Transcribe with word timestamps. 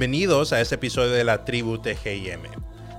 Bienvenidos 0.00 0.54
a 0.54 0.62
este 0.62 0.76
episodio 0.76 1.10
de 1.10 1.24
la 1.24 1.44
tribu 1.44 1.76
TGIM. 1.76 2.40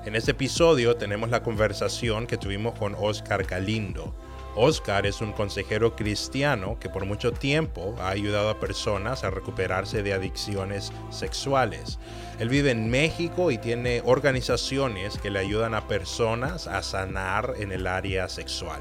En 0.06 0.16
este 0.16 0.32
episodio 0.34 0.98
tenemos 0.98 1.32
la 1.32 1.42
conversación 1.42 2.28
que 2.28 2.38
tuvimos 2.38 2.78
con 2.78 2.94
Oscar 2.94 3.44
Galindo. 3.44 4.14
Oscar 4.56 5.08
es 5.08 5.20
un 5.20 5.32
consejero 5.32 5.96
cristiano 5.96 6.78
que 6.80 6.90
por 6.90 7.06
mucho 7.06 7.32
tiempo 7.32 7.96
ha 7.98 8.10
ayudado 8.10 8.52
a 8.52 8.60
personas 8.60 9.24
a 9.24 9.32
recuperarse 9.32 10.04
de 10.04 10.14
adicciones 10.14 10.94
sexuales. 11.10 11.98
Él 12.38 12.50
vive 12.50 12.70
en 12.70 12.92
México 12.92 13.50
y 13.50 13.58
tiene 13.58 14.04
organizaciones 14.06 15.18
que 15.18 15.32
le 15.32 15.40
ayudan 15.40 15.74
a 15.74 15.88
personas 15.88 16.68
a 16.68 16.84
sanar 16.84 17.56
en 17.58 17.72
el 17.72 17.88
área 17.88 18.30
sexual. 18.30 18.80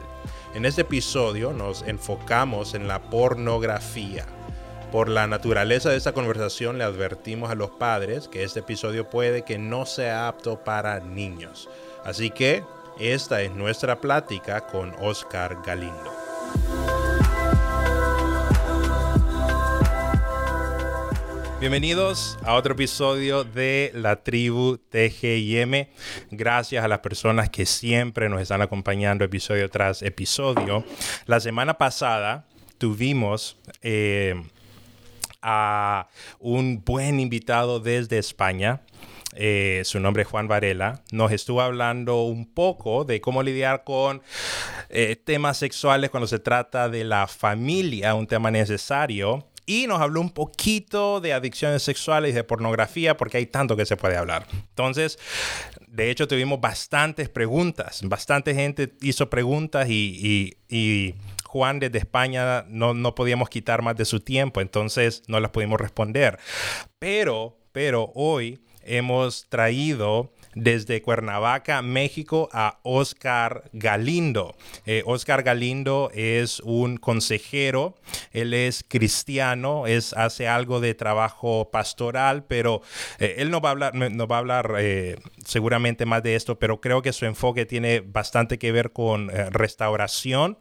En 0.55 0.66
este 0.66 0.82
episodio 0.82 1.55
nos 1.55 1.80
enfocamos 1.84 2.74
en 2.74 2.87
la 2.87 3.01
pornografía 3.01 4.27
por 4.91 5.09
la 5.09 5.27
naturaleza 5.27 5.91
de 5.91 5.97
esta 5.97 6.12
conversación 6.12 6.77
le 6.79 6.85
advertimos 6.85 7.51
a 7.51 7.55
los 7.55 7.71
padres 7.71 8.27
que 8.27 8.43
este 8.43 8.61
episodio 8.61 9.09
puede 9.09 9.43
que 9.43 9.57
no 9.57 9.87
sea 9.87 10.27
apto 10.27 10.65
para 10.65 10.99
niños. 11.01 11.69
Así 12.05 12.30
que 12.30 12.65
esta 12.99 13.41
es 13.43 13.53
nuestra 13.55 14.01
plática 14.01 14.66
con 14.66 14.95
Oscar 15.01 15.59
Galindo. 15.65 16.13
Bienvenidos 21.61 22.38
a 22.43 22.55
otro 22.55 22.73
episodio 22.73 23.45
de 23.45 23.93
la 23.95 24.16
tribu 24.16 24.79
TGIM. 24.79 25.87
Gracias 26.30 26.85
a 26.85 26.88
las 26.88 27.01
personas 27.01 27.51
que 27.51 27.66
siempre 27.66 28.29
nos 28.29 28.41
están 28.41 28.63
acompañando 28.63 29.25
episodio 29.25 29.69
tras 29.69 30.02
episodio. 30.02 30.85
La 31.27 31.38
semana 31.38 31.79
pasada 31.79 32.47
tuvimos 32.79 33.59
eh, 33.83 34.43
a 35.43 36.09
un 36.38 36.83
buen 36.85 37.21
invitado 37.21 37.80
desde 37.80 38.19
España. 38.19 38.83
Eh, 39.35 39.82
su 39.85 40.01
nombre 40.01 40.23
es 40.23 40.29
Juan 40.29 40.49
Varela, 40.49 41.02
nos 41.13 41.30
estuvo 41.30 41.60
hablando 41.60 42.23
un 42.23 42.52
poco 42.52 43.05
de 43.05 43.21
cómo 43.21 43.45
lidiar 43.45 43.85
con 43.85 44.23
eh, 44.88 45.15
temas 45.15 45.57
sexuales 45.57 46.10
cuando 46.10 46.27
se 46.27 46.41
trata 46.41 46.88
de 46.88 47.05
la 47.05 47.29
familia, 47.29 48.15
un 48.15 48.27
tema 48.27 48.51
necesario. 48.51 49.47
Y 49.66 49.87
nos 49.87 50.01
habló 50.01 50.21
un 50.21 50.30
poquito 50.30 51.21
de 51.21 51.32
adicciones 51.32 51.85
sexuales 51.85 52.32
y 52.32 52.35
de 52.35 52.43
pornografía, 52.43 53.16
porque 53.16 53.37
hay 53.37 53.47
tanto 53.47 53.77
que 53.77 53.87
se 53.87 53.97
puede 53.97 54.16
hablar. 54.16 54.49
Entonces, 54.52 55.16
de 55.91 56.10
hecho, 56.10 56.29
tuvimos 56.29 56.60
bastantes 56.60 57.29
preguntas. 57.29 58.01
Bastante 58.05 58.55
gente 58.55 58.95
hizo 59.01 59.29
preguntas 59.29 59.88
y, 59.88 60.57
y 60.69 61.15
Juan 61.45 61.80
desde 61.80 61.99
España 61.99 62.65
no, 62.69 62.95
no 62.95 63.16
podíamos 63.16 63.49
quitar 63.49 63.82
más 63.82 63.97
de 63.97 64.05
su 64.05 64.21
tiempo, 64.21 64.60
entonces 64.60 65.25
no 65.27 65.41
las 65.41 65.50
pudimos 65.50 65.81
responder. 65.81 66.38
Pero, 67.00 67.59
pero 67.72 68.12
hoy 68.15 68.60
hemos 68.84 69.49
traído 69.49 70.32
desde 70.54 71.03
Cuernavaca, 71.03 71.82
México, 71.82 72.48
a 72.53 72.78
Oscar 72.82 73.65
Galindo. 73.72 74.56
Eh, 74.87 75.03
Oscar 75.06 75.42
Galindo 75.42 76.10
es 76.15 76.60
un 76.60 76.97
consejero, 76.97 77.97
él 78.32 78.54
es 78.54 78.84
cristiano, 78.87 79.87
es, 79.87 80.12
hace 80.15 80.48
algo 80.48 80.81
de 80.81 80.94
trabajo 80.94 81.70
pastoral, 81.70 82.44
pero 82.44 82.82
eh, 83.19 83.37
él 83.38 83.50
no 83.50 83.60
va 83.60 83.70
a 83.70 83.72
hablar, 83.72 83.94
no 83.94 84.26
va 84.26 84.37
a 84.37 84.38
hablar 84.41 84.75
eh, 84.78 85.16
seguramente 85.44 86.06
más 86.06 86.22
de 86.22 86.34
esto, 86.34 86.59
pero 86.59 86.81
creo 86.81 87.03
que 87.03 87.12
su 87.12 87.26
enfoque 87.26 87.66
tiene 87.66 88.00
bastante 88.00 88.59
que 88.59 88.72
ver 88.72 88.92
con 88.92 89.28
restauración 89.50 90.59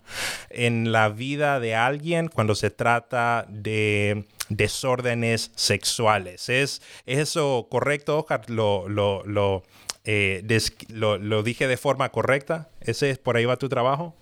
en 0.50 0.92
la 0.92 1.10
vida 1.10 1.60
de 1.60 1.76
alguien 1.76 2.28
cuando 2.28 2.56
se 2.56 2.70
trata 2.70 3.46
de 3.50 4.26
desórdenes 4.50 5.52
sexuales. 5.56 6.50
¿Es, 6.50 6.82
eso 7.06 7.68
correcto, 7.70 8.20
Oscar? 8.20 8.50
¿Lo, 8.50 8.90
lo, 8.90 9.24
lo, 9.26 9.64
eh, 10.04 10.44
lo, 10.90 11.44
dije 11.44 11.68
de 11.68 11.78
forma 11.78 12.10
correcta? 12.10 12.70
¿Ese 12.82 13.10
es 13.10 13.18
por 13.18 13.38
ahí 13.38 13.46
va 13.46 13.58
tu 13.58 13.70
trabajo? 13.70 14.16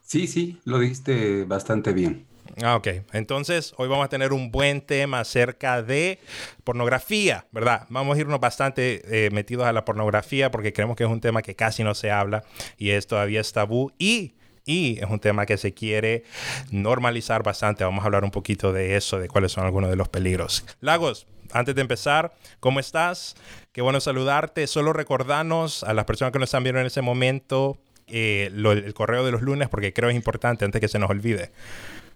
Sí, 0.00 0.26
sí, 0.26 0.58
lo 0.64 0.78
dijiste 0.78 1.44
bastante 1.44 1.92
bien. 1.92 2.26
Ah, 2.62 2.76
ok. 2.76 2.88
Entonces, 3.12 3.74
hoy 3.76 3.88
vamos 3.88 4.06
a 4.06 4.08
tener 4.08 4.32
un 4.32 4.50
buen 4.50 4.80
tema 4.80 5.20
acerca 5.20 5.82
de 5.82 6.18
pornografía, 6.64 7.46
¿verdad? 7.52 7.86
Vamos 7.90 8.16
a 8.16 8.20
irnos 8.20 8.40
bastante 8.40 9.26
eh, 9.26 9.30
metidos 9.30 9.66
a 9.66 9.72
la 9.72 9.84
pornografía 9.84 10.50
porque 10.50 10.72
creemos 10.72 10.96
que 10.96 11.04
es 11.04 11.10
un 11.10 11.20
tema 11.20 11.42
que 11.42 11.54
casi 11.54 11.84
no 11.84 11.94
se 11.94 12.10
habla 12.10 12.44
y 12.78 12.90
es 12.90 13.06
todavía 13.06 13.40
es 13.40 13.52
tabú. 13.52 13.92
Y 13.98 14.34
y 14.68 14.98
es 15.00 15.06
un 15.08 15.18
tema 15.18 15.46
que 15.46 15.56
se 15.56 15.72
quiere 15.72 16.24
normalizar 16.70 17.42
bastante. 17.42 17.84
Vamos 17.84 18.02
a 18.02 18.06
hablar 18.06 18.22
un 18.22 18.30
poquito 18.30 18.70
de 18.70 18.96
eso, 18.96 19.18
de 19.18 19.26
cuáles 19.26 19.50
son 19.50 19.64
algunos 19.64 19.88
de 19.88 19.96
los 19.96 20.10
peligros. 20.10 20.66
Lagos, 20.82 21.26
antes 21.52 21.74
de 21.74 21.80
empezar, 21.80 22.34
¿cómo 22.60 22.78
estás? 22.78 23.34
Qué 23.72 23.80
bueno 23.80 23.98
saludarte. 23.98 24.66
Solo 24.66 24.92
recordarnos 24.92 25.84
a 25.84 25.94
las 25.94 26.04
personas 26.04 26.32
que 26.32 26.38
nos 26.38 26.48
están 26.48 26.64
viendo 26.64 26.80
en 26.80 26.86
ese 26.86 27.00
momento 27.00 27.78
eh, 28.08 28.50
el 28.52 28.92
correo 28.92 29.24
de 29.24 29.32
los 29.32 29.40
lunes 29.40 29.70
porque 29.70 29.94
creo 29.94 30.08
que 30.08 30.12
es 30.12 30.16
importante 30.16 30.66
antes 30.66 30.82
que 30.82 30.88
se 30.88 30.98
nos 30.98 31.08
olvide. 31.08 31.50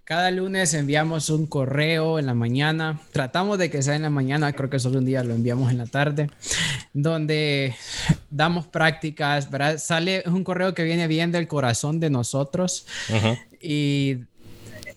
Cada 0.05 0.33
lunes 0.33 0.75
enviamos 0.75 1.31
un 1.31 1.47
correo 1.47 2.19
en 2.19 2.27
la 2.27 2.35
mañana. 2.35 3.01
Tratamos 3.13 3.57
de 3.59 3.71
que 3.71 3.83
sea 3.83 3.95
en 3.95 4.03
la 4.03 4.11
mañana, 4.11 4.53
creo 4.53 4.69
que 4.69 4.81
solo 4.81 4.99
un 4.99 5.05
día 5.05 5.23
lo 5.23 5.33
enviamos 5.33 5.71
en 5.71 5.79
la 5.79 5.87
tarde, 5.87 6.29
donde 6.93 7.77
damos 8.29 8.67
prácticas, 8.67 9.49
¿verdad? 9.49 9.79
Sale 9.79 10.25
un 10.27 10.43
correo 10.43 10.75
que 10.75 10.83
viene 10.83 11.07
bien 11.07 11.31
del 11.31 11.47
corazón 11.47 12.01
de 12.01 12.11
nosotros 12.11 12.85
y 13.61 14.17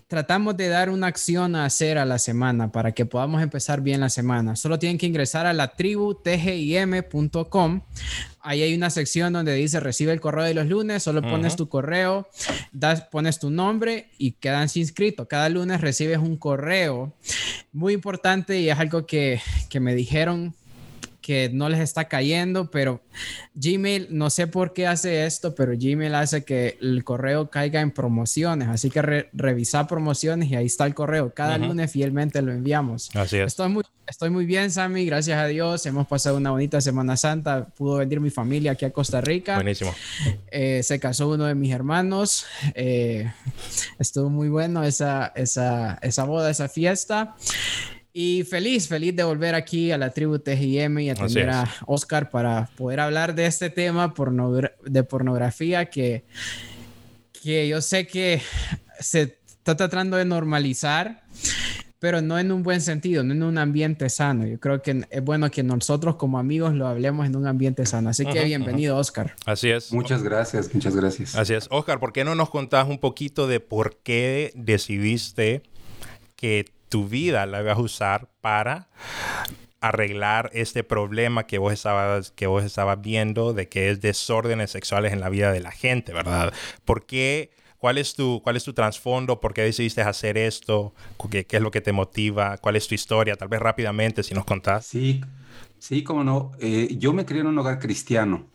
tratamos 0.07 0.57
de 0.57 0.69
dar 0.69 0.89
una 0.89 1.07
acción 1.07 1.55
a 1.55 1.65
hacer 1.65 1.97
a 1.99 2.05
la 2.05 2.17
semana 2.17 2.71
para 2.71 2.91
que 2.91 3.05
podamos 3.05 3.43
empezar 3.43 3.81
bien 3.81 4.01
la 4.01 4.09
semana. 4.09 4.55
Solo 4.55 4.79
tienen 4.79 4.97
que 4.97 5.05
ingresar 5.05 5.45
a 5.45 5.53
la 5.53 5.75
tribu 5.75 6.15
tgim.com. 6.15 7.81
Ahí 8.47 8.61
hay 8.61 8.75
una 8.75 8.91
sección 8.91 9.33
donde 9.33 9.55
dice 9.55 9.79
recibe 9.79 10.13
el 10.13 10.21
correo 10.21 10.43
de 10.43 10.53
los 10.53 10.67
lunes, 10.67 11.01
solo 11.01 11.23
pones 11.23 11.55
tu 11.55 11.67
correo, 11.67 12.29
das, 12.71 13.01
pones 13.01 13.39
tu 13.39 13.49
nombre 13.49 14.09
y 14.19 14.33
quedan 14.33 14.69
inscritos. 14.75 15.27
Cada 15.27 15.49
lunes 15.49 15.81
recibes 15.81 16.19
un 16.19 16.37
correo 16.37 17.11
muy 17.73 17.93
importante 17.93 18.59
y 18.59 18.69
es 18.69 18.77
algo 18.77 19.07
que, 19.07 19.41
que 19.69 19.79
me 19.79 19.95
dijeron 19.95 20.53
que 21.25 21.49
no 21.51 21.69
les 21.69 21.79
está 21.79 22.07
cayendo, 22.07 22.69
pero 22.69 23.01
Gmail, 23.55 24.09
no 24.11 24.29
sé 24.29 24.45
por 24.45 24.73
qué 24.73 24.85
hace 24.85 25.25
esto, 25.25 25.55
pero 25.55 25.71
Gmail 25.75 26.13
hace 26.13 26.43
que 26.43 26.77
el 26.79 27.03
correo 27.03 27.49
caiga 27.49 27.81
en 27.81 27.89
promociones, 27.89 28.67
así 28.67 28.91
que 28.91 29.01
revisa 29.33 29.87
promociones 29.87 30.51
y 30.51 30.55
ahí 30.55 30.67
está 30.67 30.85
el 30.85 30.93
correo. 30.93 31.33
Cada 31.33 31.57
lunes 31.57 31.91
fielmente 31.91 32.43
lo 32.43 32.51
enviamos. 32.51 33.09
Así 33.15 33.37
es. 33.37 33.47
Estoy 33.47 33.69
muy, 33.69 33.83
estoy 34.05 34.29
muy 34.29 34.45
bien, 34.45 34.69
Sammy, 34.69 35.03
gracias 35.07 35.39
a 35.39 35.47
Dios. 35.47 35.83
Hemos 35.87 36.05
pasado 36.05 36.37
una 36.37 36.51
bonita 36.51 36.79
Semana 36.79 37.17
Santa. 37.17 37.69
Pudo 37.75 37.97
venir 37.97 38.19
mi 38.19 38.29
familia 38.29 38.73
aquí 38.73 38.85
a 38.85 38.91
Costa 38.91 39.19
Rica. 39.19 39.55
Buenísimo. 39.55 39.95
Eh, 40.51 40.83
se 40.83 40.99
casó 40.99 41.29
uno 41.29 41.45
de 41.45 41.55
mis 41.55 41.73
hermanos. 41.73 42.45
Eh, 42.75 43.31
estuvo 43.97 44.29
muy 44.29 44.49
bueno 44.49 44.83
esa, 44.83 45.33
esa, 45.35 45.97
esa 46.03 46.23
boda, 46.25 46.51
esa 46.51 46.69
fiesta. 46.69 47.35
Y 48.17 48.45
feliz, 48.45 48.87
feliz 48.87 49.13
de 49.13 49.25
volver 49.25 49.55
aquí 49.55 49.91
a 49.91 49.97
la 49.97 50.09
tribu 50.09 50.39
TGM 50.39 50.99
y 50.99 51.09
a 51.09 51.15
tener 51.15 51.49
a 51.49 51.69
Oscar 51.85 52.29
para 52.29 52.69
poder 52.77 53.01
hablar 53.01 53.35
de 53.35 53.45
este 53.45 53.69
tema 53.69 54.13
de 54.85 55.03
pornografía 55.03 55.89
que, 55.89 56.23
que 57.43 57.67
yo 57.67 57.81
sé 57.81 58.07
que 58.07 58.41
se 59.01 59.37
está 59.57 59.75
tratando 59.75 60.15
de 60.15 60.23
normalizar, 60.23 61.23
pero 61.99 62.21
no 62.21 62.39
en 62.39 62.53
un 62.53 62.63
buen 62.63 62.79
sentido, 62.79 63.21
no 63.25 63.33
en 63.33 63.43
un 63.43 63.57
ambiente 63.57 64.07
sano. 64.07 64.47
Yo 64.47 64.61
creo 64.61 64.81
que 64.81 65.05
es 65.09 65.21
bueno 65.21 65.51
que 65.51 65.63
nosotros 65.63 66.15
como 66.15 66.39
amigos 66.39 66.73
lo 66.73 66.87
hablemos 66.87 67.25
en 67.25 67.35
un 67.35 67.47
ambiente 67.47 67.85
sano. 67.85 68.11
Así 68.11 68.25
que 68.25 68.45
bienvenido, 68.45 68.95
Oscar. 68.95 69.35
Así 69.45 69.71
es. 69.71 69.91
Muchas 69.91 70.23
gracias, 70.23 70.73
muchas 70.73 70.95
gracias. 70.95 71.35
Así 71.35 71.53
es. 71.53 71.67
Oscar, 71.69 71.99
¿por 71.99 72.13
qué 72.13 72.23
no 72.23 72.33
nos 72.33 72.49
contás 72.49 72.87
un 72.87 72.99
poquito 72.99 73.45
de 73.45 73.59
por 73.59 73.97
qué 73.97 74.53
decidiste 74.55 75.63
que 76.37 76.74
tu 76.89 77.07
vida 77.07 77.45
la 77.45 77.61
vas 77.61 77.77
a 77.77 77.81
usar 77.81 78.29
para 78.41 78.89
arreglar 79.81 80.49
este 80.53 80.83
problema 80.83 81.45
que 81.45 81.57
vos 81.57 81.71
estabas 81.71 82.31
que 82.31 82.47
vos 82.47 82.63
estabas 82.63 83.01
viendo 83.01 83.53
de 83.53 83.69
que 83.69 83.91
es 83.91 84.01
desórdenes 84.01 84.71
sexuales 84.71 85.13
en 85.13 85.19
la 85.19 85.29
vida 85.29 85.51
de 85.51 85.59
la 85.59 85.71
gente, 85.71 86.13
¿verdad? 86.13 86.53
¿Por 86.85 87.05
qué? 87.05 87.51
¿Cuál 87.77 87.99
es 87.99 88.15
tu, 88.15 88.41
cuál 88.41 88.55
es 88.55 88.63
tu 88.63 88.73
trasfondo? 88.73 89.39
¿Por 89.39 89.53
qué 89.53 89.61
decidiste 89.61 90.01
hacer 90.01 90.39
esto? 90.39 90.95
¿Qué, 91.29 91.45
¿Qué, 91.45 91.57
es 91.57 91.61
lo 91.61 91.69
que 91.69 91.81
te 91.81 91.91
motiva? 91.91 92.57
¿Cuál 92.57 92.77
es 92.77 92.87
tu 92.87 92.95
historia? 92.95 93.35
Tal 93.35 93.47
vez 93.47 93.59
rápidamente, 93.59 94.23
si 94.23 94.33
nos 94.33 94.45
contás. 94.45 94.87
Sí, 94.87 95.21
sí, 95.77 96.03
cómo 96.03 96.23
no. 96.23 96.51
Eh, 96.59 96.95
yo 96.97 97.13
me 97.13 97.25
crié 97.25 97.41
en 97.41 97.47
un 97.47 97.59
hogar 97.59 97.77
cristiano 97.77 98.47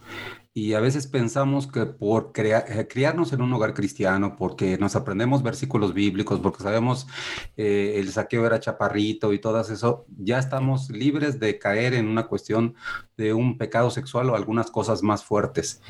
y 0.52 0.74
a 0.74 0.80
veces 0.80 1.06
pensamos 1.06 1.68
que 1.68 1.86
por 1.86 2.32
eh, 2.34 2.88
criarnos 2.88 3.32
en 3.32 3.40
un 3.40 3.52
hogar 3.52 3.72
cristiano, 3.72 4.34
porque 4.36 4.78
nos 4.78 4.96
aprendemos 4.96 5.44
versículos 5.44 5.94
bíblicos, 5.94 6.40
porque 6.40 6.62
sabemos 6.62 7.06
eh, 7.56 7.94
el 7.96 8.10
saqueo 8.10 8.46
era 8.46 8.58
chaparrito 8.58 9.32
y 9.32 9.38
todo 9.38 9.60
eso, 9.60 10.06
ya 10.18 10.38
estamos 10.38 10.90
libres 10.90 11.38
de 11.38 11.58
caer 11.58 11.94
en 11.94 12.08
una 12.08 12.26
cuestión 12.26 12.74
de 13.16 13.32
un 13.32 13.58
pecado 13.58 13.90
sexual 13.90 14.30
o 14.30 14.34
algunas 14.34 14.70
cosas 14.70 15.02
más 15.02 15.22
fuertes. 15.24 15.82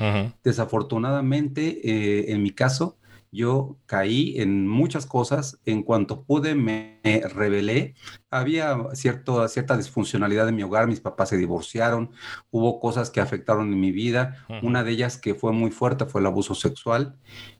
Desafortunadamente, 0.43 1.79
eh, 1.83 2.31
en 2.31 2.43
mi 2.43 2.51
caso, 2.51 2.97
yo 3.31 3.77
caí 3.85 4.39
en 4.39 4.67
muchas 4.67 5.05
cosas. 5.05 5.59
En 5.65 5.83
cuanto 5.83 6.23
pude, 6.23 6.53
me 6.53 6.99
rebelé. 7.33 7.95
Había 8.29 8.77
cierto, 8.93 9.47
cierta 9.47 9.77
disfuncionalidad 9.77 10.49
en 10.49 10.55
mi 10.55 10.63
hogar. 10.63 10.87
Mis 10.87 10.99
papás 10.99 11.29
se 11.29 11.37
divorciaron. 11.37 12.11
Hubo 12.49 12.79
cosas 12.79 13.09
que 13.09 13.21
afectaron 13.21 13.71
en 13.71 13.79
mi 13.79 13.91
vida. 13.91 14.45
Una 14.61 14.83
de 14.83 14.91
ellas 14.91 15.17
que 15.17 15.33
fue 15.33 15.53
muy 15.53 15.71
fuerte 15.71 16.05
fue 16.05 16.21
el 16.21 16.27
abuso 16.27 16.55
sexual. 16.55 17.15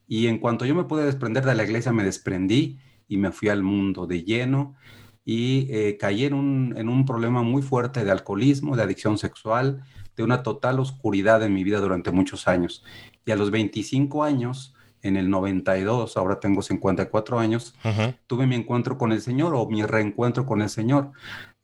Y 0.07 0.27
en 0.27 0.39
cuanto 0.39 0.65
yo 0.65 0.75
me 0.75 0.83
pude 0.83 1.05
desprender 1.05 1.45
de 1.45 1.55
la 1.55 1.63
iglesia, 1.63 1.93
me 1.93 2.03
desprendí 2.03 2.79
y 3.07 3.17
me 3.17 3.31
fui 3.31 3.47
al 3.47 3.63
mundo 3.63 4.07
de 4.07 4.23
lleno 4.23 4.75
y 5.23 5.67
eh, 5.69 5.97
caí 5.97 6.25
en 6.25 6.33
un, 6.33 6.73
en 6.75 6.89
un 6.89 7.05
problema 7.05 7.43
muy 7.43 7.61
fuerte 7.61 8.03
de 8.03 8.11
alcoholismo, 8.11 8.75
de 8.75 8.83
adicción 8.83 9.17
sexual, 9.17 9.83
de 10.15 10.23
una 10.23 10.43
total 10.43 10.79
oscuridad 10.79 11.43
en 11.43 11.53
mi 11.53 11.63
vida 11.63 11.79
durante 11.79 12.11
muchos 12.11 12.47
años. 12.47 12.83
Y 13.25 13.31
a 13.31 13.35
los 13.35 13.51
25 13.51 14.23
años, 14.23 14.75
en 15.03 15.17
el 15.17 15.29
92, 15.29 16.17
ahora 16.17 16.39
tengo 16.39 16.61
54 16.61 17.39
años, 17.39 17.75
tuve 18.27 18.47
mi 18.47 18.55
encuentro 18.55 18.97
con 18.97 19.11
el 19.11 19.21
Señor 19.21 19.55
o 19.55 19.67
mi 19.67 19.83
reencuentro 19.83 20.45
con 20.45 20.61
el 20.61 20.69
Señor. 20.69 21.11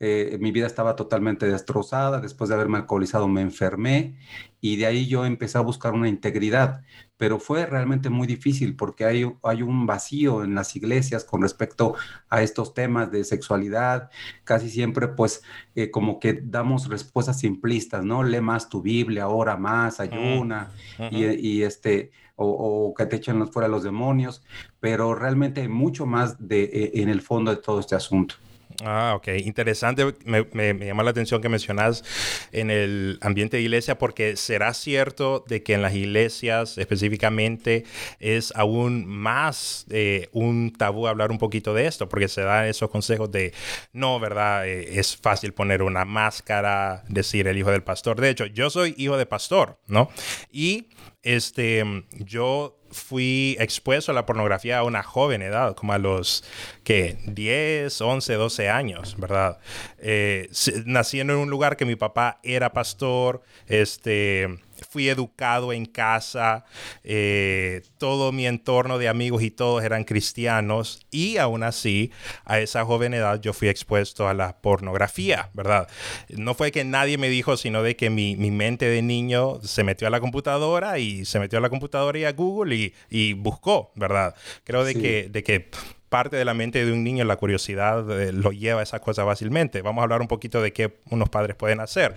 Eh, 0.00 0.38
mi 0.40 0.52
vida 0.52 0.66
estaba 0.66 0.96
totalmente 0.96 1.46
destrozada, 1.46 2.20
después 2.20 2.48
de 2.48 2.54
haberme 2.54 2.78
alcoholizado 2.78 3.28
me 3.28 3.40
enfermé 3.40 4.16
y 4.60 4.76
de 4.76 4.86
ahí 4.86 5.06
yo 5.06 5.24
empecé 5.24 5.58
a 5.58 5.62
buscar 5.62 5.94
una 5.94 6.08
integridad 6.08 6.82
pero 7.18 7.38
fue 7.40 7.66
realmente 7.66 8.08
muy 8.08 8.26
difícil 8.26 8.76
porque 8.76 9.04
hay, 9.04 9.30
hay 9.42 9.62
un 9.62 9.86
vacío 9.86 10.44
en 10.44 10.54
las 10.54 10.74
iglesias 10.76 11.24
con 11.24 11.42
respecto 11.42 11.96
a 12.30 12.42
estos 12.42 12.72
temas 12.72 13.10
de 13.10 13.24
sexualidad. 13.24 14.08
Casi 14.44 14.70
siempre, 14.70 15.08
pues, 15.08 15.42
eh, 15.74 15.90
como 15.90 16.20
que 16.20 16.40
damos 16.42 16.88
respuestas 16.88 17.40
simplistas, 17.40 18.04
¿no? 18.04 18.22
Lee 18.22 18.40
más 18.40 18.68
tu 18.68 18.80
Biblia, 18.80 19.28
ora 19.28 19.56
más, 19.56 20.00
ayuna, 20.00 20.70
y, 21.10 21.62
este, 21.62 22.12
o, 22.36 22.94
que 22.96 23.06
te 23.06 23.16
echen 23.16 23.48
fuera 23.48 23.68
los 23.68 23.82
demonios, 23.82 24.42
pero 24.78 25.14
realmente 25.14 25.62
hay 25.62 25.68
mucho 25.68 26.06
más 26.06 26.36
de, 26.38 26.62
eh, 26.64 26.90
en 26.94 27.08
el 27.08 27.20
fondo 27.20 27.50
de 27.50 27.56
todo 27.56 27.80
este 27.80 27.96
asunto. 27.96 28.36
Ah, 28.84 29.14
ok. 29.16 29.28
Interesante. 29.44 30.14
Me, 30.24 30.74
llama 30.74 31.02
la 31.02 31.10
atención 31.10 31.40
que 31.40 31.48
mencionas 31.48 32.04
en 32.52 32.70
el 32.70 33.18
ambiente 33.22 33.56
de 33.56 33.62
iglesia 33.62 33.98
porque 33.98 34.36
será 34.36 34.72
cierto 34.74 35.44
de 35.48 35.62
que 35.62 35.74
en 35.74 35.82
las 35.82 35.94
iglesias 35.94 36.78
específicamente 36.78 37.84
es 38.20 38.52
aún 38.54 39.06
más 39.06 39.86
eh, 39.90 40.28
un 40.32 40.72
tabú 40.72 41.06
hablar 41.06 41.30
un 41.30 41.38
poquito 41.38 41.74
de 41.74 41.86
esto 41.86 42.08
porque 42.08 42.28
se 42.28 42.42
dan 42.42 42.66
esos 42.66 42.90
consejos 42.90 43.30
de 43.32 43.52
no, 43.92 44.20
¿verdad? 44.20 44.68
Eh, 44.68 44.98
es 44.98 45.16
fácil 45.16 45.52
poner 45.54 45.82
una 45.82 46.04
máscara, 46.04 47.04
decir 47.08 47.48
el 47.48 47.58
hijo 47.58 47.70
del 47.70 47.82
pastor. 47.82 48.20
De 48.20 48.30
hecho, 48.30 48.46
yo 48.46 48.70
soy 48.70 48.94
hijo 48.96 49.16
de 49.16 49.26
pastor, 49.26 49.80
¿no? 49.86 50.10
Y 50.52 50.88
este, 51.22 51.84
yo 52.12 52.77
fui 52.90 53.56
expuesto 53.58 54.12
a 54.12 54.14
la 54.14 54.26
pornografía 54.26 54.78
a 54.78 54.84
una 54.84 55.02
joven 55.02 55.42
edad, 55.42 55.74
como 55.74 55.92
a 55.92 55.98
los 55.98 56.44
que 56.84 57.18
10, 57.26 58.00
11, 58.00 58.34
12 58.34 58.68
años, 58.68 59.16
¿verdad? 59.18 59.58
Eh, 59.98 60.48
naciendo 60.84 61.34
en 61.34 61.40
un 61.40 61.50
lugar 61.50 61.76
que 61.76 61.84
mi 61.84 61.96
papá 61.96 62.40
era 62.42 62.72
pastor, 62.72 63.42
este, 63.66 64.58
fui 64.88 65.08
educado 65.08 65.72
en 65.72 65.84
casa, 65.84 66.64
eh, 67.04 67.82
todo 67.98 68.32
mi 68.32 68.46
entorno 68.46 68.98
de 68.98 69.08
amigos 69.08 69.42
y 69.42 69.50
todos 69.50 69.84
eran 69.84 70.04
cristianos 70.04 71.06
y 71.10 71.36
aún 71.36 71.62
así 71.62 72.10
a 72.44 72.58
esa 72.58 72.84
joven 72.84 73.14
edad 73.14 73.40
yo 73.40 73.52
fui 73.52 73.68
expuesto 73.68 74.28
a 74.28 74.34
la 74.34 74.56
pornografía, 74.58 75.50
¿verdad? 75.52 75.88
No 76.30 76.54
fue 76.54 76.72
que 76.72 76.84
nadie 76.84 77.18
me 77.18 77.28
dijo, 77.28 77.56
sino 77.56 77.82
de 77.82 77.96
que 77.96 78.08
mi, 78.08 78.36
mente 78.36 78.86
de 78.86 79.02
niño 79.02 79.60
se 79.62 79.84
metió 79.84 80.08
a 80.08 80.10
la 80.10 80.20
computadora 80.20 80.98
y 80.98 81.26
se 81.26 81.38
metió 81.38 81.58
a 81.58 81.62
la 81.62 81.68
computadora 81.68 82.18
y 82.18 82.24
a 82.24 82.32
Google 82.32 82.92
y, 83.10 83.32
buscó, 83.34 83.92
¿verdad? 83.94 84.34
Creo 84.64 84.84
de 84.84 84.94
que, 84.94 85.28
de 85.30 85.42
que 85.42 85.68
parte 86.08 86.36
de 86.36 86.44
la 86.44 86.54
mente 86.54 86.84
de 86.84 86.92
un 86.92 87.04
niño, 87.04 87.24
la 87.24 87.36
curiosidad 87.36 88.04
lo 88.32 88.52
lleva 88.52 88.80
a 88.80 88.82
esas 88.82 89.00
cosas 89.00 89.24
fácilmente. 89.24 89.82
Vamos 89.82 90.02
a 90.02 90.04
hablar 90.04 90.20
un 90.20 90.28
poquito 90.28 90.62
de 90.62 90.72
qué 90.72 90.98
unos 91.10 91.28
padres 91.28 91.56
pueden 91.56 91.80
hacer. 91.80 92.14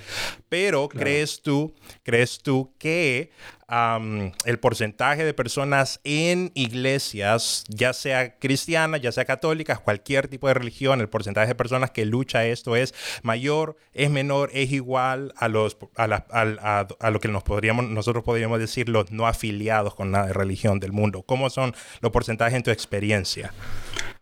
Pero 0.49 0.89
¿crees 0.89 1.41
tú, 1.41 1.73
crees 2.03 2.39
tú 2.39 2.73
que 2.77 3.31
el 3.71 4.59
porcentaje 4.59 5.23
de 5.23 5.33
personas 5.33 6.01
en 6.03 6.51
iglesias, 6.55 7.63
ya 7.69 7.93
sea 7.93 8.37
cristianas, 8.37 8.99
ya 8.99 9.13
sea 9.13 9.23
católicas, 9.23 9.79
cualquier 9.79 10.27
tipo 10.27 10.47
de 10.47 10.55
religión, 10.55 10.99
el 10.99 11.07
porcentaje 11.07 11.47
de 11.47 11.55
personas 11.55 11.91
que 11.91 12.05
lucha 12.05 12.45
esto 12.45 12.75
es 12.75 12.93
mayor, 13.23 13.77
es 13.93 14.09
menor, 14.09 14.49
es 14.53 14.71
igual 14.73 15.33
a, 15.37 15.47
los, 15.47 15.77
a, 15.95 16.85
a, 16.99 17.11
lo 17.11 17.19
que 17.21 17.29
nos 17.29 17.43
podríamos, 17.43 17.87
nosotros 17.87 18.25
podríamos 18.25 18.59
decir 18.59 18.89
los 18.89 19.11
no 19.11 19.25
afiliados 19.25 19.95
con 19.95 20.11
nada 20.11 20.27
de 20.27 20.33
religión 20.33 20.81
del 20.81 20.91
mundo. 20.91 21.23
¿Cómo 21.23 21.49
son 21.49 21.73
los 22.01 22.11
porcentajes 22.11 22.55
en 22.55 22.63
tu 22.63 22.71
experiencia? 22.71 23.53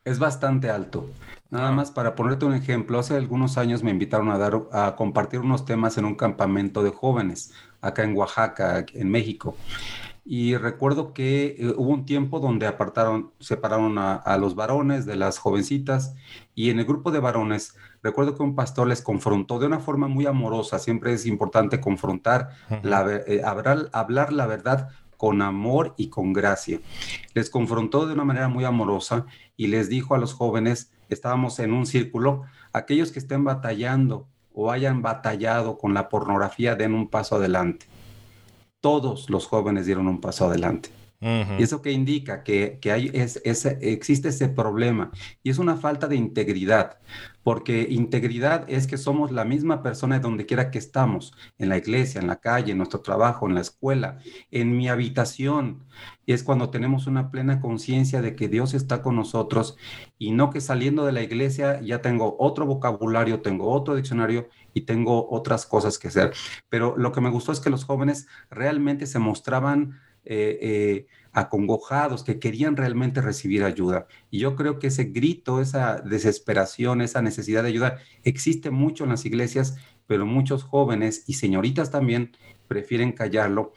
Es 0.05 0.19
bastante 0.19 0.69
alto. 0.69 1.09
Nada 1.49 1.71
más 1.71 1.89
para 1.89 2.13
ponerte 2.13 2.45
un 2.45 2.53
ejemplo, 2.53 2.99
hace 2.99 3.15
algunos 3.15 3.57
años 3.57 3.81
me 3.81 3.89
invitaron 3.89 4.29
a 4.29 4.37
dar 4.37 4.61
a 4.71 4.95
compartir 4.95 5.39
unos 5.39 5.65
temas 5.65 5.97
en 5.97 6.05
un 6.05 6.13
campamento 6.13 6.83
de 6.83 6.91
jóvenes 6.91 7.51
acá 7.81 8.03
en 8.03 8.15
Oaxaca, 8.15 8.85
en 8.93 9.09
México. 9.09 9.55
Y 10.31 10.55
recuerdo 10.57 11.11
que 11.11 11.55
eh, 11.57 11.73
hubo 11.75 11.91
un 11.91 12.05
tiempo 12.05 12.39
donde 12.39 12.67
apartaron, 12.67 13.31
separaron 13.39 13.97
a, 13.97 14.37
los 14.37 14.53
varones 14.53 15.07
de 15.07 15.15
las 15.15 15.39
jovencitas 15.39 16.13
y 16.53 16.69
en 16.69 16.77
el 16.77 16.85
grupo 16.85 17.09
de 17.09 17.19
varones, 17.19 17.75
recuerdo 18.03 18.35
que 18.35 18.43
un 18.43 18.53
pastor 18.53 18.87
les 18.87 19.01
confrontó 19.01 19.57
de 19.57 19.65
una 19.65 19.79
forma 19.79 20.07
muy 20.07 20.27
amorosa, 20.27 20.77
siempre 20.77 21.13
es 21.13 21.25
importante 21.25 21.81
confrontar, 21.81 22.49
eh, 22.69 23.41
hablar, 23.43 23.89
hablar 23.91 24.31
la 24.31 24.45
verdad 24.45 24.89
con 25.17 25.41
amor 25.41 25.95
y 25.97 26.09
con 26.09 26.31
gracia. 26.31 26.79
Les 27.33 27.49
confrontó 27.49 28.05
de 28.05 28.13
una 28.13 28.23
manera 28.23 28.49
muy 28.49 28.65
amorosa 28.65 29.25
y 29.57 29.67
les 29.67 29.89
dijo 29.89 30.13
a 30.13 30.19
los 30.19 30.33
jóvenes, 30.33 30.91
estábamos 31.09 31.57
en 31.59 31.73
un 31.73 31.85
círculo, 31.85 32.43
aquellos 32.71 33.11
que 33.11 33.19
estén 33.19 33.43
batallando 33.43 34.27
o 34.61 34.71
hayan 34.71 35.01
batallado 35.01 35.77
con 35.77 35.93
la 35.93 36.09
pornografía 36.09 36.75
den 36.75 36.93
un 36.93 37.07
paso 37.07 37.37
adelante. 37.37 37.85
Todos 38.81 39.29
los 39.29 39.47
jóvenes 39.47 39.85
dieron 39.85 40.07
un 40.07 40.19
paso 40.19 40.47
adelante. 40.47 40.89
¿Y 41.21 41.63
eso 41.63 41.81
que 41.81 41.91
indica? 41.91 42.43
Que, 42.43 42.79
hay, 42.85 43.11
es, 43.13 43.41
existe 43.81 44.29
ese 44.29 44.47
problema 44.47 45.11
y 45.43 45.49
es 45.49 45.57
una 45.57 45.75
falta 45.75 46.07
de 46.07 46.15
integridad, 46.15 46.99
porque 47.43 47.87
integridad 47.89 48.63
es 48.69 48.87
que 48.87 48.97
somos 48.97 49.29
la 49.31 49.43
misma 49.43 49.83
persona 49.83 50.19
donde 50.19 50.45
quiera 50.45 50.71
que 50.71 50.77
estamos, 50.77 51.33
en 51.57 51.67
la 51.67 51.77
iglesia, 51.77 52.21
en 52.21 52.27
la 52.27 52.37
calle, 52.37 52.71
en 52.71 52.77
nuestro 52.77 53.01
trabajo, 53.01 53.47
en 53.47 53.55
la 53.55 53.61
escuela, 53.61 54.19
en 54.49 54.77
mi 54.77 54.87
habitación. 54.87 55.83
Y 56.25 56.31
es 56.31 56.43
cuando 56.43 56.69
tenemos 56.69 57.05
una 57.05 57.31
plena 57.31 57.59
conciencia 57.59 58.21
de 58.21 58.35
que 58.35 58.47
Dios 58.47 58.73
está 58.73 59.01
con 59.01 59.17
nosotros 59.17 59.75
y 60.17 60.31
no 60.31 60.51
que 60.51 60.61
saliendo 60.61 61.05
de 61.05 61.11
la 61.11 61.21
iglesia 61.21 61.81
ya 61.81 62.01
tengo 62.01 62.37
otro 62.39 62.65
vocabulario, 62.65 63.41
tengo 63.41 63.69
otro 63.71 63.95
diccionario 63.95 64.47
y 64.73 64.81
tengo 64.81 65.29
otras 65.29 65.65
cosas 65.65 65.97
que 65.97 66.07
hacer. 66.07 66.33
Pero 66.69 66.95
lo 66.97 67.11
que 67.11 67.19
me 67.19 67.29
gustó 67.29 67.51
es 67.51 67.59
que 67.59 67.69
los 67.69 67.83
jóvenes 67.83 68.27
realmente 68.49 69.05
se 69.05 69.19
mostraban 69.19 69.99
eh, 70.31 70.59
eh, 70.61 71.07
acongojados, 71.31 72.23
que 72.23 72.37
querían 72.37 72.77
realmente 72.77 73.19
recibir 73.19 73.63
ayuda. 73.63 74.05
Y 74.29 74.37
yo 74.37 74.55
creo 74.55 74.77
que 74.77 74.87
ese 74.87 75.05
grito, 75.05 75.59
esa 75.59 76.01
desesperación, 76.01 77.01
esa 77.01 77.23
necesidad 77.23 77.63
de 77.63 77.69
ayuda 77.69 77.97
existe 78.23 78.69
mucho 78.69 79.05
en 79.05 79.09
las 79.09 79.25
iglesias, 79.25 79.77
pero 80.05 80.27
muchos 80.27 80.63
jóvenes 80.63 81.23
y 81.25 81.33
señoritas 81.33 81.89
también 81.89 82.37
prefieren 82.67 83.11
callarlo 83.11 83.73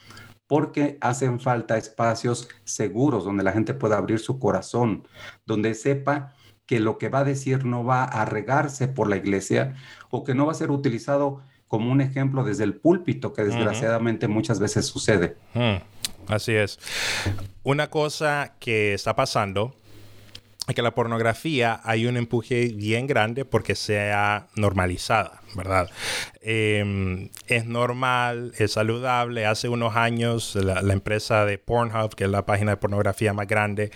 porque 0.47 0.99
hacen 1.01 1.41
falta 1.41 1.79
espacios 1.79 2.51
seguros 2.65 3.25
donde 3.25 3.45
la 3.45 3.53
gente 3.53 3.73
pueda 3.73 3.97
abrir 3.97 4.19
su 4.19 4.39
corazón, 4.39 5.09
donde 5.47 5.73
sepa 5.73 6.35
que 6.67 6.81
lo 6.81 6.99
que 6.99 7.09
va 7.09 7.21
a 7.21 7.25
decir 7.25 7.65
no 7.65 7.83
va 7.83 8.05
a 8.05 8.27
regarse 8.27 8.89
por 8.89 9.09
la 9.09 9.17
iglesia 9.17 9.75
o 10.11 10.23
que 10.23 10.35
no 10.35 10.45
va 10.45 10.53
a 10.53 10.57
ser 10.57 10.71
utilizado 10.71 11.41
como 11.67 11.91
un 11.91 12.03
ejemplo 12.03 12.45
desde 12.45 12.65
el 12.65 12.75
púlpito, 12.75 13.33
que 13.33 13.45
desgraciadamente 13.45 14.29
muchas 14.29 14.61
veces 14.61 14.85
sucede. 14.85 15.39
Así 16.33 16.55
es. 16.55 16.79
Una 17.63 17.89
cosa 17.89 18.55
que 18.59 18.95
está 18.95 19.15
pasando 19.15 19.75
es 20.69 20.77
que 20.77 20.83
la 20.83 20.95
pornografía 20.95 21.81
hay 21.83 22.07
un 22.07 22.17
empuje 22.17 22.69
bien 22.69 23.09
grande 23.09 23.45
porque 23.45 23.75
sea 23.75 24.47
normalizada, 24.55 25.43
¿verdad? 25.57 25.91
Em, 26.41 27.31
es 27.49 27.67
normal, 27.67 28.53
es 28.57 28.73
saludable. 28.73 29.45
Hace 29.45 29.69
unos 29.69 29.97
años 29.97 30.55
la, 30.55 30.81
empresa 30.93 31.45
de 31.47 31.59
Pornhub, 31.59 32.15
que 32.15 32.25
es 32.25 32.31
la 32.31 32.47
página 32.47 32.73
de 32.73 32.77
pornografía 32.77 33.33
más 33.33 33.49
grande, 33.49 33.91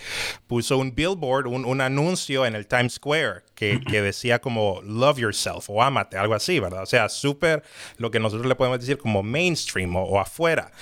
puso 0.49 0.76
un 0.76 0.93
billboard, 0.93 1.47
un, 1.47 1.81
anuncio 1.81 2.45
en 2.45 2.57
el 2.57 2.66
Times 2.66 2.95
Square 2.95 3.43
que, 3.55 3.78
decía 4.02 4.40
como 4.40 4.83
love 4.83 5.19
yourself 5.19 5.71
o 5.71 5.83
amate, 5.83 6.19
algo 6.19 6.35
así, 6.35 6.59
¿verdad? 6.59 6.83
O 6.83 6.87
sea, 6.87 7.09
súper 7.09 7.62
lo 7.97 8.11
que 8.11 8.19
nosotros 8.19 8.49
le 8.49 8.57
podemos 8.57 8.81
decir 8.81 8.99
como 8.99 9.23
mainstream 9.23 9.95
o 9.95 10.19
afuera. 10.19 10.73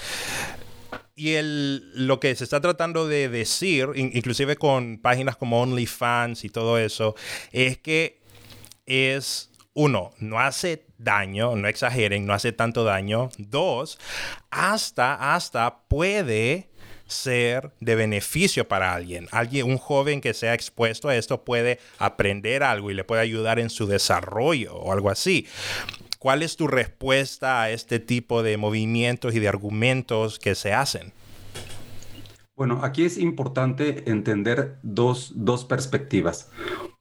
Y 1.16 1.35
el, 1.35 2.06
lo 2.06 2.18
que 2.18 2.35
se 2.35 2.42
está 2.42 2.61
tratando 2.61 3.06
de 3.06 3.28
decir, 3.28 3.88
inclusive 3.94 4.56
con 4.56 4.99
páginas 4.99 5.37
como 5.37 5.61
OnlyFans 5.62 6.44
y 6.44 6.49
todo 6.49 6.78
eso, 6.78 7.14
es 7.52 7.78
que 7.78 8.21
es, 8.87 9.50
uno, 9.75 10.12
no 10.18 10.40
hace 10.40 10.87
daño, 10.99 11.54
no 11.54 11.68
exageren, 11.68 12.26
no 12.26 12.35
hace 12.35 12.52
tanto 12.52 12.83
daño. 12.83 13.28
Dos, 13.38 13.99
hasta, 14.50 15.35
hasta 15.35 15.78
puede 15.87 16.68
ser 17.06 17.73
de 17.80 17.94
beneficio 17.94 18.66
para 18.66 18.94
alguien. 18.94 19.28
Alguien, 19.30 19.66
un 19.66 19.78
joven 19.78 20.21
que 20.21 20.35
sea 20.35 20.54
expuesto 20.54 21.09
a 21.09 21.16
esto 21.16 21.44
puede 21.44 21.78
aprender 21.99 22.62
algo 22.62 22.90
y 22.90 22.94
le 22.94 23.04
puede 23.04 23.23
ayudar 23.23 23.59
en 23.59 23.71
su 23.71 23.87
desarrollo 23.87 24.75
o 24.75 24.92
algo 24.92 25.11
así. 25.11 25.47
¿Cuál 26.25 26.43
es 26.43 26.57
tu 26.57 26.69
respuesta 26.69 27.61
a 27.61 27.69
este 27.69 27.99
tipo 27.99 28.43
de 28.43 28.57
movimientos 28.57 29.35
y 29.35 29.40
de 29.40 29.49
argumentos 29.49 30.38
que 30.38 30.54
se 30.54 30.73
hacen? 30.73 31.12
Bueno, 32.57 32.81
aquí 32.83 33.04
es 33.04 33.19
importante 33.19 34.11
entender 34.11 34.78
dos, 34.83 35.35
dos 35.37 35.66
perspectivas. 35.66 36.50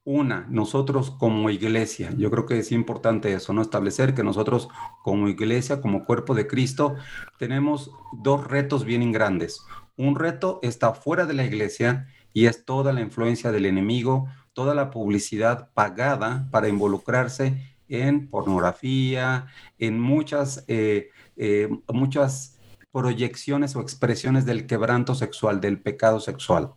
Una, 0.03 0.46
nosotros 0.50 1.10
como 1.10 1.50
iglesia, 1.50 2.10
yo 2.18 2.30
creo 2.32 2.46
que 2.46 2.60
es 2.60 2.74
importante 2.74 3.32
eso, 3.32 3.53
¿no? 3.53 3.62
Establecer 3.62 4.13
que 4.13 4.25
nosotros 4.25 4.68
como 5.03 5.30
iglesia, 5.30 5.80
como 5.80 6.03
cuerpo 6.03 6.36
de 6.36 6.46
Cristo, 6.46 6.96
tenemos 7.39 7.92
dos 8.12 8.46
retos 8.46 8.84
bien 8.84 9.10
grandes. 9.13 9.62
Un 9.96 10.18
reto 10.18 10.60
está 10.63 10.94
fuera 10.96 11.25
de 11.25 11.34
la 11.34 11.46
iglesia 11.46 12.10
y 12.34 12.48
es 12.48 12.65
toda 12.65 12.92
la 12.92 13.00
influencia 13.00 13.53
del 13.53 13.68
enemigo, 13.68 14.27
toda 14.51 14.75
la 14.75 14.92
publicidad 14.92 15.70
pagada 15.74 16.50
para 16.51 16.68
involucrarse 16.68 17.73
en 17.90 18.28
pornografía, 18.28 19.48
en 19.78 20.00
muchas, 20.00 20.63
eh, 20.68 21.10
eh, 21.36 21.70
muchas 21.94 22.60
proyecciones 22.92 23.75
o 23.75 23.82
expresiones 23.82 24.46
del 24.46 24.68
quebranto 24.68 25.16
sexual, 25.16 25.60
del 25.60 25.82
pecado 25.82 26.20
sexual. 26.20 26.74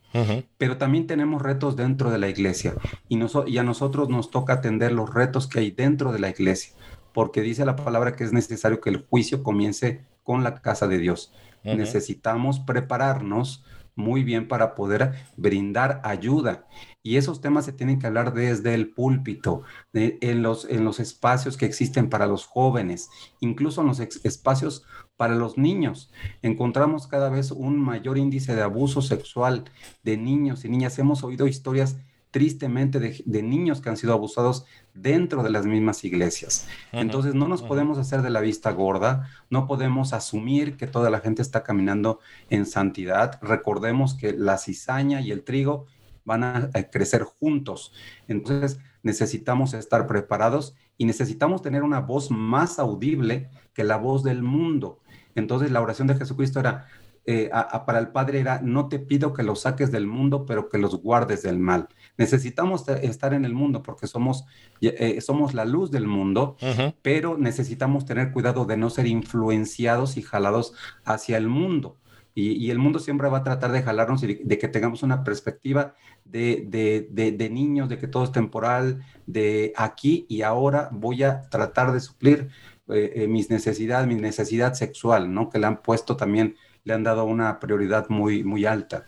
Pero 0.57 0.77
también 0.77 1.05
tenemos 1.05 1.41
retos 1.43 1.75
dentro 1.75 2.09
de 2.09 2.17
la 2.17 2.27
iglesia 2.27 2.73
y, 3.07 3.19
y 3.45 3.57
a 3.59 3.63
nosotros 3.63 4.09
nos 4.09 4.31
toca 4.31 4.53
atender 4.53 4.91
los 4.91 5.13
retos 5.13 5.47
que 5.47 5.59
hay 5.59 5.71
dentro 5.71 6.11
de 6.11 6.19
la 6.19 6.29
iglesia, 6.29 6.73
porque 7.13 7.41
dice 7.41 7.65
la 7.65 7.75
palabra 7.75 8.15
que 8.15 8.23
es 8.23 8.33
necesario 8.33 8.81
que 8.81 8.89
el 8.89 9.05
juicio 9.07 9.43
comience 9.43 10.05
con 10.23 10.43
la 10.43 10.61
casa 10.61 10.87
de 10.87 10.97
Dios. 10.97 11.33
Necesitamos 11.63 12.59
prepararnos 12.59 13.63
muy 13.95 14.23
bien 14.23 14.47
para 14.47 14.73
poder 14.75 15.13
brindar 15.35 15.99
ayuda. 16.03 16.65
Y 17.07 17.15
esos 17.15 17.39
temas 17.39 17.63
se 17.63 17.71
tienen 17.71 17.99
que 17.99 18.07
hablar 18.07 18.33
desde 18.33 18.73
el 18.73 18.89
púlpito, 18.89 19.63
en, 19.93 20.43
los, 20.43 20.65
en 20.69 20.83
los 20.83 20.99
espacios 20.99 21.55
que 21.55 21.65
existen 21.65 22.09
para 22.09 22.27
los 22.27 22.45
jóvenes, 22.45 23.09
incluso 23.39 23.79
en 23.79 23.87
los 23.87 24.01
espacios 24.01 24.83
para 25.15 25.33
los 25.33 25.57
niños. 25.57 26.11
Encontramos 26.41 27.07
cada 27.07 27.29
vez 27.29 27.51
un 27.51 27.79
mayor 27.79 28.17
índice 28.17 28.57
de 28.57 28.61
abuso 28.61 29.01
sexual 29.01 29.63
de 30.03 30.17
niños 30.17 30.65
y 30.65 30.69
niñas. 30.69 30.99
Hemos 30.99 31.23
oído 31.23 31.47
historias 31.47 31.95
tristemente 32.31 32.99
de, 32.99 33.41
niños 33.41 33.79
que 33.79 33.87
han 33.87 33.95
sido 33.95 34.11
abusados 34.11 34.65
dentro 34.93 35.43
de 35.43 35.49
las 35.49 35.65
mismas 35.65 36.03
iglesias. 36.03 36.67
Entonces 36.91 37.35
no 37.35 37.47
nos 37.47 37.63
podemos 37.63 37.97
hacer 37.99 38.21
de 38.21 38.31
la 38.31 38.41
vista 38.41 38.71
gorda, 38.71 39.29
no 39.49 39.65
podemos 39.65 40.11
asumir 40.11 40.75
que 40.75 40.87
toda 40.87 41.09
la 41.09 41.21
gente 41.21 41.41
está 41.41 41.63
caminando 41.63 42.19
en 42.49 42.65
santidad. 42.65 43.39
Recordemos 43.41 44.13
que 44.13 44.33
la 44.33 44.57
cizaña 44.57 45.21
y 45.21 45.31
el 45.31 45.45
trigo 45.45 45.85
van 46.27 46.43
a 46.43 46.69
crecer 46.91 47.23
juntos. 47.23 47.93
Entonces 48.27 48.79
necesitamos 49.01 49.73
estar 49.73 50.05
preparados 50.05 50.75
y 50.97 51.05
necesitamos 51.05 51.61
tener 51.61 51.83
una 51.83 52.01
voz 52.01 52.29
más 52.29 52.79
audible 52.79 53.49
que 53.73 53.85
la 53.85 53.95
voz 53.95 54.23
del 54.23 54.43
mundo. 54.43 54.99
Entonces 55.35 55.71
la 55.71 55.81
oración 55.81 56.07
de 56.07 56.15
Jesucristo 56.15 56.59
era, 56.59 56.87
eh, 57.25 57.49
para 57.85 57.99
el 57.99 58.09
Padre 58.09 58.41
era, 58.41 58.59
no 58.61 58.89
te 58.89 58.99
pido 58.99 59.31
que 59.31 59.41
los 59.41 59.61
saques 59.61 59.89
del 59.89 60.05
mundo, 60.05 60.45
pero 60.45 60.67
que 60.67 60.77
los 60.77 61.01
guardes 61.01 61.43
del 61.43 61.59
mal. 61.59 61.87
Necesitamos 62.17 62.87
estar 62.89 63.33
en 63.33 63.45
el 63.45 63.53
mundo 63.53 63.81
porque 63.81 64.07
somos, 64.07 64.43
eh, 64.81 65.21
somos 65.21 65.53
la 65.53 65.63
luz 65.63 65.91
del 65.91 66.07
mundo, 66.07 66.57
pero 67.01 67.37
necesitamos 67.37 68.05
tener 68.05 68.33
cuidado 68.33 68.65
de 68.65 68.75
no 68.75 68.89
ser 68.89 69.07
influenciados 69.07 70.17
y 70.17 70.23
jalados 70.23 70.73
hacia 71.05 71.37
el 71.37 71.47
mundo. 71.47 71.97
Y, 72.39 72.69
el 72.69 72.77
mundo 72.77 72.99
siempre 72.99 73.27
va 73.29 73.39
a 73.39 73.43
tratar 73.43 73.71
de 73.71 73.81
jalarnos 73.81 74.21
y 74.21 74.35
de, 74.35 74.57
que 74.59 74.67
tengamos 74.67 75.01
una 75.01 75.23
perspectiva 75.23 75.95
de, 76.23 76.67
de, 77.09 77.49
niños, 77.49 77.89
de 77.89 77.97
que 77.97 78.05
todo 78.05 78.25
es 78.25 78.31
temporal, 78.31 79.03
de 79.25 79.73
aquí 79.75 80.27
y 80.29 80.43
ahora 80.43 80.89
voy 80.91 81.23
a 81.23 81.41
tratar 81.49 81.91
de 81.91 81.99
suplir 81.99 82.49
eh, 82.89 83.11
eh, 83.15 83.27
mis 83.27 83.49
necesidades, 83.49 84.07
mi 84.07 84.13
necesidad 84.13 84.75
sexual, 84.75 85.33
¿no? 85.33 85.49
Que 85.49 85.57
le 85.57 85.65
han 85.65 85.81
puesto 85.81 86.15
también, 86.15 86.55
le 86.83 86.93
han 86.93 87.01
dado 87.01 87.25
una 87.25 87.59
prioridad 87.59 88.07
muy, 88.09 88.43
muy 88.43 88.67
alta. 88.67 89.07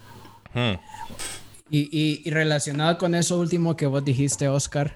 Hmm. 0.56 0.80
Y, 1.70 2.24
y, 2.26 2.32
relacionado 2.32 2.98
con 2.98 3.14
eso 3.14 3.40
último 3.40 3.76
que 3.76 3.86
vos 3.86 4.04
dijiste, 4.04 4.48
Oscar, 4.48 4.96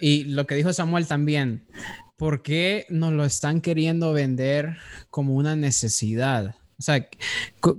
y 0.00 0.24
lo 0.24 0.46
que 0.46 0.54
dijo 0.54 0.72
Samuel 0.72 1.06
también, 1.06 1.66
¿por 2.16 2.42
qué 2.42 2.86
nos 2.88 3.12
lo 3.12 3.24
están 3.24 3.60
queriendo 3.60 4.12
vender 4.12 4.76
como 5.10 5.34
una 5.34 5.56
necesidad? 5.56 6.56
O 6.78 6.82
sea, 6.82 7.08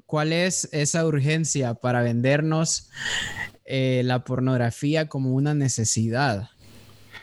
¿cuál 0.05 0.33
es 0.33 0.69
esa 0.71 1.05
urgencia 1.05 1.73
para 1.73 2.01
vendernos 2.01 2.89
eh, 3.65 4.01
la 4.05 4.23
pornografía 4.23 5.09
como 5.09 5.33
una 5.33 5.53
necesidad? 5.53 6.49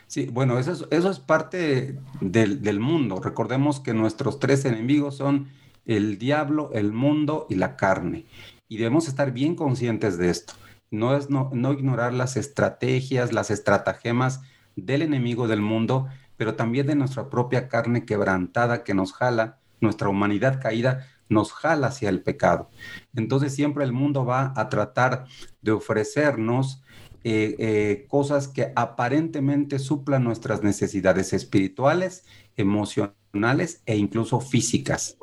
Sí, 0.07 0.27
bueno, 0.31 0.59
eso 0.59 0.73
es, 0.73 0.85
eso 0.91 1.09
es 1.09 1.19
parte 1.19 1.97
del, 2.21 2.61
del, 2.61 2.79
mundo. 2.79 3.19
Recordemos 3.19 3.79
que 3.79 3.93
nuestros 3.93 4.39
tres 4.39 4.63
enemigos 4.65 5.17
son 5.17 5.49
el 5.85 6.19
diablo, 6.19 6.69
el 6.73 6.93
mundo 6.93 7.47
y 7.49 7.55
la 7.55 7.75
carne. 7.75 8.25
Y 8.67 8.77
debemos 8.77 9.07
estar 9.07 9.31
bien 9.31 9.55
conscientes 9.55 10.17
de 10.17 10.29
esto. 10.29 10.53
No 10.91 11.17
es 11.17 11.31
no, 11.31 11.49
no 11.53 11.73
ignorar 11.73 12.13
las 12.13 12.37
estrategias, 12.37 13.33
las 13.33 13.49
estratagemas 13.49 14.41
del 14.75 15.01
enemigo 15.01 15.47
del 15.47 15.61
mundo, 15.61 16.07
pero 16.37 16.55
también 16.55 16.87
de 16.87 16.95
nuestra 16.95 17.29
propia 17.29 17.67
carne 17.67 18.05
quebrantada 18.05 18.83
que 18.83 18.93
nos 18.93 19.13
jala, 19.13 19.59
nuestra 19.79 20.09
humanidad 20.09 20.61
caída 20.61 21.07
nos 21.29 21.51
jala 21.51 21.87
hacia 21.87 22.09
el 22.09 22.21
pecado. 22.21 22.69
Entonces 23.15 23.53
siempre 23.53 23.83
el 23.83 23.91
mundo 23.91 24.25
va 24.25 24.53
a 24.55 24.69
tratar 24.69 25.25
de 25.61 25.71
ofrecernos 25.71 26.83
eh, 27.25 27.55
eh, 27.57 28.05
cosas 28.09 28.47
que 28.47 28.73
aparentemente 28.75 29.79
suplan 29.79 30.23
nuestras 30.23 30.61
necesidades 30.61 31.33
espirituales, 31.33 32.25
emocionales 32.57 33.81
e 33.85 33.95
incluso 33.95 34.39
físicas. 34.41 35.17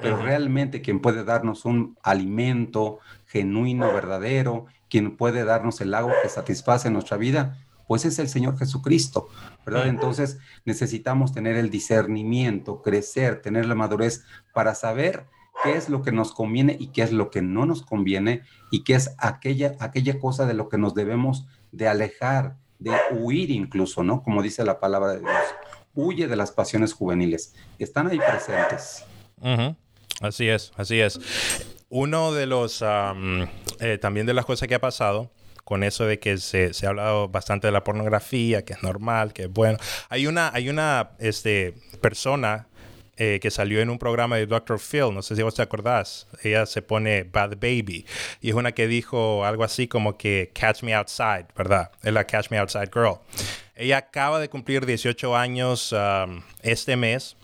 Pero 0.00 0.22
realmente 0.22 0.80
quien 0.80 1.00
puede 1.00 1.24
darnos 1.24 1.64
un 1.64 1.96
alimento 2.02 3.00
genuino, 3.26 3.92
verdadero, 3.92 4.66
quien 4.88 5.16
puede 5.16 5.44
darnos 5.44 5.80
el 5.80 5.94
agua 5.94 6.14
que 6.22 6.28
satisface 6.28 6.90
nuestra 6.90 7.16
vida, 7.16 7.58
pues 7.88 8.04
es 8.04 8.18
el 8.20 8.28
Señor 8.28 8.56
Jesucristo, 8.58 9.28
¿verdad? 9.66 9.88
Entonces 9.88 10.38
necesitamos 10.66 11.32
tener 11.32 11.56
el 11.56 11.70
discernimiento, 11.70 12.82
crecer, 12.82 13.40
tener 13.40 13.66
la 13.66 13.74
madurez 13.74 14.24
para 14.52 14.76
saber 14.76 15.24
qué 15.64 15.72
es 15.76 15.88
lo 15.88 16.02
que 16.02 16.12
nos 16.12 16.32
conviene 16.32 16.76
y 16.78 16.88
qué 16.88 17.02
es 17.02 17.12
lo 17.12 17.30
que 17.30 17.40
no 17.40 17.64
nos 17.64 17.82
conviene 17.82 18.42
y 18.70 18.84
qué 18.84 18.94
es 18.94 19.14
aquella, 19.16 19.74
aquella 19.80 20.20
cosa 20.20 20.44
de 20.46 20.52
lo 20.52 20.68
que 20.68 20.76
nos 20.76 20.94
debemos 20.94 21.46
de 21.72 21.88
alejar, 21.88 22.56
de 22.78 22.92
huir 23.10 23.50
incluso, 23.50 24.04
¿no? 24.04 24.22
Como 24.22 24.42
dice 24.42 24.64
la 24.64 24.80
palabra 24.80 25.14
de 25.14 25.20
Dios. 25.20 25.42
Huye 25.94 26.28
de 26.28 26.36
las 26.36 26.52
pasiones 26.52 26.92
juveniles. 26.92 27.54
Están 27.78 28.06
ahí 28.06 28.18
presentes. 28.18 29.04
Así 30.20 30.46
es, 30.46 30.72
así 30.76 31.00
es. 31.00 31.18
Uno 31.88 32.32
de 32.32 32.46
los, 32.46 32.84
eh, 32.84 33.98
también 33.98 34.26
de 34.26 34.34
las 34.34 34.44
cosas 34.44 34.68
que 34.68 34.74
ha 34.74 34.80
pasado 34.80 35.30
con 35.68 35.84
eso 35.84 36.06
de 36.06 36.18
que 36.18 36.38
se, 36.38 36.72
se, 36.72 36.86
ha 36.86 36.88
hablado 36.88 37.28
bastante 37.28 37.66
de 37.66 37.72
la 37.72 37.84
pornografía, 37.84 38.64
que 38.64 38.72
es 38.72 38.82
normal, 38.82 39.34
que 39.34 39.42
es 39.42 39.52
bueno. 39.52 39.76
Hay 40.08 40.26
una, 40.26 40.50
hay 40.54 40.70
una 40.70 41.10
este, 41.18 41.74
persona 42.00 42.68
eh, 43.20 43.40
que 43.42 43.50
salió 43.50 43.80
en 43.80 43.90
un 43.90 43.98
programa 43.98 44.36
de 44.36 44.46
Dr. 44.46 44.78
Phil, 44.78 45.12
no 45.12 45.22
sé 45.22 45.34
si 45.34 45.42
vos 45.42 45.54
te 45.54 45.62
acordás, 45.62 46.28
ella 46.44 46.66
se 46.66 46.82
pone 46.82 47.24
Bad 47.24 47.56
Baby 47.56 48.06
y 48.40 48.50
es 48.50 48.54
una 48.54 48.70
que 48.70 48.86
dijo 48.86 49.44
algo 49.44 49.64
así 49.64 49.88
como 49.88 50.16
que 50.16 50.52
Catch 50.54 50.84
Me 50.84 50.94
Outside, 50.94 51.46
¿verdad? 51.56 51.90
Es 52.04 52.12
la 52.12 52.24
Catch 52.24 52.50
Me 52.50 52.58
Outside 52.58 52.90
Girl. 52.92 53.18
Ella 53.74 53.98
acaba 53.98 54.38
de 54.38 54.48
cumplir 54.48 54.86
18 54.86 55.36
años 55.36 55.92
um, 55.92 56.42
este 56.62 56.96
mes 56.96 57.36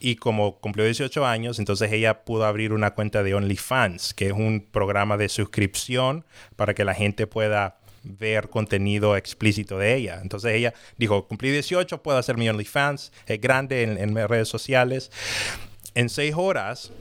y 0.00 0.16
como 0.16 0.58
cumplió 0.58 0.84
18 0.84 1.24
años, 1.24 1.60
entonces 1.60 1.92
ella 1.92 2.24
pudo 2.24 2.44
abrir 2.44 2.72
una 2.72 2.92
cuenta 2.92 3.22
de 3.22 3.34
OnlyFans, 3.34 4.14
que 4.14 4.26
es 4.26 4.32
un 4.32 4.66
programa 4.70 5.16
de 5.16 5.28
suscripción 5.28 6.24
para 6.56 6.74
que 6.74 6.84
la 6.84 6.94
gente 6.94 7.28
pueda 7.28 7.78
ver 8.02 8.48
contenido 8.48 9.16
explícito 9.16 9.78
de 9.78 9.94
ella. 9.94 10.20
Entonces 10.22 10.54
ella 10.54 10.74
dijo, 10.96 11.26
cumplí 11.26 11.50
18, 11.50 12.02
puedo 12.02 12.18
hacer 12.18 12.36
mi 12.36 12.48
OnlyFans, 12.48 13.12
es 13.26 13.40
grande 13.40 13.82
en, 13.82 13.98
en 13.98 14.28
redes 14.28 14.48
sociales. 14.48 15.10
En 15.94 16.08
seis 16.08 16.34
horas, 16.36 16.92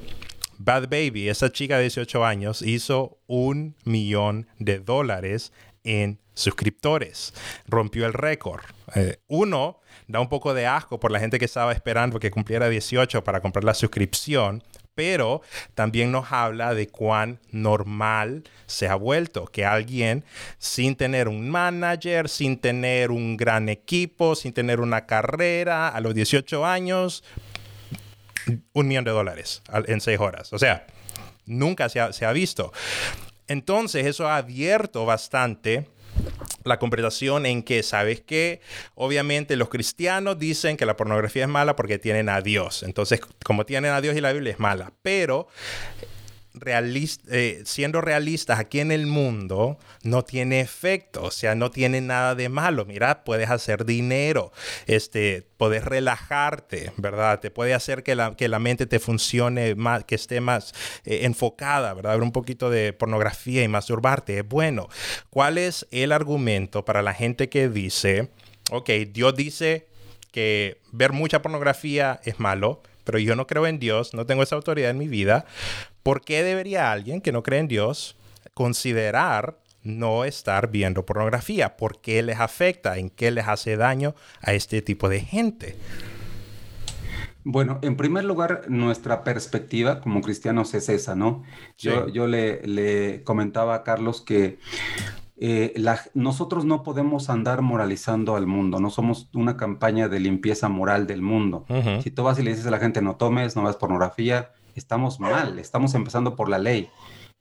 Bad 0.57 0.89
Baby, 0.89 1.29
esa 1.29 1.51
chica 1.51 1.77
de 1.77 1.83
18 1.83 2.25
años, 2.25 2.61
hizo 2.61 3.17
un 3.27 3.75
millón 3.83 4.47
de 4.59 4.79
dólares 4.79 5.51
en 5.83 6.19
suscriptores. 6.33 7.33
Rompió 7.67 8.05
el 8.05 8.13
récord. 8.13 8.61
Eh, 8.95 9.17
uno, 9.27 9.79
da 10.07 10.19
un 10.19 10.29
poco 10.29 10.53
de 10.53 10.67
asco 10.67 10.99
por 10.99 11.11
la 11.11 11.19
gente 11.19 11.39
que 11.39 11.45
estaba 11.45 11.71
esperando 11.71 12.19
que 12.19 12.31
cumpliera 12.31 12.69
18 12.69 13.23
para 13.23 13.41
comprar 13.41 13.63
la 13.63 13.73
suscripción, 13.73 14.63
pero 15.01 15.41
también 15.73 16.11
nos 16.11 16.31
habla 16.31 16.75
de 16.75 16.87
cuán 16.87 17.39
normal 17.49 18.43
se 18.67 18.87
ha 18.87 18.93
vuelto 18.93 19.47
que 19.47 19.65
alguien 19.65 20.23
sin 20.59 20.95
tener 20.95 21.27
un 21.27 21.49
manager, 21.49 22.29
sin 22.29 22.59
tener 22.59 23.09
un 23.09 23.35
gran 23.35 23.67
equipo, 23.67 24.35
sin 24.35 24.53
tener 24.53 24.79
una 24.79 25.07
carrera, 25.07 25.87
a 25.87 25.99
los 26.01 26.13
18 26.13 26.67
años, 26.67 27.23
un 28.73 28.87
millón 28.87 29.03
de 29.03 29.09
dólares 29.09 29.63
en 29.87 30.01
seis 30.01 30.19
horas. 30.19 30.53
O 30.53 30.59
sea, 30.59 30.85
nunca 31.47 31.89
se 31.89 31.99
ha, 31.99 32.31
visto. 32.31 32.71
Entonces, 33.47 34.05
eso 34.05 34.27
ha 34.27 34.37
abierto 34.37 35.03
bastante 35.07 35.87
la 36.63 36.79
conversación 36.79 37.45
en 37.45 37.63
que, 37.63 37.83
¿sabes 37.83 38.21
que 38.21 38.61
Obviamente 38.95 39.55
los 39.55 39.69
cristianos 39.69 40.37
dicen 40.37 40.77
que 40.77 40.85
la 40.85 40.97
pornografía 40.97 41.43
es 41.43 41.49
mala 41.49 41.75
porque 41.75 41.99
tienen 41.99 42.29
a 42.29 42.41
Dios. 42.41 42.83
Entonces, 42.83 43.21
como 43.43 43.65
tienen 43.65 43.91
a 43.91 44.01
Dios 44.01 44.15
y 44.15 44.21
la 44.21 44.31
Biblia 44.31 44.53
es 44.53 44.59
mala. 44.59 44.91
Pero 45.01 45.47
eh, 46.65 47.61
siendo 47.65 48.01
realistas 48.01 48.59
aquí 48.59 48.79
en 48.79 48.91
el 48.91 49.07
mundo, 49.07 49.77
no 50.03 50.23
tiene 50.23 50.61
efecto, 50.61 51.23
o 51.23 51.31
sea, 51.31 51.55
no 51.55 51.71
tiene 51.71 52.01
nada 52.01 52.35
de 52.35 52.49
malo. 52.49 52.85
Mira, 52.85 53.23
puedes 53.23 53.49
hacer 53.49 53.85
dinero, 53.85 54.51
este, 54.87 55.47
puedes 55.57 55.83
relajarte, 55.83 56.91
¿verdad? 56.97 57.39
Te 57.39 57.51
puede 57.51 57.73
hacer 57.73 58.03
que 58.03 58.15
la, 58.15 58.35
que 58.35 58.47
la 58.47 58.59
mente 58.59 58.85
te 58.85 58.99
funcione 58.99 59.75
más, 59.75 60.03
que 60.03 60.15
esté 60.15 60.41
más 60.41 60.73
eh, 61.05 61.21
enfocada, 61.23 61.93
¿verdad? 61.93 62.13
Ver 62.13 62.23
un 62.23 62.31
poquito 62.31 62.69
de 62.69 62.93
pornografía 62.93 63.63
y 63.63 63.67
masturbarte 63.67 64.39
es 64.39 64.47
bueno. 64.47 64.87
¿Cuál 65.29 65.57
es 65.57 65.87
el 65.91 66.11
argumento 66.11 66.85
para 66.85 67.01
la 67.01 67.13
gente 67.13 67.49
que 67.49 67.69
dice, 67.69 68.29
ok, 68.71 68.89
Dios 69.11 69.35
dice 69.35 69.87
que 70.31 70.79
ver 70.91 71.11
mucha 71.11 71.41
pornografía 71.41 72.19
es 72.23 72.39
malo, 72.39 72.81
pero 73.03 73.19
yo 73.19 73.35
no 73.35 73.47
creo 73.47 73.67
en 73.67 73.79
Dios, 73.79 74.13
no 74.13 74.25
tengo 74.25 74.43
esa 74.43 74.55
autoridad 74.55 74.91
en 74.91 74.97
mi 74.97 75.07
vida. 75.07 75.45
¿Por 76.03 76.21
qué 76.21 76.43
debería 76.43 76.91
alguien 76.91 77.21
que 77.21 77.31
no 77.31 77.43
cree 77.43 77.59
en 77.59 77.67
Dios 77.67 78.15
considerar 78.53 79.57
no 79.83 80.25
estar 80.25 80.71
viendo 80.71 81.05
pornografía? 81.05 81.77
¿Por 81.77 82.01
qué 82.01 82.21
les 82.21 82.39
afecta? 82.39 82.97
¿En 82.97 83.09
qué 83.09 83.31
les 83.31 83.47
hace 83.47 83.77
daño 83.77 84.15
a 84.41 84.53
este 84.53 84.81
tipo 84.81 85.09
de 85.09 85.21
gente? 85.21 85.75
Bueno, 87.43 87.79
en 87.81 87.97
primer 87.97 88.23
lugar, 88.23 88.65
nuestra 88.67 89.23
perspectiva 89.23 89.99
como 89.99 90.21
cristianos 90.21 90.75
es 90.75 90.89
esa, 90.89 91.15
¿no? 91.15 91.43
Yo, 91.77 92.07
yo 92.07 92.27
le, 92.27 92.61
le, 92.67 93.23
comentaba 93.23 93.73
a 93.73 93.83
Carlos 93.83 94.21
que 94.21 94.59
eh, 95.43 95.73
nosotros 96.13 96.65
no 96.65 96.83
podemos 96.83 97.31
andar 97.31 97.63
moralizando 97.63 98.35
al 98.35 98.45
mundo, 98.45 98.79
no 98.79 98.91
somos 98.91 99.27
una 99.33 99.57
campaña 99.57 100.07
de 100.07 100.19
limpieza 100.19 100.69
moral 100.69 101.07
del 101.07 101.23
mundo. 101.23 101.65
Si 102.03 102.11
tú 102.11 102.21
vas 102.21 102.37
y 102.37 102.43
le 102.43 102.51
dices 102.51 102.67
a 102.67 102.71
la 102.71 102.77
gente 102.77 103.01
no 103.01 103.15
tomes, 103.15 103.55
no 103.55 103.63
veas 103.63 103.75
pornografía, 103.75 104.51
estamos 104.75 105.19
mal, 105.19 105.57
estamos 105.57 105.95
empezando 105.95 106.35
por 106.35 106.47
la 106.47 106.59
ley 106.59 106.89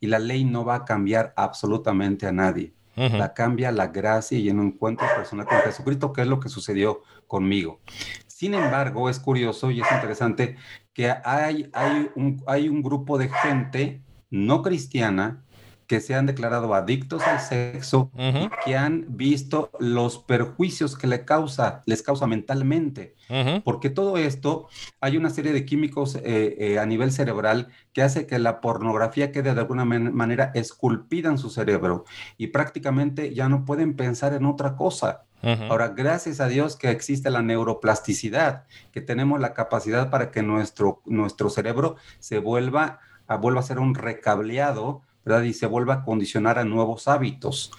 y 0.01 0.07
la 0.07 0.19
ley 0.19 0.45
no 0.45 0.65
va 0.65 0.77
a 0.77 0.85
cambiar 0.87 1.35
absolutamente 1.37 2.27
a 2.27 2.33
nadie. 2.33 2.73
La 2.97 3.35
cambia 3.35 3.71
la 3.71 3.89
gracia 3.89 4.39
y 4.39 4.49
en 4.49 4.61
un 4.61 4.69
encuentro 4.69 5.07
personal 5.15 5.45
con 5.47 5.59
Jesucristo, 5.59 6.15
que 6.15 6.23
es 6.23 6.27
lo 6.27 6.41
que 6.41 6.49
sucedió 6.49 7.03
conmigo. 7.27 7.81
Sin 8.27 8.55
embargo, 8.55 9.11
es 9.11 9.21
curioso 9.21 9.71
y 9.71 9.83
es 9.83 9.93
interesante 9.93 10.57
que 10.95 11.11
hay, 11.23 11.69
hay, 11.75 12.09
un, 12.15 12.43
hay 12.47 12.71
un 12.71 12.83
grupo 12.83 13.19
de 13.19 13.29
gente 13.29 14.03
no 14.31 14.63
cristiana 14.63 15.45
que 15.91 16.01
se 16.01 16.15
han 16.15 16.25
declarado 16.25 16.73
adictos 16.73 17.21
al 17.25 17.41
sexo 17.41 18.13
y 18.17 18.49
que 18.65 18.77
han 18.77 19.07
visto 19.09 19.73
los 19.81 20.19
perjuicios 20.19 20.97
que 20.97 21.09
le 21.09 21.25
causa, 21.25 21.83
les 21.85 22.05
causa 22.05 22.29
mentalmente. 22.29 23.17
Porque 23.65 23.91
todo 23.91 24.17
esto, 24.17 24.69
hay 25.01 25.17
una 25.17 25.31
serie 25.31 25.53
de 25.53 25.65
químicos 25.65 26.15
eh, 26.15 26.23
eh, 26.61 26.79
a 26.79 26.87
nivel 26.87 27.11
cerebral 27.11 27.71
que 27.93 28.03
hace 28.03 28.29
que 28.29 28.39
la 28.39 28.61
pornografía 28.61 29.33
quede 29.33 29.53
de 29.53 29.61
alguna 29.61 29.85
manera 29.85 30.53
esculpida 30.55 31.29
en 31.29 31.39
su 31.39 31.51
cerebro 31.51 32.05
y 32.39 32.47
prácticamente 32.47 33.35
ya 33.35 33.49
no 33.49 33.65
pueden 33.65 33.97
pensar 33.97 34.33
en 34.33 34.47
otra 34.47 34.77
cosa. 34.77 35.25
Ahora, 35.43 35.89
gracias 35.89 36.39
a 36.39 36.47
Dios 36.47 36.77
que 36.77 36.91
existe 36.91 37.31
la 37.31 37.43
neuroplasticidad, 37.43 38.63
que 38.93 39.01
tenemos 39.01 39.41
la 39.41 39.55
capacidad 39.55 40.09
para 40.09 40.31
que 40.31 40.45
nuestro, 40.45 41.03
nuestro 41.05 41.51
cerebro 41.51 41.97
se 42.21 42.39
vuelva 42.39 43.01
a, 43.27 43.37
vuelva 43.39 43.59
a 43.59 43.65
ser 43.65 43.81
un 43.81 43.97
recableado 43.97 45.03
¿verdad? 45.31 45.45
Y 45.45 45.53
se 45.53 45.67
vuelva 45.67 45.95
a 45.95 46.03
condicionar 46.03 46.59
a 46.59 46.65
nuevos 46.65 47.07
hábitos. 47.07 47.71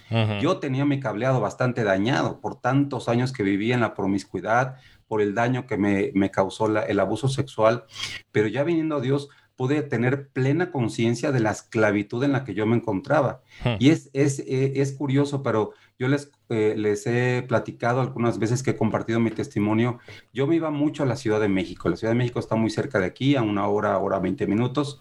Yo 0.42 0.58
tenía 0.58 0.86
mi 0.86 1.00
cableado 1.00 1.42
bastante 1.42 1.84
dañado 1.84 2.40
por 2.40 2.60
tantos 2.60 3.10
años 3.10 3.34
que 3.34 3.44
vivía 3.44 3.76
en 3.76 3.82
la 3.82 3.94
promiscuidad, 3.94 4.78
por 5.08 5.22
el 5.22 5.36
daño 5.36 5.68
que 5.68 5.78
me, 5.78 6.12
me 6.14 6.32
causó 6.32 6.68
el 6.68 7.00
abuso 7.00 7.28
sexual, 7.28 7.84
pero 8.32 8.48
ya 8.48 8.64
viniendo 8.64 8.96
a 8.96 9.02
Dios 9.02 9.30
pude 9.58 9.84
tener 9.84 10.30
plena 10.30 10.72
conciencia 10.72 11.32
de 11.32 11.42
la 11.42 11.52
esclavitud 11.52 12.24
en 12.24 12.32
la 12.32 12.44
que 12.46 12.54
yo 12.54 12.66
me 12.66 12.78
encontraba. 12.78 13.42
Y 13.78 13.90
es, 13.90 14.10
es, 14.14 14.40
eh, 14.40 14.74
es, 14.78 14.94
curioso, 14.94 15.44
pero 15.44 15.74
yo 16.00 16.08
les, 16.08 16.32
eh, 16.50 16.74
les 16.78 17.06
he 17.06 17.44
platicado 17.48 18.02
algunas 18.02 18.40
veces 18.40 18.64
que 18.64 18.72
he 18.72 18.76
compartido 18.76 19.20
mi 19.20 19.30
testimonio. 19.30 20.00
Yo 20.34 20.48
me 20.48 20.56
iba 20.56 20.72
mucho 20.72 21.04
a 21.04 21.06
la 21.06 21.16
Ciudad 21.16 21.40
de 21.40 21.50
México. 21.50 21.90
La 21.90 21.98
Ciudad 21.98 22.14
de 22.14 22.18
México 22.18 22.40
está 22.40 22.56
muy 22.56 22.72
cerca 22.72 22.98
de 22.98 23.06
aquí, 23.06 23.36
a 23.36 23.44
una 23.44 23.68
hora, 23.68 24.00
hora 24.00 24.18
20 24.18 24.48
minutos 24.48 25.00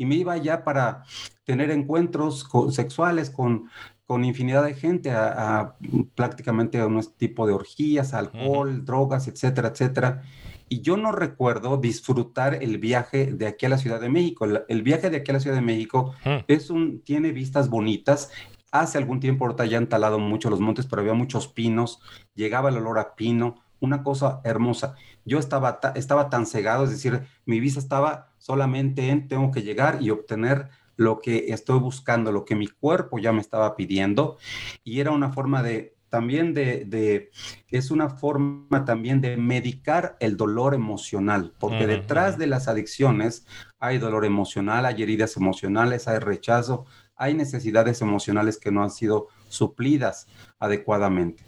y 0.00 0.06
me 0.06 0.14
iba 0.14 0.34
ya 0.38 0.64
para 0.64 1.04
tener 1.44 1.70
encuentros 1.70 2.48
sexuales 2.70 3.28
con, 3.28 3.68
con 4.06 4.24
infinidad 4.24 4.64
de 4.64 4.72
gente, 4.72 5.10
a, 5.10 5.76
prácticamente 6.14 6.80
a 6.80 6.86
un 6.86 7.04
tipo 7.18 7.46
de 7.46 7.52
orgías, 7.52 8.14
alcohol, 8.14 8.82
drogas, 8.86 9.28
etcétera, 9.28 9.68
etcétera. 9.68 10.22
Y 10.70 10.80
yo 10.80 10.96
no 10.96 11.12
recuerdo 11.12 11.76
disfrutar 11.76 12.54
el 12.62 12.78
viaje 12.78 13.26
de 13.26 13.46
aquí 13.46 13.66
a 13.66 13.68
la 13.68 13.76
Ciudad 13.76 14.00
de 14.00 14.08
México. 14.08 14.46
El, 14.68 14.82
viaje 14.82 15.10
de 15.10 15.18
aquí 15.18 15.32
a 15.32 15.34
la 15.34 15.40
Ciudad 15.40 15.56
de 15.56 15.62
México 15.62 16.14
es 16.48 16.70
un, 16.70 17.02
tiene 17.02 17.32
vistas 17.32 17.68
bonitas. 17.68 18.30
Hace 18.70 18.96
algún 18.96 19.20
tiempo 19.20 19.44
ahorita 19.44 19.66
ya 19.66 19.76
han 19.76 19.90
talado 19.90 20.18
mucho 20.18 20.48
los 20.48 20.60
montes, 20.60 20.86
pero 20.86 21.02
había 21.02 21.12
muchos 21.12 21.46
pinos. 21.46 22.00
Llegaba 22.34 22.70
el 22.70 22.78
olor 22.78 22.98
a 22.98 23.16
pino, 23.16 23.56
una 23.80 24.02
cosa 24.02 24.40
hermosa. 24.44 24.94
Yo 25.24 25.38
estaba, 25.38 25.80
estaba 25.94 26.30
tan 26.30 26.46
cegado, 26.46 26.84
es 26.84 26.90
decir, 26.90 27.22
mi 27.46 27.60
vista 27.60 27.80
estaba 27.80 28.30
solamente 28.38 29.08
en 29.08 29.28
tengo 29.28 29.50
que 29.50 29.62
llegar 29.62 29.98
y 30.00 30.10
obtener 30.10 30.68
lo 30.96 31.20
que 31.20 31.46
estoy 31.52 31.78
buscando, 31.78 32.30
lo 32.30 32.44
que 32.44 32.54
mi 32.54 32.66
cuerpo 32.66 33.18
ya 33.18 33.32
me 33.32 33.40
estaba 33.40 33.74
pidiendo. 33.74 34.36
Y 34.84 35.00
era 35.00 35.10
una 35.10 35.32
forma 35.32 35.62
de, 35.62 35.96
también 36.10 36.52
de, 36.52 37.30
es 37.68 37.90
una 37.90 38.10
forma 38.10 38.84
también 38.84 39.20
de 39.20 39.36
medicar 39.36 40.16
el 40.20 40.36
dolor 40.36 40.74
emocional, 40.74 41.54
porque 41.58 41.86
detrás 41.86 42.36
de 42.36 42.48
las 42.48 42.68
adicciones 42.68 43.46
hay 43.78 43.98
dolor 43.98 44.26
emocional, 44.26 44.84
hay 44.84 45.02
heridas 45.02 45.36
emocionales, 45.36 46.06
hay 46.08 46.18
rechazo, 46.18 46.84
hay 47.16 47.34
necesidades 47.34 48.02
emocionales 48.02 48.58
que 48.58 48.72
no 48.72 48.82
han 48.82 48.90
sido 48.90 49.28
suplidas 49.50 50.26
adecuadamente. 50.58 51.42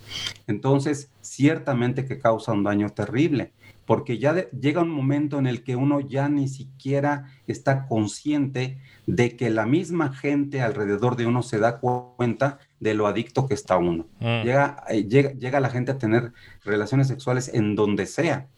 Entonces, 0.47 1.11
ciertamente 1.23 2.05
que 2.05 2.19
causa 2.19 2.53
un 2.53 2.65
daño 2.65 2.91
terrible 2.91 3.53
porque 3.85 4.19
ya 4.19 4.49
llega 4.51 4.83
un 4.83 4.91
momento 4.91 5.39
en 5.39 5.47
el 5.47 5.65
que 5.65 5.77
uno 5.77 6.01
ya 6.01 6.29
ni 6.29 6.49
siquiera 6.49 7.27
está 7.47 7.87
consciente 7.89 8.79
de 9.07 9.37
que 9.37 9.51
la 9.51 9.67
misma 9.67 10.13
gente 10.13 10.63
alrededor 10.63 11.17
de 11.17 11.27
uno 11.27 11.43
se 11.43 11.59
da 11.59 11.79
cuenta 11.81 12.59
de 12.81 12.95
lo 12.95 13.07
adicto 13.07 13.47
que 13.47 13.55
está 13.55 13.77
uno. 13.77 14.07
Mm. 14.21 14.43
Llega, 14.45 14.85
eh, 14.89 15.05
llega, 15.05 15.33
llega, 15.33 15.61
la 15.61 15.71
gente 15.71 15.93
a 15.93 15.99
tener 15.99 16.33
relaciones 16.65 17.09
sexuales 17.09 17.51
en 17.53 17.75
donde 17.75 18.07
sea. 18.07 18.49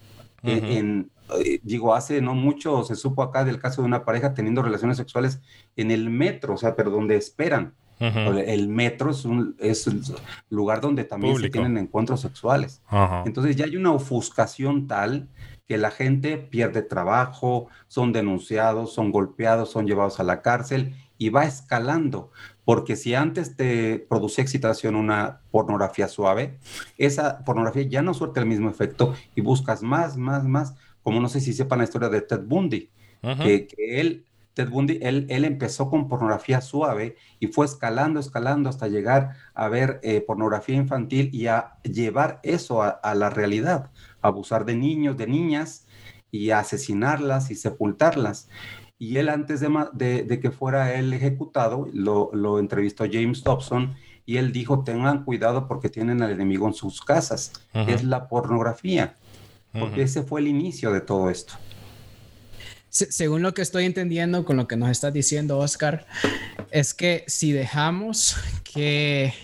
E, 0.42 0.78
en, 0.78 1.10
eh, 1.42 1.58
digo, 1.62 1.94
hace 1.94 2.20
no 2.20 2.34
mucho 2.34 2.84
se 2.84 2.96
supo 2.96 3.22
acá 3.22 3.44
del 3.44 3.58
caso 3.58 3.80
de 3.80 3.86
una 3.86 4.04
pareja 4.04 4.34
teniendo 4.34 4.62
relaciones 4.62 4.98
sexuales 4.98 5.40
en 5.74 5.90
el 5.90 6.10
metro, 6.10 6.54
o 6.54 6.56
sea, 6.58 6.76
pero 6.76 6.90
donde 6.90 7.16
esperan. 7.16 7.74
El 8.00 8.68
metro 8.68 9.10
es 9.10 9.24
un, 9.24 9.56
es 9.58 9.88
lugar 10.50 10.80
donde 10.80 11.04
también 11.04 11.36
se 11.38 11.48
tienen 11.48 11.78
encuentros 11.78 12.20
sexuales. 12.20 12.82
Entonces 13.24 13.56
ya 13.56 13.64
hay 13.64 13.76
una 13.76 13.92
ofuscación 13.92 14.86
tal 14.86 15.28
que 15.66 15.78
la 15.78 15.90
gente 15.90 16.36
pierde 16.36 16.82
trabajo, 16.82 17.68
son 17.88 18.12
denunciados, 18.12 18.92
son 18.92 19.10
golpeados, 19.10 19.70
son 19.70 19.86
llevados 19.86 20.20
a 20.20 20.24
la 20.24 20.42
cárcel 20.42 20.94
y 21.16 21.30
va 21.30 21.44
escalando. 21.44 22.30
Porque 22.64 22.96
si 22.96 23.14
antes 23.14 23.56
te 23.56 23.98
producía 23.98 24.42
excitación 24.42 24.94
una 24.94 25.40
pornografía 25.50 26.08
suave, 26.08 26.58
esa 26.98 27.44
pornografía 27.44 27.82
ya 27.84 28.02
no 28.02 28.14
suelta 28.14 28.40
el 28.40 28.46
mismo 28.46 28.68
efecto 28.68 29.14
y 29.34 29.40
buscas 29.40 29.82
más, 29.82 30.16
más, 30.16 30.44
más. 30.44 30.74
Como 31.02 31.20
no 31.20 31.28
sé 31.28 31.40
si 31.40 31.52
sepan 31.52 31.78
la 31.78 31.84
historia 31.84 32.08
de 32.08 32.22
Ted 32.22 32.40
Bundy, 32.44 32.90
que, 33.42 33.66
que 33.66 34.00
él 34.00 34.24
Ted 34.54 34.70
Bundy, 34.70 34.98
él, 35.02 35.26
él, 35.28 35.44
empezó 35.44 35.90
con 35.90 36.08
pornografía 36.08 36.60
suave 36.60 37.16
y 37.40 37.48
fue 37.48 37.66
escalando, 37.66 38.20
escalando 38.20 38.70
hasta 38.70 38.86
llegar 38.86 39.36
a 39.52 39.68
ver 39.68 40.00
eh, 40.02 40.20
pornografía 40.20 40.76
infantil 40.76 41.28
y 41.32 41.48
a 41.48 41.74
llevar 41.82 42.40
eso 42.44 42.82
a, 42.82 43.14
la 43.14 43.30
realidad, 43.30 43.90
abusar 44.22 44.64
de 44.64 44.76
niños, 44.76 45.16
de 45.16 45.26
niñas 45.26 45.86
y 46.30 46.50
a 46.50 46.60
asesinarlas 46.60 47.50
y 47.50 47.56
sepultarlas. 47.56 48.48
Y 48.96 49.16
él 49.16 49.28
antes 49.28 49.60
de, 49.60 50.38
que 50.40 50.50
fuera 50.52 50.94
él 50.94 51.12
ejecutado, 51.12 51.88
lo, 51.92 52.30
lo, 52.32 52.60
entrevistó 52.60 53.04
James 53.10 53.42
Dobson 53.42 53.96
y 54.24 54.36
él 54.36 54.52
dijo, 54.52 54.84
tengan 54.84 55.24
cuidado 55.24 55.66
porque 55.66 55.88
tienen 55.88 56.22
al 56.22 56.30
enemigo 56.30 56.68
en 56.68 56.74
sus 56.74 57.02
casas. 57.02 57.52
Es 57.72 58.04
la 58.04 58.28
pornografía, 58.28 59.16
porque 59.72 60.02
ese 60.02 60.22
fue 60.22 60.40
el 60.40 60.46
inicio 60.46 60.92
de 60.92 61.00
todo 61.00 61.28
esto. 61.28 61.54
Según 62.94 63.42
lo 63.42 63.54
que 63.54 63.62
estoy 63.62 63.86
entendiendo 63.86 64.44
con 64.44 64.56
lo 64.56 64.68
que 64.68 64.76
nos 64.76 64.88
estás 64.88 65.12
diciendo, 65.12 65.58
Oscar, 65.58 66.06
es 66.70 66.94
que 66.94 67.24
si 67.26 67.50
dejamos 67.50 68.36
que 68.62 69.34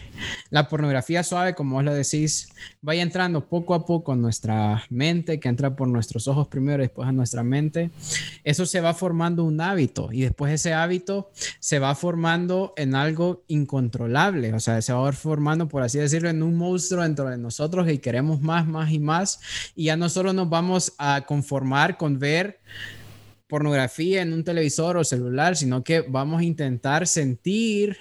la 0.50 0.68
pornografía 0.68 1.24
suave, 1.24 1.56
como 1.56 1.74
vos 1.74 1.84
lo 1.84 1.92
decís, 1.92 2.48
vaya 2.80 3.02
entrando 3.02 3.48
poco 3.48 3.74
a 3.74 3.84
poco 3.86 4.12
en 4.12 4.22
nuestra 4.22 4.84
mente, 4.88 5.40
que 5.40 5.48
entra 5.48 5.74
por 5.74 5.88
nuestros 5.88 6.28
ojos 6.28 6.46
primero 6.46 6.80
y 6.82 6.86
después 6.86 7.08
a 7.08 7.12
nuestra 7.12 7.42
mente, 7.42 7.90
eso 8.44 8.66
se 8.66 8.80
va 8.80 8.94
formando 8.94 9.42
un 9.42 9.60
hábito 9.60 10.10
y 10.12 10.20
después 10.20 10.52
ese 10.52 10.72
hábito 10.72 11.32
se 11.58 11.80
va 11.80 11.96
formando 11.96 12.72
en 12.76 12.94
algo 12.94 13.42
incontrolable, 13.48 14.54
o 14.54 14.60
sea, 14.60 14.80
se 14.80 14.92
va 14.92 15.10
formando, 15.12 15.66
por 15.66 15.82
así 15.82 15.98
decirlo, 15.98 16.28
en 16.28 16.44
un 16.44 16.56
monstruo 16.56 17.02
dentro 17.02 17.28
de 17.28 17.38
nosotros 17.38 17.90
y 17.90 17.98
queremos 17.98 18.40
más, 18.40 18.64
más 18.64 18.92
y 18.92 19.00
más 19.00 19.40
y 19.74 19.86
ya 19.86 19.96
no 19.96 20.08
solo 20.08 20.32
nos 20.32 20.48
vamos 20.48 20.92
a 20.98 21.22
conformar 21.26 21.96
con 21.96 22.20
ver 22.20 22.60
pornografía 23.50 24.22
en 24.22 24.32
un 24.32 24.44
televisor 24.44 24.96
o 24.96 25.04
celular, 25.04 25.56
sino 25.56 25.84
que 25.84 26.00
vamos 26.00 26.40
a 26.40 26.44
intentar 26.44 27.06
sentir 27.06 27.98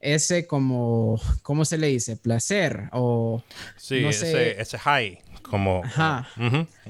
ese 0.00 0.46
como, 0.46 1.18
¿cómo 1.42 1.64
se 1.64 1.78
le 1.78 1.88
dice? 1.88 2.16
Placer 2.16 2.90
o... 2.92 3.42
Sí, 3.76 4.04
ese, 4.04 4.60
ese, 4.60 4.78
high, 4.78 5.18
como... 5.42 5.82
Ajá. 5.82 6.28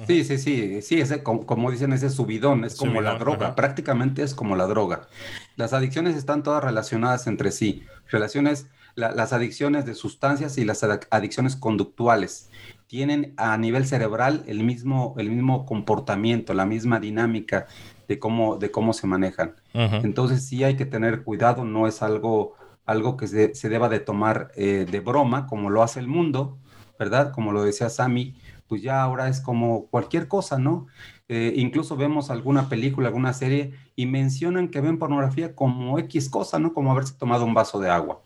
Sí, 0.09 0.25
sí, 0.25 0.37
sí, 0.37 0.83
sí, 0.83 1.01
ese, 1.01 1.23
como, 1.23 1.71
dicen, 1.71 1.93
ese 1.93 2.11
subidón, 2.11 2.65
es 2.65 2.75
como 2.75 3.01
la 3.01 3.15
droga, 3.15 3.55
prácticamente 3.55 4.23
es 4.23 4.35
como 4.35 4.57
la 4.57 4.67
droga. 4.67 5.09
Las 5.55 5.73
adicciones 5.73 6.17
están 6.17 6.43
todas 6.43 6.65
relacionadas 6.65 7.29
entre 7.29 7.53
sí, 7.53 7.85
relaciones, 8.11 8.67
las 8.97 9.33
adicciones 9.33 9.87
de 9.87 9.95
sustancias 9.95 10.59
y 10.59 10.65
las 10.65 10.83
adicciones 10.83 11.55
conductuales 11.55 12.51
tienen 12.87 13.35
a 13.37 13.57
nivel 13.57 13.87
cerebral 13.87 14.45
el 14.47 14.63
mismo, 14.63 15.15
el 15.19 15.31
mismo 15.31 15.67
comportamiento, 15.67 16.55
la 16.55 16.67
misma 16.67 17.01
dinámica 17.01 17.67
de 18.09 18.19
cómo, 18.19 18.57
de 18.57 18.71
cómo 18.71 18.93
se 18.93 19.07
manejan. 19.07 19.55
Entonces 19.73 20.47
sí 20.47 20.65
hay 20.65 20.77
que 20.77 20.87
tener 20.87 21.23
cuidado, 21.23 21.65
no 21.65 21.87
es 21.87 22.03
algo 22.03 22.55
algo 22.87 23.17
que 23.17 23.27
se, 23.27 23.69
deba 23.69 23.89
de 23.89 24.01
tomar 24.01 24.51
eh, 24.57 24.87
de 24.91 25.01
broma, 25.01 25.47
como 25.47 25.71
lo 25.71 25.83
hace 25.83 26.01
el 26.01 26.09
mundo, 26.09 26.59
¿verdad? 26.99 27.33
Como 27.33 27.53
lo 27.53 27.63
decía 27.63 27.89
Sammy, 27.89 28.37
pues 28.69 28.83
ya 28.83 29.03
ahora 29.03 29.29
es 29.29 29.41
como 29.41 29.87
cualquier 29.87 30.29
cosa, 30.29 30.59
¿no? 30.59 30.87
Eh, 31.29 31.55
incluso 31.57 31.97
vemos 31.97 32.31
alguna 32.31 32.69
película, 32.69 33.09
alguna 33.09 33.33
serie 33.33 33.73
y 33.97 34.07
mencionan 34.07 34.69
que 34.69 34.81
ven 34.81 34.99
pornografía 34.99 35.55
como 35.55 35.99
X 35.99 36.29
cosa, 36.29 36.59
¿no? 36.59 36.75
Como 36.75 36.93
haberse 36.93 37.15
tomado 37.15 37.45
un 37.45 37.55
vaso 37.55 37.81
de 37.81 37.91
agua. 37.91 38.21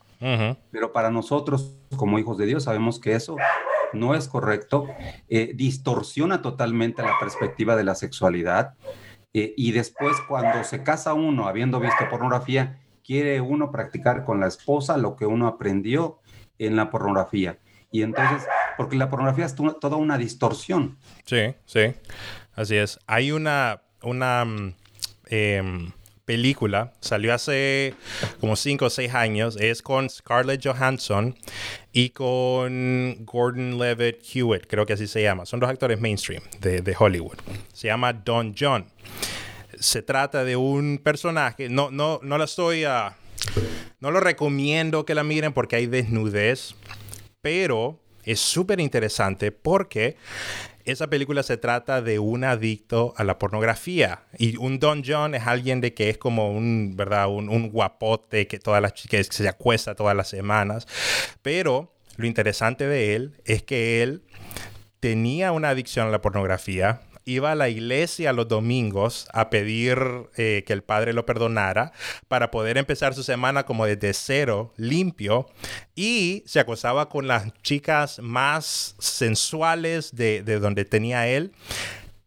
Pero 0.72 0.92
para 0.92 1.10
nosotros, 1.12 1.76
como 1.96 2.18
hijos 2.18 2.36
de 2.38 2.46
Dios, 2.46 2.64
sabemos 2.64 2.98
que 2.98 3.14
eso 3.14 3.36
no 3.92 4.14
es 4.14 4.28
correcto, 4.28 4.86
eh, 5.28 5.52
distorsiona 5.54 6.42
totalmente 6.42 7.02
la 7.02 7.18
perspectiva 7.18 7.76
de 7.76 7.84
la 7.84 7.94
sexualidad. 7.94 8.74
y 9.32 9.70
después, 9.70 10.16
cuando 10.26 10.64
se 10.64 10.82
casa 10.82 11.14
uno 11.14 11.46
habiendo 11.46 11.78
visto 11.78 12.08
pornografía, 12.10 12.80
quiere 13.04 13.40
uno 13.40 13.70
practicar 13.70 14.24
con 14.24 14.40
la 14.40 14.48
esposa 14.48 14.96
lo 14.96 15.16
que 15.16 15.26
uno 15.26 15.46
aprendió 15.46 16.18
en 16.58 16.76
la 16.76 16.90
pornografía. 16.90 17.58
Y 17.90 18.02
entonces, 18.02 18.46
porque 18.76 18.96
la 18.96 19.08
pornografía 19.08 19.46
es 19.46 19.54
toda 19.54 19.96
una 19.96 20.18
distorsión. 20.18 20.98
Sí, 21.24 21.54
sí, 21.64 21.94
así 22.54 22.76
es. 22.76 22.98
Hay 23.06 23.32
una, 23.32 23.82
una 24.02 24.44
em, 25.26 25.92
película, 26.28 26.92
salió 27.00 27.32
hace 27.32 27.94
como 28.38 28.54
5 28.54 28.84
o 28.84 28.90
6 28.90 29.14
años, 29.14 29.56
es 29.56 29.80
con 29.80 30.10
Scarlett 30.10 30.62
Johansson 30.62 31.34
y 31.90 32.10
con 32.10 33.16
Gordon 33.24 33.78
Levitt 33.78 34.18
Hewitt, 34.34 34.66
creo 34.66 34.84
que 34.84 34.92
así 34.92 35.06
se 35.06 35.22
llama. 35.22 35.46
Son 35.46 35.58
dos 35.58 35.70
actores 35.70 35.98
mainstream 35.98 36.42
de, 36.60 36.82
de 36.82 36.96
Hollywood. 36.98 37.38
Se 37.72 37.88
llama 37.88 38.12
Don 38.12 38.54
John 38.56 38.84
se 39.80 40.02
trata 40.02 40.44
de 40.44 40.56
un 40.56 40.98
personaje, 41.02 41.68
no, 41.68 41.90
no, 41.90 42.18
no 42.22 42.36
la 42.36 42.44
estoy, 42.44 42.84
uh, 42.84 43.12
no 44.00 44.10
lo 44.10 44.20
recomiendo 44.20 45.06
que 45.06 45.14
la 45.14 45.22
miren 45.22 45.52
porque 45.52 45.76
hay 45.76 45.86
desnudez, 45.86 46.74
pero 47.40 48.00
es 48.24 48.40
súper 48.40 48.80
interesante 48.80 49.52
porque 49.52 50.16
esa 50.92 51.08
película 51.08 51.42
se 51.42 51.56
trata 51.56 52.00
de 52.02 52.18
un 52.18 52.44
adicto 52.44 53.14
a 53.16 53.24
la 53.24 53.38
pornografía 53.38 54.22
y 54.38 54.56
un 54.56 54.78
Don 54.78 55.02
John 55.04 55.34
es 55.34 55.46
alguien 55.46 55.80
de 55.80 55.92
que 55.94 56.08
es 56.08 56.18
como 56.18 56.50
un, 56.50 56.94
¿verdad? 56.96 57.28
Un, 57.28 57.68
guapote 57.70 58.46
que 58.46 58.58
todas 58.58 58.80
las 58.80 58.92
que 58.92 59.22
se 59.24 59.48
acuesta 59.48 59.94
todas 59.94 60.16
las 60.16 60.28
semanas, 60.28 60.86
pero 61.42 61.92
lo 62.16 62.26
interesante 62.26 62.86
de 62.86 63.14
él 63.14 63.40
es 63.44 63.62
que 63.62 64.02
él 64.02 64.22
tenía 65.00 65.52
una 65.52 65.70
adicción 65.70 66.08
a 66.08 66.10
la 66.10 66.20
pornografía, 66.20 67.02
iba 67.28 67.52
a 67.52 67.54
la 67.54 67.68
iglesia 67.68 68.32
los 68.32 68.48
domingos 68.48 69.28
a 69.32 69.50
pedir 69.50 69.98
eh, 70.36 70.64
que 70.66 70.72
el 70.72 70.82
Padre 70.82 71.12
lo 71.12 71.26
perdonara 71.26 71.92
para 72.26 72.50
poder 72.50 72.78
empezar 72.78 73.14
su 73.14 73.22
semana 73.22 73.66
como 73.66 73.84
desde 73.84 74.14
cero, 74.14 74.72
limpio, 74.76 75.46
y 75.94 76.42
se 76.46 76.58
acosaba 76.58 77.10
con 77.10 77.26
las 77.26 77.52
chicas 77.62 78.18
más 78.20 78.94
sensuales 78.98 80.16
de, 80.16 80.42
donde 80.42 80.86
tenía 80.86 81.28
él, 81.28 81.52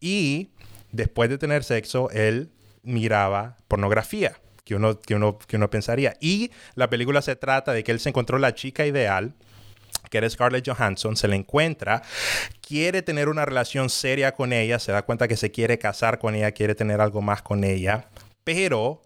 y 0.00 0.50
después 0.92 1.28
de 1.28 1.38
tener 1.38 1.64
sexo, 1.64 2.08
él 2.10 2.52
miraba 2.82 3.56
pornografía. 3.68 4.38
Que 4.64 4.76
uno, 4.76 5.00
que, 5.00 5.16
uno, 5.16 5.38
que 5.38 5.56
uno 5.56 5.70
pensaría. 5.70 6.14
Y 6.20 6.52
la 6.76 6.88
película 6.88 7.20
se 7.20 7.34
trata 7.34 7.72
de 7.72 7.82
que 7.82 7.90
él 7.90 7.98
se 7.98 8.10
encontró 8.10 8.38
la 8.38 8.54
chica 8.54 8.86
ideal, 8.86 9.34
que 10.12 10.18
era 10.18 10.28
Scarlett 10.28 10.68
Johansson, 10.68 11.16
se 11.16 11.26
le 11.26 11.36
encuentra, 11.36 12.02
quiere 12.60 13.00
tener 13.00 13.30
una 13.30 13.46
relación 13.46 13.88
seria 13.88 14.34
con 14.34 14.52
ella, 14.52 14.78
se 14.78 14.92
da 14.92 15.02
cuenta 15.02 15.26
que 15.26 15.38
se 15.38 15.50
quiere 15.50 15.78
casar 15.78 16.18
con 16.18 16.34
ella, 16.34 16.52
quiere 16.52 16.74
tener 16.74 17.00
algo 17.00 17.22
más 17.22 17.40
con 17.40 17.64
ella, 17.64 18.10
pero 18.44 19.00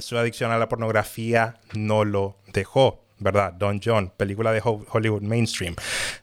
su 0.00 0.16
adicción 0.16 0.50
a 0.52 0.58
la 0.58 0.70
pornografía 0.70 1.60
no 1.74 2.04
lo 2.04 2.38
dejó. 2.52 3.02
¿verdad? 3.18 3.54
Don 3.54 3.80
John, 3.82 4.12
película 4.14 4.52
de 4.52 4.60
Hollywood 4.62 5.22
mainstream. 5.22 5.74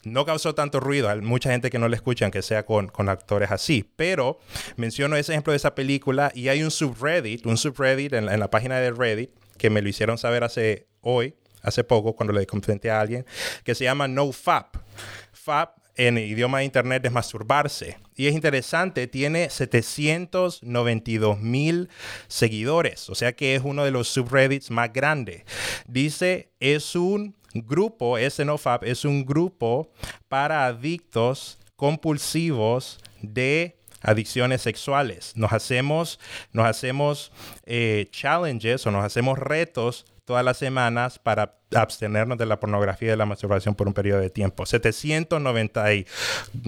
No 0.04 0.28
causó 0.28 0.54
tanto 0.54 0.80
ruido, 0.80 1.10
hay 1.10 1.22
mucha 1.22 1.50
gente 1.50 1.72
que 1.72 1.80
no 1.80 1.88
le 1.88 1.96
escucha, 1.96 2.26
aunque 2.26 2.44
sea 2.44 2.68
con, 2.68 2.88
con, 2.88 3.10
actores 3.10 3.50
así, 3.50 3.92
pero 3.96 4.38
menciono 4.76 5.16
ese 5.16 5.32
ejemplo 5.32 5.54
de 5.54 5.58
esa 5.58 5.74
película 5.74 6.32
y 6.36 6.50
hay 6.50 6.62
un 6.62 6.70
subreddit, 6.70 7.48
un 7.48 7.58
subreddit 7.58 8.14
en, 8.14 8.30
en 8.30 8.40
la 8.40 8.52
página 8.52 8.78
de 8.78 8.92
Reddit 8.92 9.32
que 9.58 9.72
me 9.72 9.82
lo 9.82 9.90
hicieron 9.90 10.20
saber 10.20 10.44
hace 10.44 10.86
hoy, 11.02 11.34
hace 11.64 11.84
poco 11.84 12.16
cuando 12.16 12.34
le 12.34 12.46
comenté 12.46 12.92
a 12.92 13.02
alguien, 13.02 13.26
que 13.64 13.74
se 13.74 13.86
llama 13.86 14.08
NoFap. 14.08 14.76
FAP 15.32 15.78
en 15.96 16.18
idioma 16.18 16.60
de 16.60 16.66
internet 16.66 17.06
es 17.06 17.12
masturbarse. 17.12 17.98
Y 18.16 18.28
es 18.28 18.34
interesante, 18.34 19.08
tiene 19.08 19.50
792 19.50 21.40
mil 21.40 21.90
seguidores, 22.28 23.10
o 23.10 23.16
sea 23.16 23.34
que 23.34 23.56
es 23.56 23.64
uno 23.64 23.84
de 23.84 23.92
los 23.92 24.08
subreddits 24.08 24.70
más 24.72 24.94
grandes. 24.94 25.44
Dice, 25.88 26.50
es 26.60 26.96
un 26.96 27.36
grupo, 27.54 28.18
ese 28.18 28.46
NoFap 28.46 28.84
es 28.84 29.06
un 29.06 29.26
grupo 29.26 29.92
para 30.28 30.66
adictos 30.66 31.60
compulsivos 31.76 33.00
de 33.22 33.78
adicciones 34.04 34.62
sexuales. 34.62 35.34
Nos 35.36 35.52
hacemos, 35.54 36.20
nos 36.52 36.68
hacemos 36.68 37.32
eh, 37.66 38.10
challenges 38.12 38.86
o 38.86 38.92
nos 38.92 39.04
hacemos 39.04 39.40
retos 39.40 40.06
todas 40.26 40.46
las 40.46 40.58
semanas 40.58 41.20
para 41.20 41.58
abstenernos 41.76 42.38
de 42.38 42.46
la 42.46 42.60
pornografía 42.60 43.08
y 43.08 43.12
de 43.12 43.18
la 43.18 43.26
masturbación 43.26 43.76
por 43.76 43.88
un 43.88 43.94
periodo 43.94 44.20
de 44.20 44.30
tiempo. 44.30 44.66
790 44.66 45.94
y, 45.94 46.06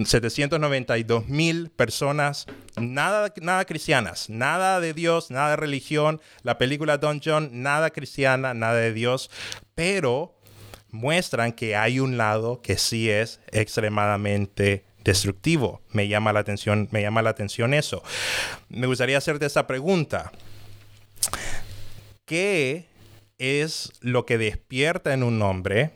792 0.04 1.28
mil 1.28 1.70
personas, 1.70 2.46
nada, 2.76 3.32
nada 3.40 3.64
cristianas, 3.64 4.28
nada 4.28 4.80
de 4.80 4.92
Dios, 4.92 5.30
nada 5.30 5.50
de 5.50 5.56
religión. 5.56 6.20
La 6.42 6.58
película 6.58 6.98
Don 6.98 7.20
John, 7.24 7.50
nada 7.62 7.90
cristiana, 7.90 8.52
nada 8.52 8.74
de 8.74 8.92
Dios, 8.92 9.30
pero 9.74 10.34
muestran 10.90 11.52
que 11.52 11.76
hay 11.76 12.00
un 12.00 12.16
lado 12.16 12.60
que 12.62 12.76
sí 12.78 13.10
es 13.10 13.40
extremadamente 13.52 14.84
destructivo. 15.06 15.80
Me 15.92 16.08
llama 16.08 16.32
la 16.32 16.40
atención, 16.40 16.88
me 16.90 17.00
llama 17.00 17.22
la 17.22 17.30
atención 17.30 17.72
eso. 17.72 18.02
Me 18.68 18.86
gustaría 18.86 19.16
hacerte 19.16 19.46
esta 19.46 19.66
pregunta. 19.66 20.32
¿Qué 22.26 22.86
es 23.38 23.92
lo 24.00 24.26
que 24.26 24.36
despierta 24.36 25.14
en 25.14 25.22
un 25.22 25.40
hombre 25.42 25.92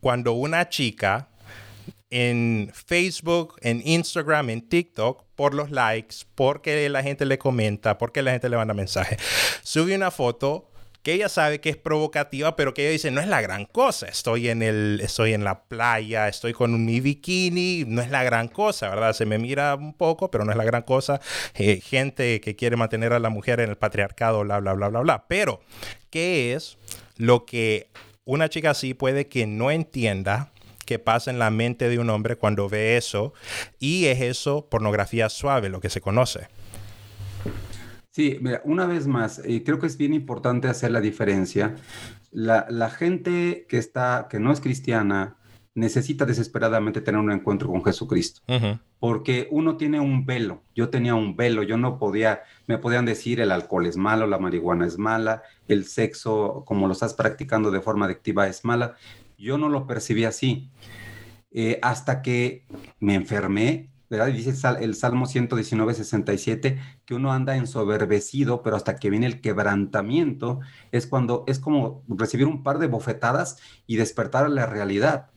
cuando 0.00 0.32
una 0.32 0.68
chica 0.68 1.28
en 2.08 2.72
Facebook, 2.72 3.56
en 3.60 3.82
Instagram, 3.84 4.50
en 4.50 4.68
TikTok, 4.68 5.24
por 5.36 5.54
los 5.54 5.70
likes, 5.70 6.16
porque 6.34 6.88
la 6.88 7.02
gente 7.02 7.24
le 7.24 7.38
comenta, 7.38 7.98
porque 7.98 8.22
la 8.22 8.32
gente 8.32 8.48
le 8.48 8.56
manda 8.56 8.74
mensajes, 8.74 9.18
sube 9.62 9.94
una 9.94 10.10
foto 10.10 10.69
que 11.02 11.14
ella 11.14 11.28
sabe 11.28 11.60
que 11.60 11.70
es 11.70 11.76
provocativa, 11.76 12.56
pero 12.56 12.74
que 12.74 12.82
ella 12.82 12.92
dice, 12.92 13.10
no 13.10 13.20
es 13.20 13.28
la 13.28 13.40
gran 13.40 13.64
cosa, 13.64 14.06
estoy 14.06 14.48
en, 14.48 14.62
el, 14.62 15.00
estoy 15.02 15.32
en 15.32 15.44
la 15.44 15.64
playa, 15.64 16.28
estoy 16.28 16.52
con 16.52 16.84
mi 16.84 17.00
bikini, 17.00 17.84
no 17.86 18.02
es 18.02 18.10
la 18.10 18.22
gran 18.22 18.48
cosa, 18.48 18.90
¿verdad? 18.90 19.12
Se 19.14 19.24
me 19.26 19.38
mira 19.38 19.74
un 19.74 19.94
poco, 19.94 20.30
pero 20.30 20.44
no 20.44 20.50
es 20.50 20.58
la 20.58 20.64
gran 20.64 20.82
cosa. 20.82 21.20
Eh, 21.54 21.80
gente 21.80 22.40
que 22.40 22.56
quiere 22.56 22.76
mantener 22.76 23.12
a 23.12 23.18
la 23.18 23.30
mujer 23.30 23.60
en 23.60 23.70
el 23.70 23.76
patriarcado, 23.76 24.42
bla, 24.42 24.60
bla, 24.60 24.74
bla, 24.74 24.88
bla, 24.88 25.00
bla. 25.00 25.24
Pero, 25.28 25.60
¿qué 26.10 26.54
es 26.54 26.78
lo 27.16 27.46
que 27.46 27.88
una 28.24 28.48
chica 28.48 28.70
así 28.70 28.94
puede 28.94 29.26
que 29.28 29.46
no 29.46 29.70
entienda? 29.70 30.52
que 30.86 30.98
pasa 30.98 31.30
en 31.30 31.38
la 31.38 31.50
mente 31.50 31.88
de 31.88 32.00
un 32.00 32.10
hombre 32.10 32.34
cuando 32.34 32.68
ve 32.68 32.96
eso 32.96 33.32
y 33.78 34.06
es 34.06 34.20
eso 34.22 34.66
pornografía 34.68 35.28
suave, 35.28 35.68
lo 35.68 35.80
que 35.80 35.88
se 35.88 36.00
conoce. 36.00 36.48
Sí, 38.10 38.38
mira, 38.40 38.60
una 38.64 38.86
vez 38.86 39.06
más, 39.06 39.40
eh, 39.44 39.62
creo 39.64 39.78
que 39.78 39.86
es 39.86 39.96
bien 39.96 40.14
importante 40.14 40.68
hacer 40.68 40.90
la 40.90 41.00
diferencia. 41.00 41.76
La, 42.32 42.66
la 42.68 42.90
gente 42.90 43.66
que 43.68 43.78
está, 43.78 44.26
que 44.28 44.40
no 44.40 44.52
es 44.52 44.60
cristiana, 44.60 45.36
necesita 45.74 46.26
desesperadamente 46.26 47.00
tener 47.00 47.20
un 47.20 47.30
encuentro 47.30 47.68
con 47.68 47.84
Jesucristo. 47.84 48.42
Porque 48.98 49.48
uno 49.50 49.76
tiene 49.76 50.00
un 50.00 50.26
velo. 50.26 50.62
Yo 50.74 50.90
tenía 50.90 51.14
un 51.14 51.36
velo. 51.36 51.62
Yo 51.62 51.76
no 51.76 51.98
podía, 51.98 52.42
me 52.66 52.78
podían 52.78 53.04
decir 53.04 53.40
el 53.40 53.52
alcohol 53.52 53.86
es 53.86 53.96
malo, 53.96 54.26
la 54.26 54.38
marihuana 54.38 54.86
es 54.86 54.98
mala, 54.98 55.42
el 55.68 55.84
sexo, 55.84 56.64
como 56.66 56.86
lo 56.86 56.92
estás 56.92 57.14
practicando 57.14 57.70
de 57.70 57.80
forma 57.80 58.06
adictiva, 58.06 58.48
es 58.48 58.64
mala. 58.64 58.96
Yo 59.38 59.58
no 59.58 59.68
lo 59.68 59.86
percibí 59.86 60.24
así. 60.24 60.70
Eh, 61.52 61.78
hasta 61.82 62.22
que 62.22 62.64
me 63.00 63.14
enfermé, 63.14 63.89
¿verdad? 64.10 64.26
Dice 64.26 64.52
el 64.80 64.94
Salmo 64.96 65.26
119, 65.26 65.94
67, 65.94 66.78
que 67.06 67.14
uno 67.14 67.32
anda 67.32 67.56
ensoberbecido, 67.56 68.62
pero 68.62 68.74
hasta 68.76 68.96
que 68.96 69.08
viene 69.08 69.26
el 69.26 69.40
quebrantamiento, 69.40 70.58
es 70.90 71.06
cuando 71.06 71.44
es 71.46 71.60
como 71.60 72.02
recibir 72.08 72.46
un 72.46 72.64
par 72.64 72.80
de 72.80 72.88
bofetadas 72.88 73.58
y 73.86 73.96
despertar 73.96 74.44
a 74.44 74.48
la 74.48 74.66
realidad. 74.66 75.30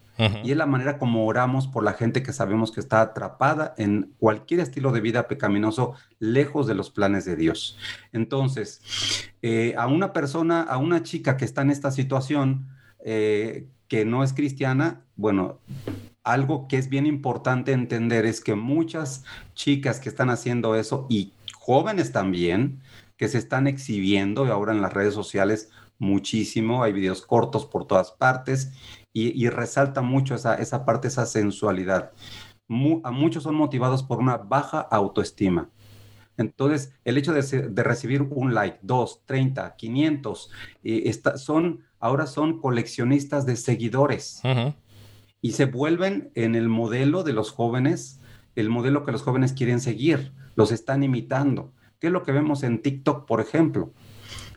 Y 0.43 0.51
es 0.51 0.57
la 0.57 0.67
manera 0.67 0.99
como 0.99 1.25
oramos 1.25 1.67
por 1.67 1.83
la 1.83 1.93
gente 1.93 2.21
que 2.21 2.33
sabemos 2.33 2.71
que 2.71 2.79
está 2.79 3.01
atrapada 3.01 3.73
en 3.77 4.13
cualquier 4.19 4.59
estilo 4.59 4.91
de 4.91 5.01
vida 5.01 5.27
pecaminoso, 5.27 5.95
lejos 6.19 6.67
de 6.67 6.75
los 6.75 6.91
planes 6.91 7.25
de 7.25 7.35
Dios. 7.35 7.79
Entonces, 8.11 9.31
eh, 9.41 9.73
a 9.75 9.87
una 9.87 10.13
persona, 10.13 10.61
a 10.61 10.77
una 10.77 11.01
chica 11.01 11.35
que 11.35 11.45
está 11.45 11.63
en 11.63 11.71
esta 11.71 11.89
situación, 11.89 12.67
eh, 13.03 13.67
que 13.87 14.05
no 14.05 14.23
es 14.23 14.33
cristiana, 14.33 15.01
bueno, 15.15 15.59
algo 16.23 16.67
que 16.67 16.77
es 16.77 16.89
bien 16.89 17.05
importante 17.05 17.73
entender 17.73 18.25
es 18.25 18.41
que 18.41 18.55
muchas 18.55 19.23
chicas 19.53 19.99
que 19.99 20.09
están 20.09 20.29
haciendo 20.29 20.75
eso 20.75 21.05
y 21.09 21.33
jóvenes 21.55 22.11
también, 22.11 22.81
que 23.17 23.27
se 23.27 23.37
están 23.37 23.67
exhibiendo 23.67 24.45
ahora 24.45 24.73
en 24.73 24.81
las 24.81 24.93
redes 24.93 25.13
sociales 25.13 25.69
muchísimo, 25.99 26.83
hay 26.83 26.93
videos 26.93 27.25
cortos 27.25 27.65
por 27.65 27.85
todas 27.85 28.11
partes 28.11 28.71
y, 29.15 29.47
resalta 29.49 30.01
mucho 30.01 30.33
esa, 30.33 30.55
esa 30.55 30.85
parte, 30.85 31.07
esa 31.07 31.27
sensualidad. 31.27 32.11
a 33.03 33.11
muchos 33.11 33.43
son 33.43 33.55
motivados 33.55 34.01
por 34.01 34.19
una 34.19 34.37
baja 34.37 34.79
autoestima. 34.79 35.69
Entonces, 36.35 36.93
el 37.05 37.17
hecho 37.17 37.31
de, 37.31 37.83
recibir 37.83 38.23
un 38.23 38.55
like, 38.55 38.79
dos, 38.81 39.21
treinta, 39.25 39.75
quinientos, 39.75 40.49
eh, 40.83 41.13
son, 41.35 41.83
ahora 41.99 42.25
son 42.25 42.59
coleccionistas 42.59 43.45
de 43.45 43.55
seguidores 43.55 44.41
y 45.43 45.51
se 45.51 45.65
vuelven 45.65 46.31
en 46.35 46.55
el 46.55 46.69
modelo 46.69 47.21
de 47.23 47.33
los 47.33 47.51
jóvenes, 47.51 48.21
el 48.55 48.69
modelo 48.69 49.03
que 49.03 49.11
los 49.11 49.23
jóvenes 49.23 49.51
quieren 49.51 49.81
seguir, 49.81 50.31
los 50.55 50.71
están 50.71 51.03
imitando. 51.03 51.73
¿Qué 51.99 52.07
es 52.07 52.13
lo 52.13 52.23
que 52.23 52.31
vemos 52.31 52.63
en 52.63 52.81
TikTok, 52.81 53.27
por 53.27 53.41
ejemplo? 53.41 53.91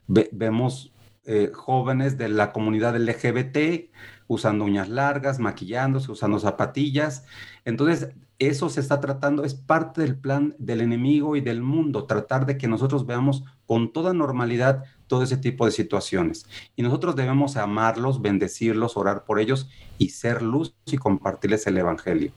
vemos 0.07 0.93
eh, 1.25 1.51
jóvenes 1.53 2.17
de 2.17 2.29
la 2.29 2.53
comunidad 2.53 2.97
LGBT 2.97 3.91
usando 4.29 4.65
uñas 4.65 4.89
largas, 4.89 5.41
maquillándose, 5.41 6.13
usando 6.13 6.39
zapatillas. 6.39 7.25
Entonces, 7.65 8.11
eso 8.39 8.69
se 8.69 8.79
está 8.81 9.01
tratando, 9.01 9.43
es 9.43 9.55
parte 9.55 10.03
del 10.03 10.17
plan 10.17 10.55
del 10.59 10.83
enemigo 10.83 11.35
y 11.35 11.41
del 11.41 11.63
mundo, 11.63 12.05
tratar 12.05 12.47
de 12.47 12.59
que 12.59 12.69
nosotros 12.69 13.07
veamos 13.07 13.43
con 13.67 13.93
toda 13.93 14.13
normalidad 14.13 14.85
todo 15.07 15.23
ese 15.23 15.37
tipo 15.37 15.67
de 15.67 15.73
situaciones. 15.73 16.47
Y 16.75 16.83
nosotros 16.83 17.17
debemos 17.17 17.57
amarlos, 17.57 18.23
bendecirlos, 18.23 18.97
orar 18.97 19.25
por 19.25 19.41
ellos 19.41 19.69
y 19.99 20.11
ser 20.11 20.43
luz 20.43 20.75
y 20.87 20.97
compartirles 20.97 21.67
el 21.67 21.79
Evangelio. 21.79 22.33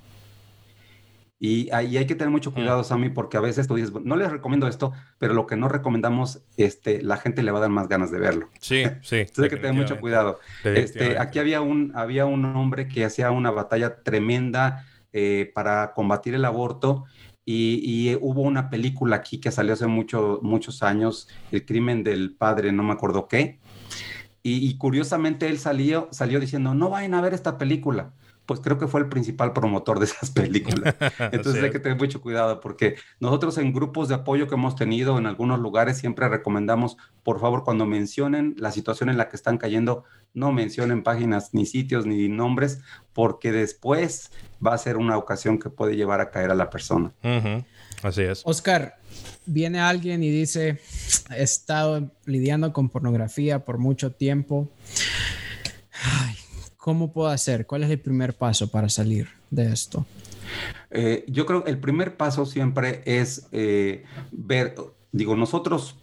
Y 1.41 1.71
ahí 1.71 1.95
hay 1.95 2.05
que 2.05 2.15
tener 2.15 2.31
mucho 2.31 2.53
cuidado, 2.53 2.83
Sammy, 2.83 3.09
porque 3.09 3.37
a 3.37 3.39
veces 3.39 3.65
tú 3.65 3.75
dices, 3.75 3.93
no 4.03 4.17
les 4.17 4.29
recomiendo 4.29 4.67
esto, 4.67 4.91
pero 5.19 5.33
lo 5.33 5.47
que 5.47 5.55
no 5.55 5.69
recomendamos, 5.69 6.43
este, 6.57 7.01
la 7.01 7.15
gente 7.15 7.43
le 7.43 7.51
va 7.51 7.59
a 7.59 7.61
dar 7.61 7.69
más 7.69 7.87
ganas 7.87 8.11
de 8.11 8.19
verlo. 8.19 8.49
Sí, 8.59 8.83
sí. 9.01 9.19
Entonces 9.19 9.43
hay 9.45 9.49
que 9.49 9.55
tener 9.55 9.73
mucho 9.73 10.01
cuidado. 10.01 10.39
Este, 10.65 11.17
aquí 11.17 11.39
había 11.39 11.61
un, 11.61 11.93
había 11.95 12.25
un 12.25 12.43
hombre 12.43 12.89
que 12.89 13.05
hacía 13.05 13.31
una 13.31 13.51
batalla 13.51 14.03
tremenda 14.03 14.85
eh, 15.13 15.49
para 15.55 15.93
combatir 15.93 16.35
el 16.35 16.43
aborto 16.43 17.05
y, 17.51 18.15
hubo 18.21 18.43
una 18.43 18.69
película 18.69 19.15
aquí 19.17 19.39
que 19.39 19.51
salió 19.51 19.73
hace 19.73 19.87
mucho, 19.87 20.39
muchos 20.43 20.83
años, 20.83 21.27
El 21.51 21.65
crimen 21.65 22.03
del 22.03 22.35
padre, 22.35 22.71
no 22.71 22.83
me 22.83 22.93
acuerdo 22.93 23.27
qué. 23.27 23.59
Y, 24.43 24.67
y 24.69 24.77
curiosamente 24.77 25.47
él 25.47 25.57
salió, 25.57 26.09
salió 26.11 26.39
diciendo, 26.39 26.75
no 26.75 26.89
vayan 26.89 27.15
a 27.15 27.21
ver 27.21 27.33
esta 27.33 27.57
película 27.57 28.13
pues 28.49 28.61
creo 28.61 28.79
que 28.79 28.87
fue 28.87 28.99
el 28.99 29.09
principal 29.09 29.53
promotor 29.53 29.99
de 29.99 30.05
esas 30.05 30.31
películas. 30.31 30.95
Entonces 31.31 31.63
hay 31.63 31.69
que 31.69 31.77
tener 31.77 31.99
mucho 31.99 32.19
cuidado 32.19 32.59
porque 32.61 32.95
nosotros 33.19 33.59
en 33.59 33.71
grupos 33.71 34.09
de 34.09 34.15
apoyo 34.15 34.47
que 34.47 34.55
hemos 34.55 34.75
tenido 34.75 35.19
en 35.19 35.27
algunos 35.27 35.59
lugares 35.59 35.99
siempre 35.99 36.27
recomendamos, 36.27 36.97
por 37.21 37.39
favor, 37.39 37.63
cuando 37.63 37.85
mencionen 37.85 38.55
la 38.57 38.71
situación 38.71 39.09
en 39.09 39.17
la 39.17 39.29
que 39.29 39.35
están 39.35 39.59
cayendo, 39.59 40.03
no 40.33 40.51
mencionen 40.51 41.03
páginas 41.03 41.53
ni 41.53 41.67
sitios 41.67 42.07
ni 42.07 42.27
nombres 42.27 42.81
porque 43.13 43.51
después 43.51 44.31
va 44.65 44.73
a 44.73 44.79
ser 44.79 44.97
una 44.97 45.15
ocasión 45.15 45.59
que 45.59 45.69
puede 45.69 45.95
llevar 45.95 46.19
a 46.19 46.31
caer 46.31 46.49
a 46.49 46.55
la 46.55 46.71
persona. 46.71 47.11
Así 48.01 48.23
es. 48.23 48.41
Oscar, 48.45 48.97
viene 49.45 49.79
alguien 49.79 50.23
y 50.23 50.31
dice, 50.31 50.79
he 51.29 51.43
estado 51.43 52.09
lidiando 52.25 52.73
con 52.73 52.89
pornografía 52.89 53.63
por 53.63 53.77
mucho 53.77 54.11
tiempo. 54.11 54.71
¿Cómo 56.89 57.13
puedo 57.13 57.27
hacer? 57.27 57.67
¿Cuál 57.67 57.83
es 57.83 57.91
el 57.91 57.99
primer 57.99 58.33
paso 58.33 58.71
para 58.71 58.89
salir 58.89 59.27
de 59.51 59.71
esto? 59.71 60.07
Eh, 60.89 61.23
yo 61.27 61.45
creo 61.45 61.63
que 61.63 61.69
el 61.69 61.77
primer 61.77 62.17
paso 62.17 62.47
siempre 62.47 63.03
es 63.05 63.47
eh, 63.51 64.05
ver, 64.31 64.73
digo, 65.11 65.35
nosotros 65.35 65.97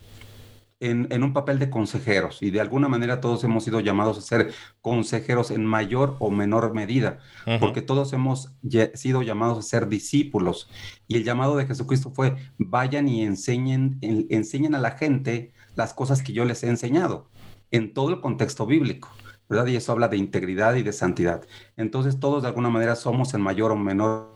en, 0.79 1.25
un 1.25 1.33
papel 1.33 1.59
de 1.59 1.70
consejeros 1.70 2.40
y 2.40 2.53
de 2.53 2.61
alguna 2.61 2.87
manera 2.87 3.20
todos 3.20 3.42
hemos 3.42 3.64
sido 3.64 3.81
llamados 3.81 4.16
a 4.16 4.20
ser 4.20 4.53
consejeros 4.81 5.51
en 5.51 5.66
mayor 5.66 6.14
o 6.20 6.31
menor 6.31 6.72
medida, 6.72 7.18
porque 7.59 7.83
todos 7.83 8.12
hemos 8.12 8.53
sido 8.94 9.22
llamados 9.22 9.59
a 9.59 9.62
ser 9.62 9.88
discípulos 9.88 10.70
y 11.09 11.16
el 11.16 11.25
llamado 11.25 11.57
de 11.57 11.66
Jesucristo 11.66 12.12
fue 12.14 12.37
vayan 12.59 13.09
y 13.09 13.25
enseñen, 13.25 13.99
enseñen 14.03 14.77
a 14.77 14.79
la 14.79 14.92
gente 14.92 15.53
las 15.75 15.94
cosas 15.94 16.22
que 16.22 16.33
yo 16.33 16.44
les 16.44 16.62
he 16.62 16.68
enseñado 16.68 17.29
en 17.72 17.92
todo 17.92 18.11
el 18.11 18.20
contexto 18.20 18.66
bíblico. 18.66 19.11
¿Verdad? 19.49 19.67
Y 19.67 19.77
eso 19.77 19.93
habla 19.93 20.09
de 20.09 20.17
integridad 20.17 20.75
y 20.75 20.83
de 20.83 20.93
santidad. 20.93 21.47
Entonces 21.77 22.21
todos 22.21 22.43
de 22.43 22.49
alguna 22.49 22.71
manera 22.71 22.97
somos 22.97 23.35
en 23.35 23.41
mayor 23.41 23.73
o 23.73 23.77
menor 23.77 24.36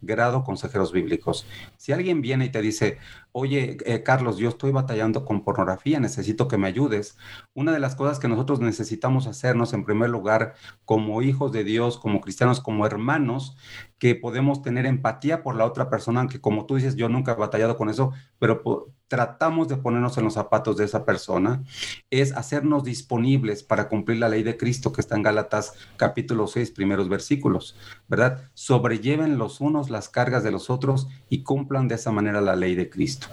grado 0.00 0.44
consejeros 0.44 0.92
bíblicos. 0.92 1.46
Si 1.76 1.92
alguien 1.92 2.22
viene 2.22 2.46
y 2.46 2.48
te 2.50 2.60
dice, 2.60 2.98
oye, 3.32 3.76
eh, 3.84 4.02
Carlos, 4.02 4.38
yo 4.38 4.48
estoy 4.48 4.72
batallando 4.72 5.24
con 5.24 5.44
pornografía, 5.44 6.00
necesito 6.00 6.48
que 6.48 6.58
me 6.58 6.66
ayudes, 6.66 7.16
una 7.54 7.72
de 7.72 7.80
las 7.80 7.94
cosas 7.94 8.18
que 8.18 8.28
nosotros 8.28 8.60
necesitamos 8.60 9.26
hacernos 9.26 9.72
en 9.72 9.84
primer 9.84 10.10
lugar 10.10 10.54
como 10.84 11.22
hijos 11.22 11.52
de 11.52 11.64
Dios, 11.64 11.98
como 11.98 12.20
cristianos, 12.20 12.60
como 12.60 12.86
hermanos, 12.86 13.56
que 13.98 14.14
podemos 14.14 14.62
tener 14.62 14.86
empatía 14.86 15.42
por 15.42 15.54
la 15.56 15.66
otra 15.66 15.90
persona, 15.90 16.20
aunque 16.20 16.40
como 16.40 16.66
tú 16.66 16.76
dices, 16.76 16.96
yo 16.96 17.08
nunca 17.08 17.32
he 17.32 17.36
batallado 17.36 17.76
con 17.76 17.90
eso, 17.90 18.12
pero 18.38 18.62
tratamos 19.08 19.66
de 19.66 19.76
ponernos 19.76 20.16
en 20.18 20.24
los 20.24 20.34
zapatos 20.34 20.76
de 20.76 20.84
esa 20.84 21.04
persona, 21.04 21.64
es 22.10 22.32
hacernos 22.32 22.84
disponibles 22.84 23.64
para 23.64 23.88
cumplir 23.88 24.18
la 24.18 24.28
ley 24.28 24.44
de 24.44 24.56
Cristo 24.56 24.92
que 24.92 25.00
está 25.00 25.16
en 25.16 25.22
Gálatas 25.22 25.74
capítulo 25.96 26.46
6, 26.46 26.70
primeros 26.70 27.08
versículos, 27.08 27.76
¿verdad? 28.06 28.48
Sobrelleven 28.54 29.36
los 29.36 29.49
unos 29.58 29.88
las 29.88 30.10
cargas 30.10 30.44
de 30.44 30.50
los 30.50 30.68
otros 30.68 31.08
y 31.30 31.42
cumplan 31.44 31.88
de 31.88 31.94
esa 31.94 32.12
manera 32.12 32.42
la 32.42 32.56
ley 32.56 32.74
de 32.74 32.90
Cristo. 32.90 33.28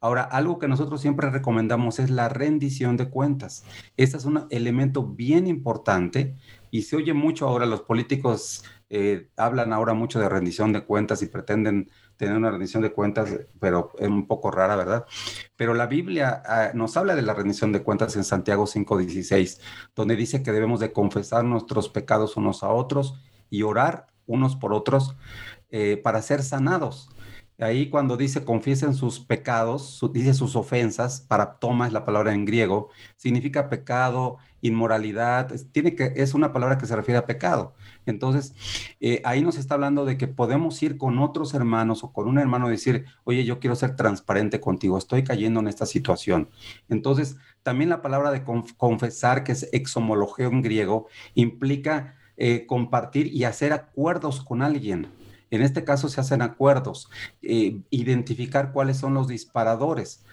Ahora, 0.00 0.24
algo 0.24 0.58
que 0.58 0.66
nosotros 0.66 1.00
siempre 1.00 1.30
recomendamos 1.30 2.00
es 2.00 2.10
la 2.10 2.28
rendición 2.28 2.96
de 2.96 3.08
cuentas. 3.08 3.64
Este 3.96 4.16
es 4.16 4.24
un 4.24 4.48
elemento 4.50 5.06
bien 5.06 5.46
importante 5.46 6.34
y 6.72 6.82
se 6.82 6.96
oye 6.96 7.12
mucho 7.12 7.46
ahora, 7.46 7.66
los 7.66 7.82
políticos 7.82 8.64
eh, 8.88 9.30
hablan 9.36 9.72
ahora 9.72 9.94
mucho 9.94 10.18
de 10.18 10.28
rendición 10.28 10.72
de 10.72 10.84
cuentas 10.84 11.22
y 11.22 11.26
pretenden 11.26 11.90
tener 12.16 12.36
una 12.36 12.50
rendición 12.50 12.82
de 12.82 12.92
cuentas, 12.92 13.30
pero 13.58 13.92
es 13.98 14.08
un 14.08 14.26
poco 14.26 14.50
rara, 14.50 14.76
¿verdad? 14.76 15.06
Pero 15.56 15.74
la 15.74 15.86
Biblia 15.86 16.42
ah, 16.46 16.70
nos 16.74 16.96
habla 16.96 17.14
de 17.14 17.22
la 17.22 17.34
rendición 17.34 17.72
de 17.72 17.82
cuentas 17.82 18.16
en 18.16 18.24
Santiago 18.24 18.66
5:16, 18.66 19.60
donde 19.94 20.16
dice 20.16 20.42
que 20.42 20.52
debemos 20.52 20.80
de 20.80 20.92
confesar 20.92 21.44
nuestros 21.44 21.88
pecados 21.88 22.36
unos 22.36 22.62
a 22.62 22.68
otros 22.68 23.20
y 23.50 23.62
orar 23.62 24.06
unos 24.26 24.56
por 24.56 24.72
otros 24.72 25.16
eh, 25.72 25.96
para 25.96 26.22
ser 26.22 26.42
sanados. 26.42 27.08
Ahí 27.58 27.90
cuando 27.90 28.16
dice 28.16 28.44
confiesen 28.44 28.94
sus 28.94 29.20
pecados, 29.20 30.00
dice 30.12 30.34
sus 30.34 30.56
ofensas, 30.56 31.20
para 31.20 31.58
toma 31.58 31.86
es 31.86 31.92
la 31.92 32.04
palabra 32.04 32.34
en 32.34 32.44
griego, 32.44 32.88
significa 33.16 33.68
pecado, 33.68 34.38
inmoralidad, 34.62 35.52
tiene 35.70 35.94
que, 35.94 36.12
es 36.16 36.34
una 36.34 36.52
palabra 36.52 36.78
que 36.78 36.86
se 36.86 36.96
refiere 36.96 37.18
a 37.18 37.26
pecado. 37.26 37.74
Entonces, 38.06 38.54
eh, 39.00 39.20
ahí 39.24 39.42
nos 39.42 39.58
está 39.58 39.74
hablando 39.74 40.04
de 40.04 40.16
que 40.16 40.28
podemos 40.28 40.82
ir 40.82 40.96
con 40.98 41.18
otros 41.18 41.54
hermanos 41.54 42.02
o 42.04 42.12
con 42.12 42.26
un 42.26 42.38
hermano 42.38 42.68
y 42.68 42.72
decir, 42.72 43.04
oye, 43.24 43.44
yo 43.44 43.60
quiero 43.60 43.76
ser 43.76 43.96
transparente 43.96 44.60
contigo, 44.60 44.98
estoy 44.98 45.22
cayendo 45.22 45.60
en 45.60 45.68
esta 45.68 45.86
situación. 45.86 46.48
Entonces, 46.88 47.36
también 47.62 47.90
la 47.90 48.02
palabra 48.02 48.30
de 48.30 48.44
confesar, 48.76 49.44
que 49.44 49.52
es 49.52 49.68
exhomologeo 49.72 50.50
en 50.50 50.62
griego, 50.62 51.06
implica 51.34 52.16
eh, 52.36 52.66
compartir 52.66 53.28
y 53.28 53.44
hacer 53.44 53.72
acuerdos 53.72 54.42
con 54.42 54.62
alguien 54.62 55.21
En 55.52 55.60
este 55.60 55.84
caso 55.84 56.08
se 56.08 56.18
hacen 56.18 56.40
acuerdos, 56.40 57.10
eh, 57.42 57.82
identificar 57.90 58.72
cuáles 58.72 58.96
son 58.96 59.12
los 59.12 59.28
disparadores. 59.28 60.24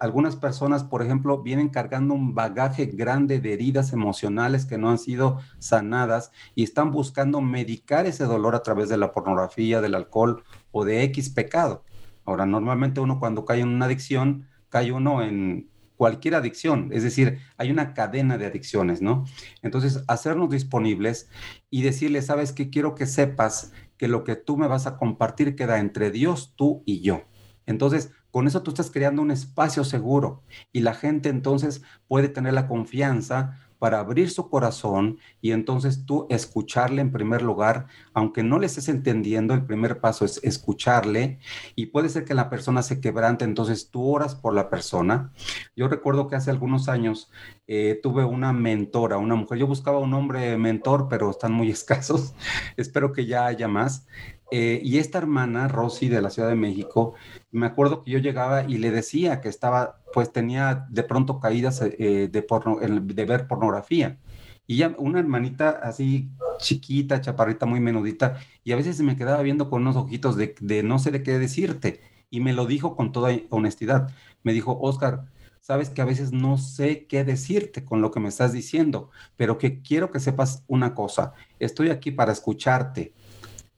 algunas 0.00 0.36
personas, 0.36 0.84
por 0.84 1.02
ejemplo, 1.02 1.42
vienen 1.42 1.70
cargando 1.70 2.12
un 2.14 2.34
bagaje 2.34 2.86
grande 2.86 3.40
de 3.40 3.54
heridas 3.54 3.92
emocionales 3.92 4.66
que 4.66 4.78
no 4.78 4.90
han 4.90 4.98
sido 4.98 5.40
sanadas 5.58 6.32
y 6.54 6.64
están 6.64 6.90
buscando 6.90 7.40
medicar 7.40 8.06
ese 8.06 8.24
dolor 8.24 8.54
a 8.54 8.62
través 8.62 8.90
de 8.90 8.98
la 8.98 9.12
pornografía, 9.12 9.80
del 9.80 9.94
alcohol 9.94 10.42
o 10.70 10.84
de 10.84 11.02
X 11.04 11.30
pecado. 11.30 11.84
Ahora, 12.26 12.44
normalmente 12.44 13.00
uno 13.00 13.18
cuando 13.18 13.44
cae 13.46 13.60
en 13.60 13.68
una 13.68 13.86
adicción, 13.86 14.48
cae 14.68 14.92
uno 14.92 15.22
en 15.22 15.70
cualquier 15.96 16.34
adicción, 16.34 16.88
es 16.92 17.04
decir, 17.04 17.38
hay 17.56 17.70
una 17.70 17.94
cadena 17.94 18.36
de 18.36 18.46
adicciones, 18.46 19.00
¿no? 19.00 19.24
Entonces, 19.62 20.02
hacernos 20.08 20.50
disponibles 20.50 21.30
y 21.70 21.82
decirle, 21.82 22.22
sabes 22.22 22.52
que 22.52 22.70
quiero 22.70 22.96
que 22.96 23.06
sepas 23.06 23.72
que 24.02 24.08
lo 24.08 24.24
que 24.24 24.34
tú 24.34 24.56
me 24.56 24.66
vas 24.66 24.88
a 24.88 24.96
compartir 24.96 25.54
queda 25.54 25.78
entre 25.78 26.10
Dios, 26.10 26.54
tú 26.56 26.82
y 26.84 27.02
yo. 27.02 27.22
Entonces, 27.66 28.10
con 28.32 28.48
eso 28.48 28.64
tú 28.64 28.72
estás 28.72 28.90
creando 28.90 29.22
un 29.22 29.30
espacio 29.30 29.84
seguro 29.84 30.42
y 30.72 30.80
la 30.80 30.92
gente 30.92 31.28
entonces 31.28 31.82
puede 32.08 32.28
tener 32.28 32.52
la 32.52 32.66
confianza 32.66 33.60
para 33.82 33.98
abrir 33.98 34.30
su 34.30 34.48
corazón 34.48 35.18
y 35.40 35.50
entonces 35.50 36.06
tú 36.06 36.28
escucharle 36.30 37.02
en 37.02 37.10
primer 37.10 37.42
lugar, 37.42 37.88
aunque 38.14 38.44
no 38.44 38.60
le 38.60 38.66
estés 38.66 38.88
entendiendo, 38.88 39.54
el 39.54 39.64
primer 39.64 39.98
paso 39.98 40.24
es 40.24 40.38
escucharle 40.44 41.40
y 41.74 41.86
puede 41.86 42.08
ser 42.08 42.24
que 42.24 42.32
la 42.32 42.48
persona 42.48 42.84
se 42.84 43.00
quebrante, 43.00 43.44
entonces 43.44 43.90
tú 43.90 44.08
oras 44.08 44.36
por 44.36 44.54
la 44.54 44.70
persona. 44.70 45.32
Yo 45.74 45.88
recuerdo 45.88 46.28
que 46.28 46.36
hace 46.36 46.52
algunos 46.52 46.88
años 46.88 47.32
eh, 47.66 47.98
tuve 48.00 48.24
una 48.24 48.52
mentora, 48.52 49.18
una 49.18 49.34
mujer, 49.34 49.58
yo 49.58 49.66
buscaba 49.66 49.98
un 49.98 50.14
hombre 50.14 50.56
mentor, 50.58 51.08
pero 51.10 51.28
están 51.28 51.52
muy 51.52 51.68
escasos, 51.72 52.36
espero 52.76 53.12
que 53.12 53.26
ya 53.26 53.46
haya 53.46 53.66
más. 53.66 54.06
Eh, 54.54 54.82
y 54.84 54.98
esta 54.98 55.16
hermana, 55.16 55.66
Rosy, 55.66 56.10
de 56.10 56.20
la 56.20 56.28
Ciudad 56.28 56.50
de 56.50 56.56
México, 56.56 57.14
me 57.52 57.64
acuerdo 57.64 58.04
que 58.04 58.10
yo 58.10 58.18
llegaba 58.18 58.64
y 58.64 58.76
le 58.76 58.90
decía 58.90 59.40
que 59.40 59.48
estaba, 59.48 60.02
pues 60.12 60.30
tenía 60.30 60.86
de 60.90 61.02
pronto 61.04 61.40
caídas 61.40 61.80
eh, 61.80 62.28
de, 62.30 62.42
porno, 62.42 62.78
de 62.78 63.24
ver 63.24 63.48
pornografía. 63.48 64.18
Y 64.66 64.76
ya 64.76 64.94
una 64.98 65.20
hermanita 65.20 65.70
así 65.70 66.30
chiquita, 66.58 67.22
chaparrita, 67.22 67.64
muy 67.64 67.80
menudita, 67.80 68.40
y 68.62 68.72
a 68.72 68.76
veces 68.76 68.98
se 68.98 69.02
me 69.02 69.16
quedaba 69.16 69.40
viendo 69.40 69.70
con 69.70 69.82
unos 69.82 69.96
ojitos 69.96 70.36
de, 70.36 70.54
de 70.60 70.82
no 70.82 70.98
sé 70.98 71.10
de 71.12 71.22
qué 71.22 71.38
decirte. 71.38 72.02
Y 72.28 72.40
me 72.40 72.52
lo 72.52 72.66
dijo 72.66 72.94
con 72.94 73.10
toda 73.10 73.34
honestidad. 73.48 74.10
Me 74.42 74.52
dijo, 74.52 74.78
Oscar, 74.82 75.24
sabes 75.62 75.88
que 75.88 76.02
a 76.02 76.04
veces 76.04 76.32
no 76.32 76.58
sé 76.58 77.06
qué 77.06 77.24
decirte 77.24 77.86
con 77.86 78.02
lo 78.02 78.10
que 78.10 78.20
me 78.20 78.28
estás 78.28 78.52
diciendo, 78.52 79.10
pero 79.36 79.56
que 79.56 79.80
quiero 79.80 80.10
que 80.10 80.20
sepas 80.20 80.62
una 80.66 80.94
cosa. 80.94 81.32
Estoy 81.58 81.88
aquí 81.88 82.10
para 82.10 82.32
escucharte 82.32 83.14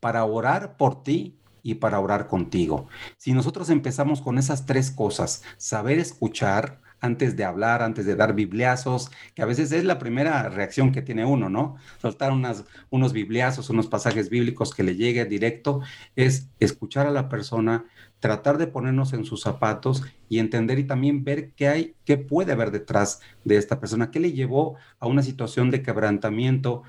para 0.05 0.23
orar 0.27 0.77
por 0.77 1.03
ti 1.03 1.39
y 1.63 1.77
para 1.77 1.99
orar 1.99 2.29
contigo. 2.29 2.89
Si 3.17 3.33
nosotros 3.33 3.71
empezamos 3.71 4.21
con 4.21 4.37
esas 4.37 4.67
tres 4.67 4.91
cosas, 4.91 5.43
saber 5.57 5.99
escuchar 5.99 6.83
antes 7.01 7.37
de 7.37 7.45
hablar, 7.47 7.81
antes 7.81 8.05
de 8.05 8.15
dar 8.15 8.35
bibliazos, 8.35 9.11
que 9.35 9.41
a 9.41 9.47
veces 9.47 9.73
es 9.73 9.83
la 9.83 9.99
primera 9.99 10.51
reacción 10.51 10.93
que 10.93 11.01
tiene 11.01 11.25
uno, 11.25 11.49
¿no? 11.49 11.77
Soltar 12.03 12.33
unas, 12.33 12.67
unos 12.91 13.15
bibliazos, 13.15 13.71
unos 13.71 13.87
pasajes 13.87 14.29
bíblicos 14.29 14.75
que 14.75 14.83
le 14.83 14.95
llegue 14.95 15.25
directo, 15.25 15.81
es 16.17 16.51
escuchar 16.61 17.07
a 17.07 17.11
la 17.11 17.31
persona, 17.31 17.87
tratar 18.21 18.59
de 18.59 18.67
ponernos 18.67 19.15
en 19.15 19.25
sus 19.25 19.41
zapatos 19.41 20.03
y 20.29 20.39
entender 20.39 20.79
y 20.79 20.85
también 20.85 21.25
ver 21.25 21.53
qué 21.55 21.69
hay, 21.69 21.97
qué 22.05 22.19
puede 22.19 22.53
haber 22.53 22.73
detrás 22.73 23.23
de 23.45 23.57
esta 23.57 23.81
persona, 23.81 24.11
qué 24.11 24.21
le 24.21 24.33
llevó 24.33 24.77
a 25.01 25.07
una 25.07 25.23
situación 25.23 25.71
de 25.71 25.83
quebrantamiento, 25.83 26.83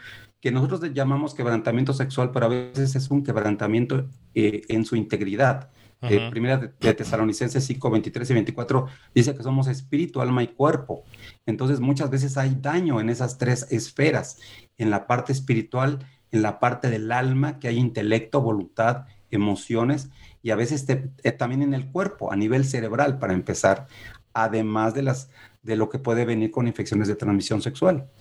que 0.45 0.51
nosotros 0.51 0.93
llamamos 0.93 1.33
quebrantamiento 1.33 1.91
sexual, 1.91 2.29
pero 2.31 2.45
a 2.45 2.49
veces 2.49 2.95
es 2.95 3.09
un 3.09 3.23
quebrantamiento 3.23 4.07
eh, 4.35 4.61
en 4.67 4.85
su 4.85 4.95
integridad. 4.95 5.71
Eh, 6.03 6.27
primera 6.29 6.57
de, 6.57 6.93
Tesalonicenses 6.93 7.65
5, 7.65 7.89
23 7.89 8.29
y 8.29 8.33
24 8.35 8.85
dice 9.15 9.33
que 9.33 9.41
somos 9.41 9.65
espíritu, 9.65 10.21
alma 10.21 10.43
y 10.43 10.49
cuerpo. 10.49 11.03
Entonces 11.47 11.79
muchas 11.79 12.11
veces 12.11 12.37
hay 12.37 12.55
daño 12.61 13.01
en 13.01 13.09
esas 13.09 13.39
tres 13.39 13.65
esferas, 13.71 14.37
en 14.77 14.91
la 14.91 15.07
parte 15.07 15.31
espiritual, 15.31 16.05
en 16.29 16.43
la 16.43 16.59
parte 16.59 16.91
del 16.91 17.11
alma, 17.11 17.57
que 17.57 17.67
hay 17.67 17.79
intelecto, 17.79 18.39
voluntad, 18.39 19.07
emociones, 19.31 20.11
y 20.43 20.51
a 20.51 20.55
veces 20.55 20.85
eh, 20.87 21.31
también 21.31 21.63
en 21.63 21.73
el 21.73 21.87
cuerpo, 21.87 22.31
a 22.31 22.35
nivel 22.35 22.65
cerebral, 22.65 23.17
para 23.17 23.33
empezar, 23.33 23.87
además 24.31 24.93
de, 24.93 25.01
las, 25.01 25.31
de 25.63 25.75
lo 25.75 25.89
que 25.89 25.97
puede 25.97 26.23
venir 26.23 26.51
con 26.51 26.67
infecciones 26.67 27.07
de 27.07 27.15
transmisión 27.15 27.63
sexual. 27.63 28.11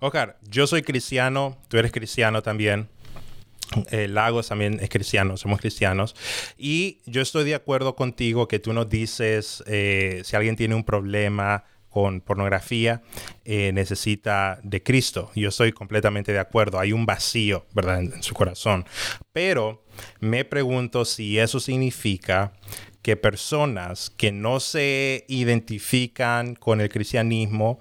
Oscar, 0.00 0.38
yo 0.42 0.66
soy 0.66 0.82
cristiano, 0.82 1.58
tú 1.68 1.76
eres 1.76 1.92
cristiano 1.92 2.42
también. 2.42 2.88
Eh, 3.90 4.08
Lagos 4.08 4.48
también 4.48 4.78
es 4.82 4.90
cristiano, 4.90 5.36
somos 5.36 5.60
cristianos. 5.60 6.14
Y 6.58 7.00
yo 7.06 7.22
estoy 7.22 7.44
de 7.44 7.54
acuerdo 7.54 7.96
contigo 7.96 8.48
que 8.48 8.58
tú 8.58 8.72
nos 8.72 8.88
dices 8.88 9.62
eh, 9.66 10.22
si 10.24 10.36
alguien 10.36 10.56
tiene 10.56 10.74
un 10.74 10.84
problema 10.84 11.64
con 11.92 12.22
pornografía, 12.22 13.02
eh, 13.44 13.70
necesita 13.72 14.58
de 14.62 14.82
Cristo. 14.82 15.30
Yo 15.34 15.50
estoy 15.50 15.72
completamente 15.72 16.32
de 16.32 16.38
acuerdo. 16.38 16.80
Hay 16.80 16.92
un 16.92 17.04
vacío, 17.04 17.66
¿verdad?, 17.74 18.00
en 18.00 18.22
su 18.22 18.32
corazón. 18.32 18.86
Pero 19.32 19.84
me 20.18 20.46
pregunto 20.46 21.04
si 21.04 21.38
eso 21.38 21.60
significa 21.60 22.54
que 23.02 23.16
personas 23.16 24.10
que 24.10 24.30
no 24.30 24.60
se 24.60 25.24
identifican 25.28 26.54
con 26.54 26.80
el 26.80 26.88
cristianismo, 26.88 27.80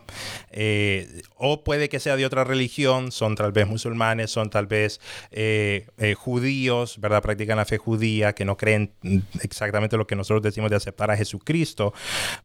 eh, 0.50 1.22
o 1.36 1.64
puede 1.64 1.90
que 1.90 2.00
sea 2.00 2.16
de 2.16 2.26
otra 2.26 2.44
religión, 2.44 3.12
son 3.12 3.36
tal 3.36 3.52
vez 3.52 3.68
musulmanes, 3.68 4.32
son 4.32 4.50
tal 4.50 4.66
vez 4.66 5.00
eh, 5.32 5.88
eh, 5.98 6.16
judíos, 6.16 7.00
¿verdad? 7.00 7.22
Practican 7.22 7.58
la 7.58 7.66
fe 7.66 7.78
judía, 7.78 8.34
que 8.34 8.46
no 8.46 8.58
creen 8.58 8.94
exactamente 9.42 9.96
lo 9.96 10.08
que 10.08 10.16
nosotros 10.16 10.42
decimos 10.42 10.72
de 10.72 10.78
aceptar 10.78 11.12
a 11.12 11.18
Jesucristo. 11.18 11.94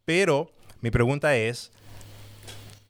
Pero 0.05 0.53
mi 0.83 0.91
pregunta 0.91 1.35
es, 1.35 1.73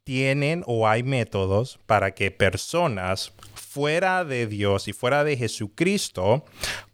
¿tienen 0.03 0.65
o 0.67 0.89
hay 0.89 1.05
métodos 1.05 1.79
para 1.87 2.13
que 2.13 2.33
personas 2.33 3.33
fuera 3.55 4.25
de 4.25 4.49
Dios 4.49 4.89
y 4.89 4.93
fuera 4.93 5.23
de 5.23 5.37
Jesucristo 5.37 6.45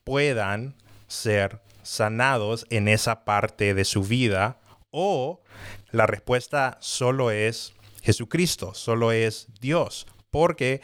puedan 0.05 0.75
ser 1.07 1.61
sanados 1.83 2.67
en 2.71 2.89
esa 2.89 3.25
parte 3.25 3.75
de 3.75 3.85
su 3.85 4.03
vida 4.03 4.61
o 4.91 5.43
la 5.91 6.07
respuesta 6.07 6.79
solo 6.81 7.31
es 7.31 7.75
Jesucristo, 8.03 8.75
solo 8.75 9.13
es 9.13 9.49
Dios, 9.61 10.07
porque 10.31 10.81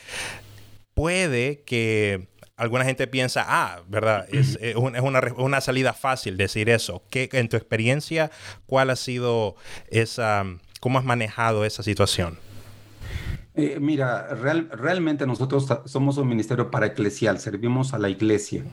puede 0.95 1.63
que 1.63 2.29
alguna 2.57 2.85
gente 2.85 3.07
piensa, 3.07 3.45
ah, 3.47 3.83
¿verdad? 3.89 4.27
Es, 4.31 4.59
eh, 4.61 4.75
una, 4.77 5.61
salida 5.61 5.93
fácil 5.93 6.37
decir 6.37 6.69
eso. 6.69 7.03
¿Qué, 7.09 7.29
en 7.33 7.49
tu 7.49 7.57
experiencia, 7.57 8.31
cuál 8.67 8.91
ha 8.91 8.97
sido 8.97 9.57
esa, 9.89 10.45
cómo 10.81 10.99
has 10.99 11.05
manejado 11.05 11.65
esa 11.65 11.83
situación? 11.83 12.39
Eh, 13.55 13.79
mira, 13.81 14.29
realmente 14.35 15.27
nosotros 15.27 15.67
somos 15.87 16.17
un 16.19 16.29
ministerio 16.29 16.71
para 16.71 16.87
eclesial, 16.87 17.41
servimos 17.41 17.95
a 17.95 17.99
la 17.99 18.09
iglesia. 18.09 18.65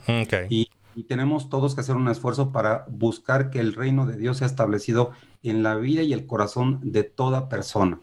Y 0.49 0.69
y 0.95 1.03
tenemos 1.03 1.49
todos 1.49 1.75
que 1.75 1.81
hacer 1.81 1.95
un 1.95 2.08
esfuerzo 2.08 2.51
para 2.51 2.86
buscar 2.89 3.49
que 3.49 3.60
el 3.60 3.73
reino 3.73 4.05
de 4.05 4.17
Dios 4.17 4.38
sea 4.38 4.47
establecido 4.47 5.12
en 5.43 5.62
la 5.62 5.75
vida 5.75 6.01
y 6.01 6.13
el 6.13 6.25
corazón 6.25 6.79
de 6.84 7.03
toda 7.03 7.49
persona. 7.49 7.99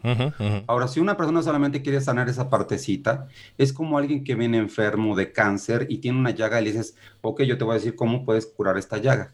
Ahora, 0.67 0.87
si 0.87 0.99
una 0.99 1.17
persona 1.17 1.41
solamente 1.41 1.81
quiere 1.81 1.99
sanar 2.01 2.29
esa 2.29 2.49
partecita, 2.49 3.27
es 3.57 3.73
como 3.73 3.97
alguien 3.97 4.23
que 4.23 4.35
viene 4.35 4.57
enfermo 4.57 5.15
de 5.15 5.31
cáncer 5.31 5.87
y 5.89 5.97
tiene 5.97 6.19
una 6.19 6.31
llaga 6.31 6.61
y 6.61 6.65
le 6.65 6.71
dices, 6.71 6.95
ok, 7.21 7.41
yo 7.43 7.57
te 7.57 7.63
voy 7.63 7.73
a 7.73 7.79
decir 7.79 7.95
cómo 7.95 8.23
puedes 8.23 8.45
curar 8.45 8.77
esta 8.77 8.97
llaga. 8.97 9.33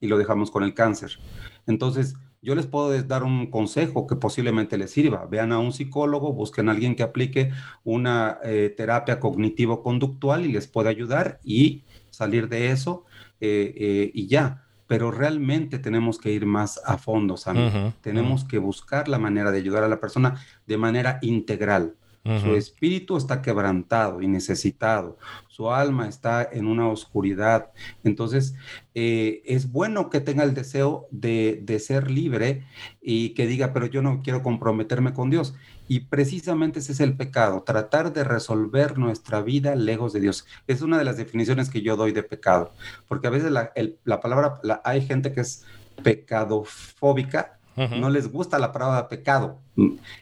Y 0.00 0.06
lo 0.06 0.16
dejamos 0.16 0.50
con 0.50 0.62
el 0.62 0.72
cáncer. 0.72 1.18
Entonces, 1.66 2.14
yo 2.42 2.54
les 2.54 2.66
puedo 2.66 3.02
dar 3.02 3.22
un 3.22 3.50
consejo 3.50 4.06
que 4.06 4.16
posiblemente 4.16 4.78
les 4.78 4.90
sirva. 4.90 5.26
Vean 5.26 5.52
a 5.52 5.58
un 5.58 5.72
psicólogo, 5.72 6.32
busquen 6.32 6.68
a 6.68 6.72
alguien 6.72 6.96
que 6.96 7.02
aplique 7.02 7.50
una 7.84 8.38
eh, 8.42 8.72
terapia 8.74 9.20
cognitivo-conductual 9.20 10.46
y 10.46 10.52
les 10.52 10.66
puede 10.66 10.88
ayudar 10.88 11.40
y 11.44 11.84
salir 12.10 12.48
de 12.48 12.70
eso 12.70 13.04
eh, 13.40 13.74
eh, 13.76 14.10
y 14.14 14.26
ya. 14.26 14.64
Pero 14.86 15.12
realmente 15.12 15.78
tenemos 15.78 16.18
que 16.18 16.32
ir 16.32 16.46
más 16.46 16.80
a 16.84 16.98
fondo, 16.98 17.36
Sammy. 17.36 17.92
tenemos 18.00 18.44
que 18.44 18.58
buscar 18.58 19.06
la 19.08 19.20
manera 19.20 19.52
de 19.52 19.58
ayudar 19.58 19.84
a 19.84 19.88
la 19.88 20.00
persona 20.00 20.44
de 20.66 20.76
manera 20.76 21.20
integral. 21.22 21.94
Su 22.22 22.54
espíritu 22.54 23.16
está 23.16 23.40
quebrantado 23.40 24.20
y 24.20 24.28
necesitado. 24.28 25.16
Su 25.48 25.70
alma 25.70 26.06
está 26.06 26.46
en 26.52 26.66
una 26.66 26.86
oscuridad. 26.86 27.70
Entonces, 28.04 28.54
eh, 28.94 29.40
es 29.46 29.72
bueno 29.72 30.10
que 30.10 30.20
tenga 30.20 30.44
el 30.44 30.52
deseo 30.52 31.08
de, 31.10 31.60
de, 31.62 31.78
ser 31.78 32.10
libre 32.10 32.66
y 33.00 33.30
que 33.30 33.46
diga, 33.46 33.72
pero 33.72 33.86
yo 33.86 34.02
no 34.02 34.20
quiero 34.22 34.42
comprometerme 34.42 35.14
con 35.14 35.30
Dios. 35.30 35.54
Y 35.90 35.98
precisamente 36.02 36.78
ese 36.78 36.92
es 36.92 37.00
el 37.00 37.16
pecado, 37.16 37.64
tratar 37.64 38.12
de 38.12 38.22
resolver 38.22 38.96
nuestra 38.96 39.42
vida 39.42 39.74
lejos 39.74 40.12
de 40.12 40.20
Dios. 40.20 40.46
Es 40.68 40.82
una 40.82 40.96
de 40.98 41.04
las 41.04 41.16
definiciones 41.16 41.68
que 41.68 41.82
yo 41.82 41.96
doy 41.96 42.12
de 42.12 42.22
pecado, 42.22 42.72
porque 43.08 43.26
a 43.26 43.30
veces 43.30 43.50
la, 43.50 44.20
palabra, 44.20 44.60
hay 44.84 45.04
gente 45.04 45.32
que 45.32 45.40
es 45.40 45.64
pecadofóbica, 46.00 47.58
no 47.76 48.08
les 48.08 48.30
gusta 48.30 48.60
la 48.60 48.70
palabra 48.70 49.08
pecado, 49.08 49.58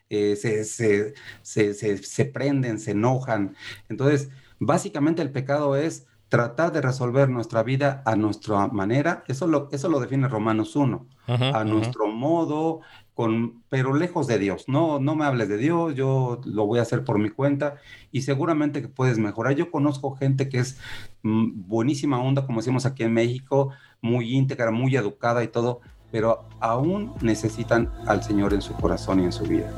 eh, 0.09 0.37
se, 0.37 0.65
se, 0.65 1.13
se, 1.43 1.75
se, 1.75 2.25
prenden, 2.25 2.81
se 2.81 2.93
enojan. 2.93 3.55
Entonces, 3.91 4.31
básicamente 4.59 5.21
el 5.21 5.33
pecado 5.33 5.77
es 5.77 6.07
tratar 6.31 6.73
de 6.73 6.81
resolver 6.81 7.29
nuestra 7.29 7.63
vida 7.63 8.03
a 8.07 8.17
nuestra 8.17 8.69
manera, 8.69 9.23
eso 9.29 9.47
lo, 9.47 9.69
eso 9.71 9.91
lo 9.91 10.01
define 10.01 10.29
Romanos 10.29 10.77
1, 10.77 11.07
a 11.27 11.65
nuestro 11.65 12.07
modo, 12.07 12.81
con, 13.19 13.65
pero 13.69 13.97
lejos 13.97 14.29
de 14.29 14.39
Dios. 14.39 14.67
No, 14.69 15.01
no 15.01 15.17
me 15.17 15.25
hables 15.25 15.49
de 15.49 15.57
Dios, 15.57 15.93
yo 15.97 16.41
lo 16.45 16.67
voy 16.67 16.79
a 16.79 16.83
hacer 16.83 17.03
por 17.03 17.19
mi 17.19 17.31
cuenta 17.31 17.75
y 18.13 18.23
seguramente 18.23 18.81
que 18.81 18.87
puedes 18.87 19.19
mejorar. 19.19 19.57
Yo 19.57 19.73
conozco 19.73 20.15
gente 20.15 20.49
que 20.49 20.61
es 20.61 20.79
mm, 21.25 21.67
buenísima 21.67 22.23
onda, 22.23 22.47
como 22.47 22.61
decimos 22.61 22.87
aquí 22.87 23.03
en 23.03 23.13
México, 23.13 23.71
muy 24.01 24.37
íntegra, 24.37 24.71
muy 24.71 24.95
educada 24.95 25.43
y 25.43 25.49
todo, 25.49 25.81
pero 26.13 26.45
aún 26.61 27.13
necesitan 27.21 27.91
al 28.07 28.23
Señor 28.23 28.55
en 28.55 28.63
su 28.63 28.73
corazón 28.75 29.19
y 29.19 29.25
en 29.25 29.33
su 29.33 29.43
vida. 29.43 29.75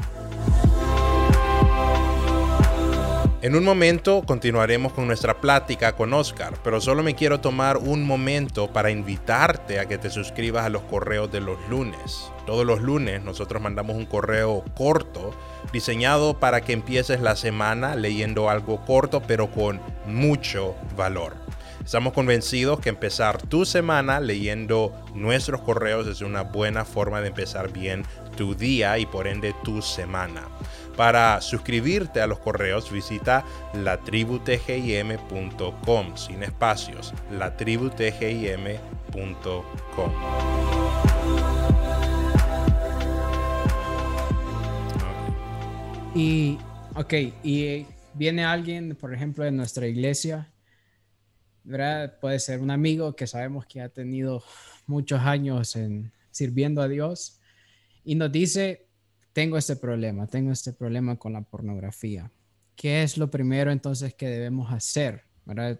En 3.42 3.56
un 3.56 3.64
momento 3.64 4.22
continuaremos 4.26 4.92
con 4.92 5.06
nuestra 5.06 5.40
plática 5.40 5.96
con 5.96 6.12
Oscar, 6.12 6.52
pero 6.62 6.78
solo 6.78 7.02
me 7.02 7.14
quiero 7.14 7.40
tomar 7.40 7.78
un 7.78 8.04
momento 8.04 8.70
para 8.70 8.90
invitarte 8.90 9.78
a 9.80 9.86
que 9.86 9.96
te 9.96 10.10
suscribas 10.10 10.66
a 10.66 10.68
los 10.68 10.82
correos 10.82 11.32
de 11.32 11.40
los 11.40 11.56
lunes. 11.70 12.30
Todos 12.44 12.66
los 12.66 12.82
lunes 12.82 13.22
nosotros 13.22 13.62
mandamos 13.62 13.96
un 13.96 14.04
correo 14.04 14.62
corto 14.76 15.34
diseñado 15.72 16.38
para 16.38 16.60
que 16.60 16.74
empieces 16.74 17.22
la 17.22 17.34
semana 17.34 17.94
leyendo 17.94 18.50
algo 18.50 18.84
corto 18.84 19.22
pero 19.26 19.50
con 19.50 19.80
mucho 20.04 20.74
valor. 20.94 21.34
Estamos 21.82 22.12
convencidos 22.12 22.78
que 22.80 22.90
empezar 22.90 23.40
tu 23.40 23.64
semana 23.64 24.20
leyendo 24.20 24.92
nuestros 25.14 25.62
correos 25.62 26.06
es 26.08 26.20
una 26.20 26.42
buena 26.42 26.84
forma 26.84 27.22
de 27.22 27.28
empezar 27.28 27.72
bien 27.72 28.04
tu 28.36 28.54
día 28.54 28.98
y 28.98 29.06
por 29.06 29.26
ende 29.26 29.54
tu 29.64 29.80
semana. 29.80 30.46
Para 31.00 31.40
suscribirte 31.40 32.20
a 32.20 32.26
los 32.26 32.40
correos 32.40 32.92
visita 32.92 33.42
latributgim.com 33.72 36.14
sin 36.14 36.42
espacios, 36.42 37.14
latributgim.com. 37.30 40.12
Y, 46.14 46.58
ok, 46.94 47.14
y 47.44 47.86
viene 48.12 48.44
alguien, 48.44 48.94
por 48.94 49.14
ejemplo, 49.14 49.44
de 49.44 49.52
nuestra 49.52 49.86
iglesia, 49.86 50.52
¿verdad? 51.64 52.18
Puede 52.20 52.38
ser 52.40 52.60
un 52.60 52.70
amigo 52.70 53.16
que 53.16 53.26
sabemos 53.26 53.64
que 53.64 53.80
ha 53.80 53.88
tenido 53.88 54.44
muchos 54.86 55.22
años 55.22 55.76
en 55.76 56.12
sirviendo 56.30 56.82
a 56.82 56.88
Dios 56.88 57.40
y 58.04 58.16
nos 58.16 58.30
dice, 58.30 58.89
tengo 59.32 59.56
este 59.56 59.76
problema, 59.76 60.26
tengo 60.26 60.52
este 60.52 60.72
problema 60.72 61.16
con 61.16 61.32
la 61.32 61.42
pornografía. 61.42 62.30
¿Qué 62.76 63.02
es 63.02 63.18
lo 63.18 63.30
primero 63.30 63.70
entonces 63.70 64.14
que 64.14 64.28
debemos 64.28 64.72
hacer? 64.72 65.24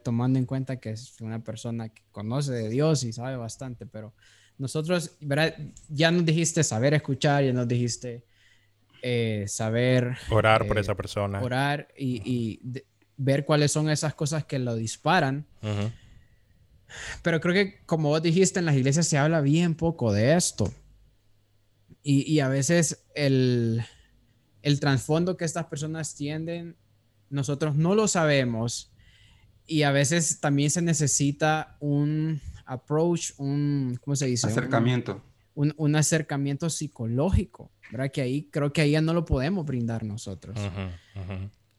Tomando 0.03 0.39
en 0.39 0.47
cuenta 0.47 0.81
que 0.81 0.91
es 0.91 1.21
una 1.21 1.43
persona 1.43 1.89
que 1.89 2.03
conoce 2.11 2.53
de 2.53 2.69
Dios 2.69 3.05
y 3.05 3.13
sabe 3.13 3.37
bastante, 3.37 3.87
pero 3.87 4.13
nosotros, 4.59 5.17
¿verdad? 5.21 5.57
ya 5.89 6.11
nos 6.11 6.25
dijiste 6.25 6.63
saber 6.65 6.93
escuchar, 6.95 7.45
ya 7.45 7.53
nos 7.53 7.67
dijiste 7.67 8.25
eh, 9.03 9.45
saber... 9.49 10.17
Orar 10.31 10.67
por 10.67 10.77
eh, 10.77 10.81
esa 10.81 10.95
persona. 10.95 11.41
Orar 11.41 11.89
y, 11.97 12.61
ver 13.17 13.45
cuáles 13.45 13.73
son 13.73 13.91
esas 13.91 14.15
cosas 14.15 14.45
que 14.45 14.59
lo 14.59 14.75
disparan. 14.75 15.47
Pero 17.23 17.41
creo 17.41 17.55
que 17.55 17.81
como 17.87 18.09
vos 18.09 18.23
dijiste, 18.23 18.59
en 18.59 18.67
las 18.67 18.75
iglesias 18.75 19.07
se 19.07 19.19
habla 19.19 19.41
bien 19.41 19.75
poco 19.75 20.13
de 20.13 20.35
esto. 20.35 20.73
Y, 22.03 22.41
a 22.41 22.49
veces 22.49 23.05
el, 23.15 23.83
el 24.63 24.81
trasfondo 24.81 25.37
que 25.37 25.45
estas 25.45 25.67
personas 25.67 26.15
tienden, 26.15 26.77
nosotros 27.29 27.77
no 27.77 27.95
lo 27.95 28.09
sabemos. 28.09 28.93
Y 29.67 29.83
a 29.83 29.93
veces 29.93 30.41
también 30.41 30.71
se 30.71 30.83
necesita 30.83 31.77
un 31.79 32.41
approach, 32.65 33.33
un, 33.37 33.99
¿cómo 34.01 34.17
se 34.17 34.27
dice? 34.27 34.47
Acercamiento. 34.47 35.23
Un, 35.55 35.75
un, 35.77 35.95
acercamiento 35.95 36.71
psicológico, 36.71 37.71
¿verdad? 37.91 38.11
Que 38.11 38.23
ahí 38.23 38.49
creo 38.51 38.73
que 38.73 38.81
ahí 38.81 38.93
ya 38.93 39.03
no 39.03 39.13
lo 39.13 39.25
podemos 39.25 39.67
brindar 39.67 40.05
nosotros. 40.05 40.59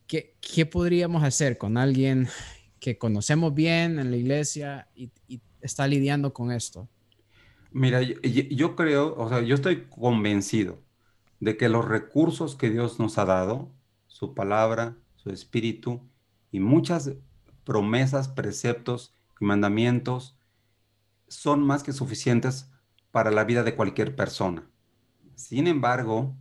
¿Qué, 0.06 0.36
¿Qué, 0.40 0.66
podríamos 0.66 1.24
hacer 1.24 1.58
con 1.58 1.78
alguien 1.78 2.28
que 2.80 2.98
conocemos 2.98 3.54
bien 3.56 3.98
en 3.98 4.12
la 4.12 4.18
iglesia 4.18 4.88
y, 4.94 5.10
y 5.28 5.42
está 5.62 5.88
lidiando 5.88 6.32
con 6.32 6.52
esto? 6.52 6.88
Mira, 7.72 8.02
yo, 8.02 8.76
creo, 8.76 9.16
o 9.18 9.30
sea, 9.30 9.42
yo 9.42 9.56
estoy 9.56 9.86
convencido 9.88 10.80
de 11.40 11.56
que 11.58 11.70
los 11.70 11.86
recursos 11.88 12.56
que 12.56 12.70
Dios 12.70 13.00
nos 13.00 13.18
ha 13.18 13.26
dado, 13.26 13.72
su 14.08 14.34
palabra, 14.34 14.98
su 15.16 15.30
espíritu 15.32 16.02
y 16.52 16.60
muchas 16.60 17.14
promesas, 17.64 18.28
preceptos 18.28 19.16
y 19.40 19.46
mandamientos 19.46 20.38
son 21.30 21.64
más 21.64 21.84
que 21.84 21.94
suficientes 21.94 22.70
para 23.12 23.32
la 23.32 23.46
vida 23.46 23.64
de 23.64 23.76
cualquier 23.76 24.16
persona. 24.18 24.70
Sin 25.36 25.68
embargo, 25.68 26.36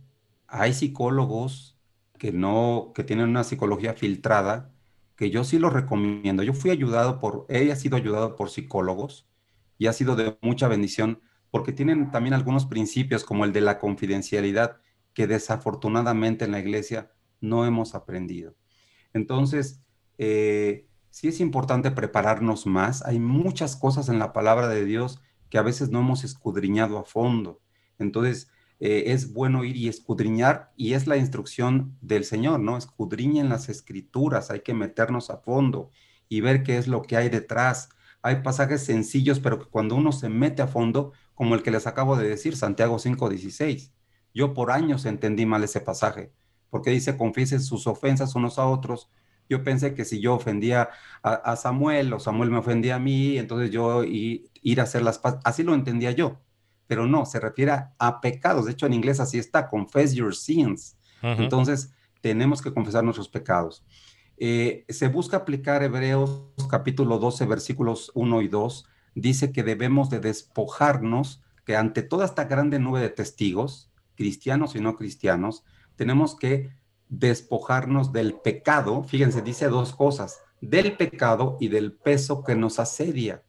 hay 0.47 0.73
psicólogos 0.73 1.79
que 2.17 2.33
no, 2.33 2.91
que 2.93 3.03
tienen 3.05 3.29
una 3.29 3.45
psicología 3.45 3.93
filtrada, 3.93 4.73
que 5.15 5.29
yo 5.29 5.45
sí 5.45 5.59
los 5.59 5.71
recomiendo. 5.73 6.43
Yo 6.43 6.53
fui 6.53 6.71
ayudado 6.71 7.19
por, 7.19 7.47
ha 7.49 7.75
sido 7.75 7.95
ayudado 7.95 8.35
por 8.35 8.49
psicólogos 8.49 9.30
y 9.81 9.87
ha 9.87 9.93
sido 9.93 10.15
de 10.15 10.37
mucha 10.41 10.67
bendición 10.67 11.21
porque 11.49 11.71
tienen 11.71 12.11
también 12.11 12.35
algunos 12.35 12.67
principios 12.67 13.23
como 13.23 13.45
el 13.45 13.51
de 13.51 13.61
la 13.61 13.79
confidencialidad 13.79 14.77
que 15.15 15.25
desafortunadamente 15.25 16.45
en 16.45 16.51
la 16.51 16.59
iglesia 16.59 17.11
no 17.39 17.65
hemos 17.65 17.95
aprendido. 17.95 18.53
Entonces, 19.11 19.81
eh, 20.19 20.85
sí 21.09 21.29
es 21.29 21.39
importante 21.39 21.89
prepararnos 21.89 22.67
más. 22.67 23.03
Hay 23.07 23.17
muchas 23.17 23.75
cosas 23.75 24.07
en 24.07 24.19
la 24.19 24.33
palabra 24.33 24.67
de 24.67 24.85
Dios 24.85 25.19
que 25.49 25.57
a 25.57 25.63
veces 25.63 25.89
no 25.89 26.01
hemos 26.01 26.23
escudriñado 26.23 26.99
a 26.99 27.03
fondo. 27.03 27.59
Entonces, 27.97 28.51
eh, 28.79 29.05
es 29.07 29.33
bueno 29.33 29.63
ir 29.63 29.77
y 29.77 29.87
escudriñar 29.87 30.71
y 30.77 30.93
es 30.93 31.07
la 31.07 31.17
instrucción 31.17 31.97
del 32.01 32.23
Señor, 32.23 32.59
¿no? 32.59 32.77
Escudriñen 32.77 33.49
las 33.49 33.67
escrituras, 33.67 34.51
hay 34.51 34.59
que 34.59 34.75
meternos 34.75 35.31
a 35.31 35.37
fondo 35.37 35.89
y 36.29 36.41
ver 36.41 36.61
qué 36.61 36.77
es 36.77 36.87
lo 36.87 37.01
que 37.01 37.17
hay 37.17 37.29
detrás 37.29 37.89
hay 38.21 38.37
pasajes 38.37 38.83
sencillos, 38.83 39.39
pero 39.39 39.59
que 39.59 39.65
cuando 39.65 39.95
uno 39.95 40.11
se 40.11 40.29
mete 40.29 40.61
a 40.61 40.67
fondo, 40.67 41.13
como 41.33 41.55
el 41.55 41.63
que 41.63 41.71
les 41.71 41.87
acabo 41.87 42.15
de 42.15 42.29
decir, 42.29 42.55
Santiago 42.55 42.99
5:16. 42.99 43.91
Yo 44.33 44.53
por 44.53 44.71
años 44.71 45.05
entendí 45.05 45.45
mal 45.45 45.63
ese 45.63 45.81
pasaje, 45.81 46.31
porque 46.69 46.91
dice, 46.91 47.17
confiesen 47.17 47.61
sus 47.61 47.87
ofensas 47.87 48.35
unos 48.35 48.59
a 48.59 48.67
otros. 48.67 49.09
Yo 49.49 49.63
pensé 49.63 49.93
que 49.93 50.05
si 50.05 50.21
yo 50.21 50.35
ofendía 50.35 50.89
a, 51.23 51.55
Samuel 51.57 52.13
o 52.13 52.19
Samuel 52.19 52.51
me 52.51 52.59
ofendía 52.59 52.95
a 52.95 52.99
mí, 52.99 53.37
entonces 53.37 53.69
yo 53.71 54.03
ir 54.05 54.79
a 54.79 54.83
hacer 54.83 55.01
las 55.01 55.19
paz, 55.19 55.39
así 55.43 55.63
lo 55.63 55.73
entendía 55.73 56.11
yo. 56.11 56.39
Pero 56.87 57.05
no, 57.05 57.25
se 57.25 57.39
refiere 57.39 57.73
a, 57.97 58.21
pecados. 58.21 58.65
De 58.65 58.71
hecho, 58.71 58.85
en 58.85 58.93
inglés 58.93 59.19
así 59.19 59.39
está, 59.39 59.67
confess 59.67 60.13
your 60.13 60.33
sins. 60.35 60.97
Entonces, 61.21 61.93
tenemos 62.21 62.61
que 62.61 62.73
confesar 62.73 63.03
nuestros 63.03 63.27
pecados. 63.27 63.83
Eh, 64.43 64.85
se 64.89 65.07
busca 65.07 65.37
aplicar 65.37 65.83
Hebreos 65.83 66.47
capítulo 66.67 67.19
12, 67.19 67.45
versículos 67.45 68.11
1 68.15 68.41
y 68.41 68.47
2. 68.47 68.87
Dice 69.13 69.51
que 69.51 69.61
debemos 69.61 70.09
de 70.09 70.19
despojarnos, 70.19 71.43
que 71.63 71.75
ante 71.75 72.01
toda 72.01 72.25
esta 72.25 72.45
grande 72.45 72.79
nube 72.79 73.01
de 73.01 73.09
testigos, 73.09 73.91
cristianos 74.15 74.75
y 74.75 74.79
no 74.79 74.95
cristianos, 74.95 75.63
tenemos 75.95 76.35
que 76.35 76.71
despojarnos 77.07 78.13
del 78.13 78.33
pecado. 78.33 79.03
Fíjense, 79.03 79.43
dice 79.43 79.67
dos 79.67 79.95
cosas, 79.95 80.39
del 80.59 80.97
pecado 80.97 81.57
y 81.59 81.67
del 81.67 81.93
peso 81.93 82.43
que 82.43 82.55
nos 82.55 82.79
asedia. 82.79 83.43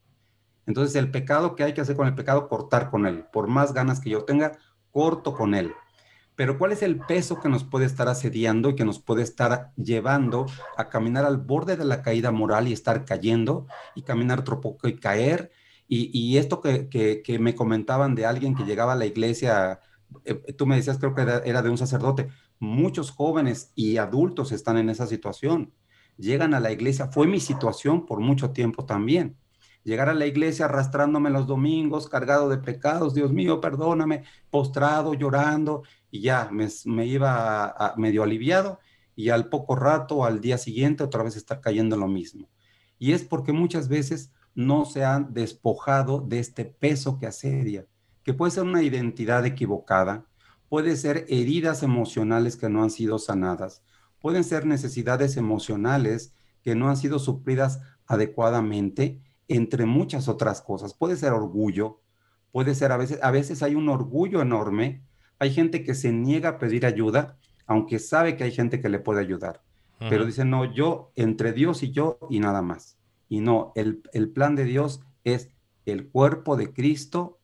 Entonces, 0.66 0.94
el 0.96 1.10
pecado 1.10 1.56
que 1.56 1.64
hay 1.64 1.72
que 1.72 1.80
hacer 1.80 1.96
con 1.96 2.06
el 2.06 2.14
pecado, 2.14 2.50
cortar 2.50 2.90
con 2.90 3.06
él. 3.06 3.24
Por 3.32 3.48
más 3.48 3.72
ganas 3.72 3.98
que 3.98 4.10
yo 4.10 4.24
tenga, 4.24 4.58
corto 4.90 5.32
con 5.32 5.54
él. 5.54 5.72
Pero 6.34 6.58
¿cuál 6.58 6.72
es 6.72 6.82
el 6.82 6.98
peso 6.98 7.40
que 7.40 7.48
nos 7.48 7.64
puede 7.64 7.84
estar 7.84 8.08
asediando 8.08 8.70
y 8.70 8.74
que 8.74 8.84
nos 8.84 8.98
puede 8.98 9.22
estar 9.22 9.72
llevando 9.76 10.46
a 10.76 10.88
caminar 10.88 11.24
al 11.24 11.36
borde 11.36 11.76
de 11.76 11.84
la 11.84 12.02
caída 12.02 12.30
moral 12.30 12.68
y 12.68 12.72
estar 12.72 13.04
cayendo 13.04 13.66
y 13.94 14.02
caminar 14.02 14.40
otro 14.40 14.60
poco 14.60 14.88
y 14.88 14.96
caer? 14.96 15.50
Y, 15.88 16.38
esto 16.38 16.62
que, 16.62 17.38
me 17.38 17.54
comentaban 17.54 18.14
de 18.14 18.24
alguien 18.24 18.54
que 18.54 18.64
llegaba 18.64 18.94
a 18.94 18.96
la 18.96 19.04
iglesia, 19.04 19.80
eh, 20.24 20.34
tú 20.54 20.64
me 20.66 20.76
decías, 20.76 20.96
creo 20.96 21.14
que 21.14 21.20
era, 21.20 21.60
de 21.60 21.68
un 21.68 21.76
sacerdote, 21.76 22.28
muchos 22.58 23.10
jóvenes 23.10 23.72
y 23.74 23.98
adultos 23.98 24.52
están 24.52 24.78
en 24.78 24.88
esa 24.88 25.06
situación. 25.06 25.74
Llegan 26.16 26.54
a 26.54 26.60
la 26.60 26.72
iglesia, 26.72 27.08
fue 27.08 27.26
mi 27.26 27.40
situación 27.40 28.06
por 28.06 28.20
mucho 28.20 28.52
tiempo 28.52 28.86
también 28.86 29.36
llegar 29.84 30.08
a 30.08 30.14
la 30.14 30.26
iglesia 30.26 30.66
arrastrándome 30.66 31.30
los 31.30 31.46
domingos, 31.46 32.08
cargado 32.08 32.48
de 32.48 32.58
pecados, 32.58 33.14
Dios 33.14 33.32
mío, 33.32 33.60
perdóname, 33.60 34.24
postrado, 34.50 35.14
llorando, 35.14 35.82
y 36.12 36.20
ya 36.20 36.50
me, 36.52 37.06
iba 37.06 37.94
medio 37.96 38.22
aliviado 38.22 38.78
y 39.16 39.30
al 39.30 39.48
poco 39.48 39.74
rato, 39.74 40.26
al 40.26 40.42
día 40.42 40.58
siguiente, 40.58 41.02
otra 41.02 41.22
vez 41.22 41.36
está 41.36 41.62
cayendo 41.62 41.96
lo 41.96 42.06
mismo. 42.06 42.50
Y 42.98 43.12
es 43.12 43.24
porque 43.24 43.52
muchas 43.52 43.88
veces 43.88 44.30
no 44.54 44.84
se 44.84 45.04
han 45.04 45.32
despojado 45.32 46.20
de 46.20 46.38
este 46.38 46.66
peso 46.66 47.18
que 47.18 47.26
asedia, 47.26 47.86
que 48.24 48.34
puede 48.34 48.52
ser 48.52 48.64
una 48.64 48.82
identidad 48.82 49.46
equivocada, 49.46 50.26
puede 50.68 50.96
ser 50.96 51.24
heridas 51.30 51.82
emocionales 51.82 52.56
que 52.56 52.68
no 52.68 52.82
han 52.82 52.90
sido 52.90 53.18
sanadas, 53.18 53.82
pueden 54.20 54.44
ser 54.44 54.66
necesidades 54.66 55.38
emocionales 55.38 56.34
que 56.62 56.74
no 56.74 56.90
han 56.90 56.98
sido 56.98 57.18
suplidas 57.18 57.80
adecuadamente, 58.06 59.22
entre 59.48 59.86
muchas 59.86 60.28
otras 60.28 60.60
cosas. 60.60 60.92
Puede 60.92 61.16
ser 61.16 61.32
orgullo, 61.32 62.02
puede 62.50 62.74
ser 62.74 62.92
a 62.92 62.98
veces, 62.98 63.18
a 63.22 63.30
veces 63.30 63.62
hay 63.62 63.74
un 63.74 63.88
orgullo 63.88 64.42
enorme, 64.42 65.02
hay 65.42 65.50
gente 65.52 65.82
que 65.82 65.96
se 65.96 66.12
niega 66.12 66.50
a 66.50 66.58
pedir 66.60 66.86
ayuda, 66.86 67.36
aunque 67.66 67.98
sabe 67.98 68.36
que 68.36 68.44
hay 68.44 68.52
gente 68.52 68.80
que 68.80 68.88
le 68.88 69.00
puede 69.00 69.18
ayudar, 69.18 69.60
pero 69.98 70.24
dice, 70.24 70.44
no, 70.44 70.72
yo, 70.72 71.10
entre 71.16 71.52
Dios 71.52 71.82
y 71.82 71.90
yo 71.90 72.20
y 72.30 72.38
nada 72.38 72.62
más. 72.62 72.96
Y 73.28 73.40
no, 73.40 73.72
el, 73.74 74.02
el 74.12 74.28
plan 74.28 74.54
de 74.54 74.64
Dios 74.64 75.00
es 75.24 75.50
el 75.84 76.06
cuerpo 76.06 76.56
de 76.56 76.72
Cristo, 76.72 77.40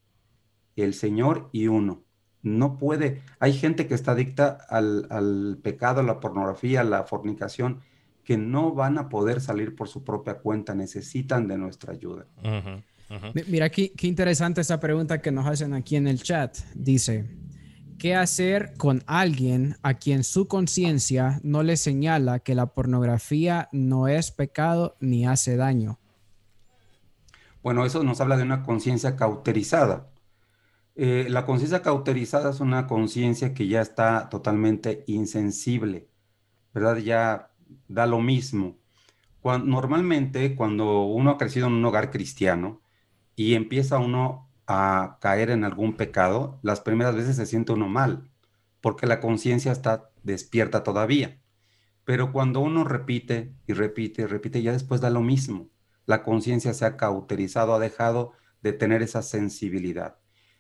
el 0.76 0.94
Señor 0.94 1.51
y 1.51 1.66
uno. 1.66 2.05
No 2.40 2.78
puede, 2.78 3.20
hay 3.40 3.53
gente 3.53 3.88
que 3.88 3.94
está 3.94 4.12
adicta 4.12 4.59
al, 4.68 5.09
al 5.11 5.59
pecado, 5.61 5.99
a 5.99 6.05
la 6.05 6.20
pornografía, 6.20 6.82
a 6.82 6.84
la 6.84 7.03
fornicación, 7.03 7.80
que 8.22 8.36
no 8.36 8.74
van 8.74 8.99
a 8.99 9.09
poder 9.09 9.40
salir 9.40 9.74
por 9.74 9.88
su 9.88 10.05
propia 10.05 10.34
cuenta, 10.34 10.72
necesitan 10.72 11.49
de 11.49 11.59
nuestra 11.59 11.94
ayuda. 11.94 12.26
Mira, 13.49 13.70
qué, 13.70 13.90
qué 13.90 14.07
interesante 14.07 14.61
esa 14.61 14.78
pregunta 14.78 15.20
que 15.20 15.32
nos 15.32 15.46
hacen 15.46 15.74
aquí 15.74 15.96
en 15.96 16.07
el 16.07 16.22
chat. 16.22 16.59
Dice, 16.74 17.24
¿qué 17.99 18.14
hacer 18.14 18.74
con 18.76 19.03
alguien 19.07 19.76
a 19.82 19.94
quien 19.94 20.22
su 20.24 20.46
conciencia 20.46 21.40
no 21.42 21.62
le 21.62 21.76
señala 21.76 22.38
que 22.38 22.55
la 22.55 22.66
pornografía 22.66 23.68
no 23.72 24.09
es 24.09 24.30
pecado 24.30 24.96
ni 25.01 25.26
hace 25.26 25.57
daño? 25.57 25.99
Bueno, 27.62 27.84
eso 27.84 28.05
nos 28.05 28.20
habla 28.20 28.36
de 28.36 28.44
una 28.44 28.62
conciencia 28.62 29.16
cauterizada. 29.16 30.11
Eh, 30.94 31.26
la 31.28 31.44
conciencia 31.44 31.82
cauterizada 31.82 32.51
es 32.51 32.61
una 32.61 32.86
conciencia 32.86 33.53
que 33.53 33.66
ya 33.66 33.80
está 33.80 34.28
totalmente 34.28 35.05
insensible, 35.07 36.09
¿verdad? 36.72 36.96
Ya 36.99 37.51
da 37.88 38.07
lo 38.07 38.20
mismo. 38.20 38.78
normalmente 39.42 40.55
cuando 40.55 41.03
uno 41.03 41.30
ha 41.30 41.38
crecido 41.38 41.68
en 41.68 41.74
un 41.74 41.84
hogar 41.84 42.11
cristiano 42.11 42.80
y 43.34 43.55
empieza 43.55 43.99
uno 43.99 44.47
a 44.68 45.16
caer 45.22 45.48
en 45.50 45.64
algún 45.64 45.96
pecado, 45.96 46.60
las 46.62 46.82
primeras 46.82 47.16
veces 47.16 47.36
se 47.36 47.46
siente 47.46 47.72
uno 47.72 47.88
mal, 47.88 48.30
porque 48.82 49.06
la 49.06 49.18
conciencia 49.18 49.72
está 49.72 50.10
despierta 50.22 50.82
todavía. 50.84 51.40
Pero 52.04 52.32
cuando 52.32 52.60
uno 52.60 52.84
repite 52.84 53.54
y 53.66 53.72
repite 53.72 54.22
y 54.22 54.26
repite, 54.26 54.62
ya 54.62 54.72
después 54.72 55.00
da 55.00 55.08
lo 55.08 55.22
mismo. 55.22 55.70
La 56.04 56.22
conciencia 56.22 56.74
se 56.74 56.84
ha 56.84 56.98
cauterizado, 56.98 57.74
ha 57.74 57.78
dejado 57.78 58.32
de 58.60 58.74
tener 58.74 59.00
esa 59.02 59.22
sensibilidad. 59.22 60.18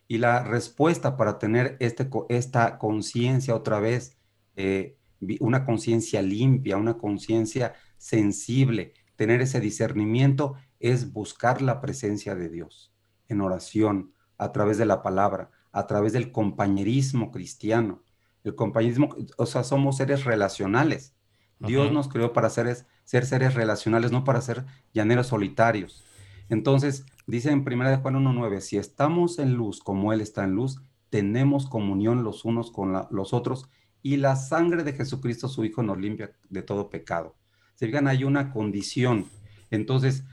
Y 0.08 0.18
la 0.18 0.42
respuesta 0.42 1.18
para 1.18 1.38
tener 1.38 1.76
este, 1.78 2.08
esta 2.30 2.78
conciencia 2.78 3.54
otra 3.54 3.78
vez 3.78 4.16
eh, 4.56 4.96
una 5.40 5.66
conciencia 5.66 6.22
limpia, 6.22 6.78
una 6.78 6.96
conciencia 6.96 7.74
sensible, 7.98 8.94
tener 9.16 9.42
ese 9.42 9.60
discernimiento 9.60 10.54
es 10.80 11.12
buscar 11.12 11.60
la 11.60 11.82
presencia 11.82 12.34
de 12.34 12.48
Dios 12.48 12.94
en 13.28 13.40
oración, 13.40 14.12
a 14.38 14.52
través 14.52 14.78
de 14.78 14.86
la 14.86 15.02
palabra, 15.02 15.50
a 15.72 15.86
través 15.86 16.12
del 16.12 16.32
compañerismo 16.32 17.30
cristiano. 17.30 18.02
El 18.44 18.54
compañerismo, 18.54 19.14
o 19.36 19.46
sea, 19.46 19.64
somos 19.64 19.96
seres 19.96 20.24
relacionales. 20.24 21.14
Dios 21.58 21.92
nos 21.92 22.08
creó 22.08 22.32
para 22.32 22.50
ser, 22.50 22.86
ser 23.04 23.26
seres 23.26 23.54
relacionales, 23.54 24.12
no 24.12 24.24
para 24.24 24.40
ser 24.40 24.64
llaneros 24.94 25.26
solitarios. 25.28 26.04
Entonces, 26.48 27.04
dice 27.26 27.50
en 27.50 27.60
1 27.60 27.98
Juan 27.98 28.14
1.9, 28.14 28.60
si 28.60 28.78
estamos 28.78 29.38
en 29.38 29.54
luz 29.54 29.80
como 29.80 30.12
Él 30.12 30.20
está 30.20 30.44
en 30.44 30.52
luz, 30.52 30.80
tenemos 31.10 31.68
comunión 31.68 32.22
los 32.22 32.44
unos 32.44 32.70
con 32.70 33.06
los 33.10 33.32
otros 33.32 33.68
y 34.02 34.16
la 34.16 34.36
sangre 34.36 34.84
de 34.84 34.92
Jesucristo, 34.92 35.48
su 35.48 35.64
Hijo, 35.64 35.82
nos 35.82 35.98
limpia 35.98 36.32
de 36.48 36.62
todo 36.62 36.88
pecado. 36.88 37.34
Se 37.74 37.86
fijan, 37.86 38.08
hay 38.08 38.24
una 38.24 38.52
condición. 38.52 39.26
Entonces, 39.70 40.24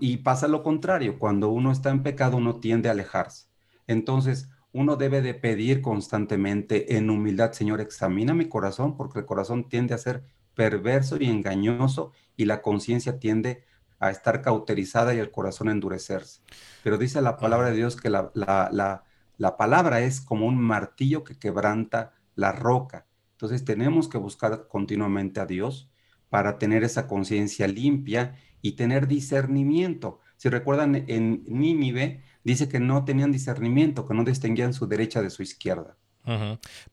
y 0.00 0.16
pasa 0.18 0.48
lo 0.48 0.62
contrario, 0.62 1.18
cuando 1.18 1.50
uno 1.50 1.70
está 1.70 1.90
en 1.90 2.02
pecado, 2.02 2.36
uno 2.36 2.58
tiende 2.58 2.88
a 2.88 2.92
alejarse. 2.92 3.46
Entonces, 3.86 4.50
uno 4.72 4.96
debe 4.96 5.22
de 5.22 5.34
pedir 5.34 5.80
constantemente 5.80 6.96
en 6.96 7.10
humildad, 7.10 7.52
Señor, 7.52 7.80
examina 7.80 8.34
mi 8.34 8.48
corazón, 8.48 8.96
porque 8.96 9.20
el 9.20 9.26
corazón 9.26 9.68
tiende 9.68 9.94
a 9.94 9.98
ser 9.98 10.24
perverso 10.54 11.16
y 11.18 11.26
engañoso 11.26 12.12
y 12.36 12.44
la 12.44 12.62
conciencia 12.62 13.18
tiende 13.18 13.64
a 13.98 14.10
estar 14.10 14.42
cauterizada 14.42 15.14
y 15.14 15.18
el 15.18 15.30
corazón 15.30 15.68
a 15.68 15.72
endurecerse. 15.72 16.42
Pero 16.82 16.98
dice 16.98 17.20
la 17.20 17.36
palabra 17.36 17.70
de 17.70 17.76
Dios 17.76 17.96
que 17.96 18.10
la, 18.10 18.30
la 18.34 19.56
palabra 19.56 20.00
es 20.00 20.20
como 20.20 20.46
un 20.46 20.56
martillo 20.56 21.24
que 21.24 21.38
quebranta 21.38 22.12
la 22.34 22.52
roca. 22.52 23.06
Entonces 23.32 23.64
tenemos 23.64 24.08
que 24.08 24.18
buscar 24.18 24.68
continuamente 24.68 25.40
a 25.40 25.46
Dios 25.46 25.90
para 26.28 26.58
tener 26.58 26.84
esa 26.84 27.06
conciencia 27.06 27.66
limpia 27.66 28.36
y 28.62 28.72
tener 28.72 29.06
discernimiento. 29.06 30.20
Si 30.36 30.48
recuerdan, 30.48 31.04
en 31.08 31.44
Nínive 31.46 32.22
dice 32.44 32.68
que 32.68 32.80
no 32.80 33.04
tenían 33.04 33.32
discernimiento, 33.32 34.06
que 34.06 34.14
no 34.14 34.24
distinguían 34.24 34.72
su 34.72 34.86
derecha 34.86 35.22
de 35.22 35.30
su 35.30 35.42
izquierda. 35.42 35.96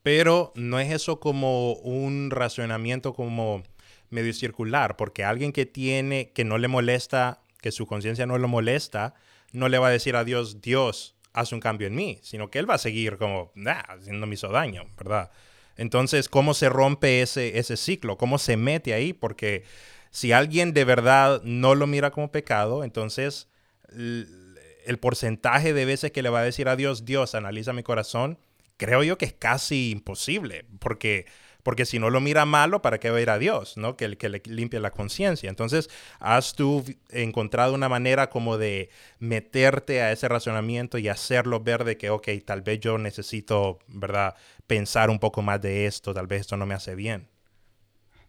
Pero 0.02 0.52
no 0.56 0.80
es 0.80 0.90
eso 0.90 1.20
como 1.20 1.74
un 1.74 2.30
racionamiento 2.30 3.14
como 3.14 3.62
medio 4.10 4.32
circular, 4.32 4.96
porque 4.96 5.24
alguien 5.24 5.52
que 5.52 5.66
tiene, 5.66 6.32
que 6.32 6.44
no 6.44 6.58
le 6.58 6.66
molesta, 6.66 7.42
que 7.60 7.70
su 7.70 7.86
conciencia 7.86 8.26
no 8.26 8.38
lo 8.38 8.48
molesta, 8.48 9.14
no 9.52 9.68
le 9.68 9.78
va 9.78 9.88
a 9.88 9.90
decir 9.90 10.16
a 10.16 10.24
Dios, 10.24 10.60
Dios, 10.60 11.16
hace 11.32 11.54
un 11.54 11.60
cambio 11.60 11.86
en 11.86 11.94
mí, 11.94 12.18
sino 12.22 12.50
que 12.50 12.58
él 12.58 12.68
va 12.68 12.74
a 12.74 12.78
seguir 12.78 13.16
como, 13.18 13.52
nah, 13.54 13.80
haciendo 13.88 14.26
me 14.26 14.34
hizo 14.34 14.48
daño, 14.48 14.84
¿verdad? 14.96 15.30
Entonces, 15.76 16.28
¿cómo 16.28 16.54
se 16.54 16.68
rompe 16.68 17.22
ese, 17.22 17.58
ese 17.58 17.76
ciclo? 17.76 18.18
¿Cómo 18.18 18.38
se 18.38 18.56
mete 18.56 18.94
ahí? 18.94 19.12
Porque 19.12 19.64
si 20.10 20.32
alguien 20.32 20.72
de 20.72 20.84
verdad 20.84 21.42
no 21.44 21.74
lo 21.74 21.86
mira 21.86 22.10
como 22.10 22.30
pecado, 22.30 22.84
entonces 22.84 23.48
el 23.90 24.98
porcentaje 25.00 25.72
de 25.72 25.84
veces 25.84 26.12
que 26.12 26.22
le 26.22 26.30
va 26.30 26.40
a 26.40 26.44
decir 26.44 26.68
a 26.68 26.76
Dios, 26.76 27.04
Dios, 27.04 27.34
analiza 27.34 27.72
mi 27.72 27.82
corazón, 27.82 28.38
creo 28.76 29.02
yo 29.02 29.18
que 29.18 29.26
es 29.26 29.34
casi 29.34 29.90
imposible, 29.90 30.64
porque 30.78 31.26
porque 31.68 31.84
si 31.84 31.98
no 31.98 32.08
lo 32.08 32.22
mira 32.22 32.46
malo, 32.46 32.80
¿para 32.80 32.98
qué 32.98 33.10
va 33.10 33.18
a 33.18 33.20
ir 33.20 33.28
a 33.28 33.38
Dios? 33.38 33.76
¿no? 33.76 33.94
Que, 33.94 34.16
que 34.16 34.30
le 34.30 34.40
limpie 34.46 34.80
la 34.80 34.90
conciencia. 34.90 35.50
Entonces, 35.50 35.90
¿has 36.18 36.54
tú 36.54 36.82
encontrado 37.10 37.74
una 37.74 37.90
manera 37.90 38.30
como 38.30 38.56
de 38.56 38.88
meterte 39.18 40.00
a 40.00 40.10
ese 40.12 40.28
razonamiento 40.28 40.96
y 40.96 41.08
hacerlo 41.08 41.60
ver 41.60 41.84
de 41.84 41.98
que, 41.98 42.08
ok, 42.08 42.26
tal 42.46 42.62
vez 42.62 42.80
yo 42.80 42.96
necesito, 42.96 43.80
¿verdad? 43.88 44.34
Pensar 44.66 45.10
un 45.10 45.18
poco 45.18 45.42
más 45.42 45.60
de 45.60 45.84
esto, 45.84 46.14
tal 46.14 46.26
vez 46.26 46.42
esto 46.42 46.56
no 46.56 46.64
me 46.64 46.72
hace 46.72 46.94
bien. 46.94 47.28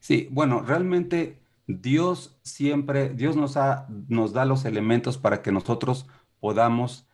Sí, 0.02 0.28
bueno, 0.32 0.62
realmente 0.62 1.38
Dios 1.70 2.40
siempre, 2.42 3.10
Dios 3.10 3.36
nos, 3.36 3.56
ha, 3.56 3.86
nos 4.08 4.34
da 4.34 4.44
los 4.44 4.66
elementos 4.66 5.20
para 5.20 5.44
que 5.44 5.52
nosotros 5.52 6.08
podamos 6.40 7.08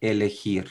elegir. 0.00 0.70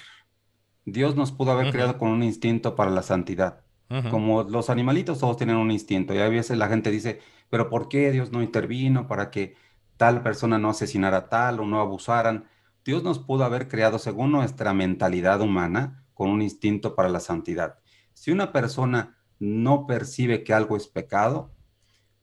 Dios 0.84 1.16
nos 1.16 1.32
pudo 1.32 1.52
haber 1.52 1.72
creado 1.72 1.98
con 1.98 2.10
un 2.10 2.24
instinto 2.24 2.76
para 2.76 2.92
la 2.92 3.04
santidad. 3.04 3.64
Como 4.10 4.44
los 4.44 4.70
animalitos 4.70 5.20
todos 5.20 5.36
tienen 5.36 5.58
un 5.58 5.70
instinto 5.70 6.14
y 6.14 6.20
a 6.20 6.30
veces 6.30 6.58
la 6.58 6.68
gente 6.68 6.92
dice, 6.92 7.20
pero 7.50 7.70
¿por 7.70 7.90
qué 7.90 8.12
Dios 8.12 8.32
no 8.32 8.42
intervino 8.42 9.08
para 9.08 9.32
que 9.32 9.56
tal 9.98 10.24
persona 10.24 10.58
no 10.58 10.70
asesinara 10.70 11.18
a 11.18 11.30
tal 11.30 11.60
o 11.60 11.66
no 11.66 11.80
abusaran? 11.80 12.46
Dios 12.86 13.04
nos 13.04 13.20
pudo 13.20 13.44
haber 13.44 13.68
creado 13.68 14.00
según 14.00 14.32
nuestra 14.32 14.74
mentalidad 14.74 15.42
humana 15.42 16.06
con 16.14 16.30
un 16.30 16.42
instinto 16.42 16.96
para 16.96 17.10
la 17.10 17.20
santidad. 17.20 17.80
Si 18.14 18.32
una 18.32 18.52
persona 18.52 19.18
no 19.40 19.88
percibe 19.88 20.44
que 20.44 20.54
algo 20.54 20.78
es 20.78 20.88
pecado, 20.88 21.52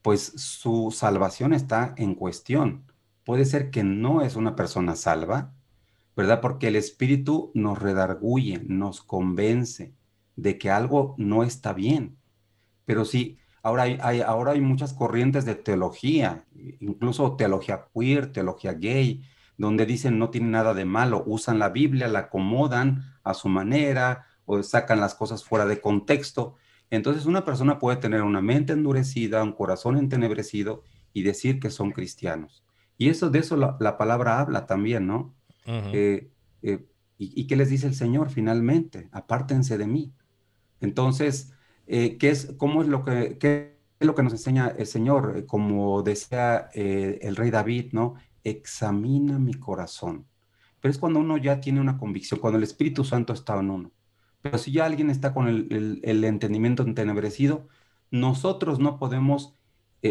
pues 0.02 0.32
su 0.36 0.90
salvación 0.94 1.52
está 1.52 1.94
en 1.96 2.14
cuestión. 2.14 2.84
Puede 3.24 3.44
ser 3.44 3.70
que 3.70 3.84
no 3.84 4.22
es 4.22 4.36
una 4.36 4.56
persona 4.56 4.96
salva, 4.96 5.52
¿verdad? 6.16 6.40
Porque 6.40 6.68
el 6.68 6.76
Espíritu 6.76 7.50
nos 7.54 7.78
redarguye, 7.78 8.62
nos 8.66 9.02
convence, 9.02 9.94
de 10.36 10.58
que 10.58 10.70
algo 10.70 11.14
no 11.18 11.42
está 11.42 11.72
bien. 11.72 12.16
Pero 12.84 13.04
sí, 13.04 13.38
ahora 13.62 13.82
hay, 13.82 14.20
ahora 14.20 14.52
hay 14.52 14.60
muchas 14.60 14.94
corrientes 14.94 15.44
de 15.44 15.56
teología, 15.56 16.46
incluso 16.80 17.36
teología 17.36 17.86
queer, 17.92 18.32
teología 18.32 18.72
gay, 18.72 19.22
donde 19.58 19.84
dicen 19.84 20.18
no 20.18 20.30
tiene 20.30 20.48
nada 20.48 20.72
de 20.72 20.84
malo, 20.84 21.24
usan 21.26 21.58
la 21.58 21.68
Biblia, 21.68 22.08
la 22.08 22.20
acomodan 22.20 23.16
a 23.24 23.34
su 23.34 23.48
manera 23.48 24.26
o 24.46 24.62
sacan 24.62 25.00
las 25.00 25.14
cosas 25.14 25.44
fuera 25.44 25.66
de 25.66 25.80
contexto. 25.80 26.56
Entonces 26.90 27.26
una 27.26 27.44
persona 27.44 27.78
puede 27.78 27.98
tener 27.98 28.22
una 28.22 28.40
mente 28.40 28.72
endurecida, 28.72 29.42
un 29.42 29.52
corazón 29.52 29.98
entenebrecido 29.98 30.82
y 31.12 31.22
decir 31.22 31.60
que 31.60 31.70
son 31.70 31.90
cristianos. 31.90 32.64
Y 32.96 33.08
eso 33.10 33.30
de 33.30 33.38
eso 33.38 33.56
la, 33.56 33.96
palabra 33.96 34.40
habla 34.40 34.66
también, 34.66 35.06
¿no? 35.06 35.34
Eh, 35.66 36.30
eh, 36.62 36.86
y, 37.18 37.42
y, 37.42 37.46
qué 37.46 37.56
les 37.56 37.68
dice 37.68 37.86
el 37.86 37.94
Señor 37.94 38.30
finalmente? 38.30 39.08
Apártense 39.12 39.76
de 39.76 39.86
mí. 39.86 40.14
Entonces, 40.80 41.52
eh, 41.86 42.16
¿qué 42.16 42.30
es, 42.30 42.54
cómo 42.56 42.82
es 42.82 42.88
lo 42.88 43.04
que, 43.04 43.36
qué 43.38 43.78
es 44.00 44.06
lo 44.06 44.14
que 44.14 44.22
nos 44.22 44.32
enseña 44.32 44.68
el 44.68 44.86
Señor? 44.86 45.44
Como 45.46 46.02
decía 46.02 46.70
el 46.72 47.36
rey 47.36 47.50
David, 47.50 47.92
¿no? 47.92 48.14
Examina 48.42 49.38
mi 49.38 49.54
corazón. 49.54 50.26
Pero 50.80 50.90
es 50.90 50.98
cuando 50.98 51.20
uno 51.20 51.36
ya 51.36 51.60
tiene 51.60 51.80
una 51.80 51.98
convicción, 51.98 52.40
cuando 52.40 52.56
el 52.56 52.64
Espíritu 52.64 53.04
Santo 53.04 53.32
está 53.32 53.58
en 53.60 53.70
uno. 53.70 53.92
Pero 54.42 54.58
si 54.58 54.72
ya 54.72 54.84
alguien 54.84 55.10
está 55.10 55.34
con 55.34 55.48
el, 55.48 56.24
entendimiento 56.24 56.82
entenebrecido, 56.82 57.68
nosotros 58.10 58.78
no 58.78 58.98
podemos, 58.98 59.54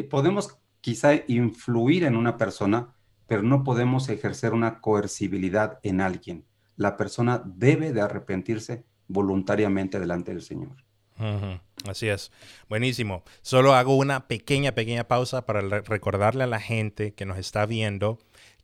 podemos 0.09 0.57
quizá 0.81 1.13
influir 1.27 2.03
en 2.03 2.15
una 2.15 2.37
persona, 2.37 2.93
pero 3.27 3.41
no 3.43 3.63
podemos 3.63 4.09
ejercer 4.09 4.53
una 4.53 4.79
coercibilidad 4.81 5.79
en 5.83 6.01
alguien. 6.01 6.45
La 6.75 6.97
persona 6.97 7.41
debe 7.45 7.93
de 7.93 8.01
arrepentirse 8.01 8.85
voluntariamente 9.07 9.99
delante 9.99 10.31
del 10.31 10.41
Señor. 10.41 10.75
Así 11.87 12.07
es. 12.07 12.31
Buenísimo. 12.69 13.23
Solo 13.41 13.73
hago 13.73 13.95
una 13.95 14.27
pequeña, 14.27 14.73
pequeña 14.73 15.07
pausa 15.07 15.45
para 15.45 15.61
recordarle 15.61 16.43
a 16.43 16.47
la 16.47 16.59
gente 16.59 17.13
que 17.13 17.25
nos 17.25 17.37
está 17.37 17.65
viendo 17.65 18.19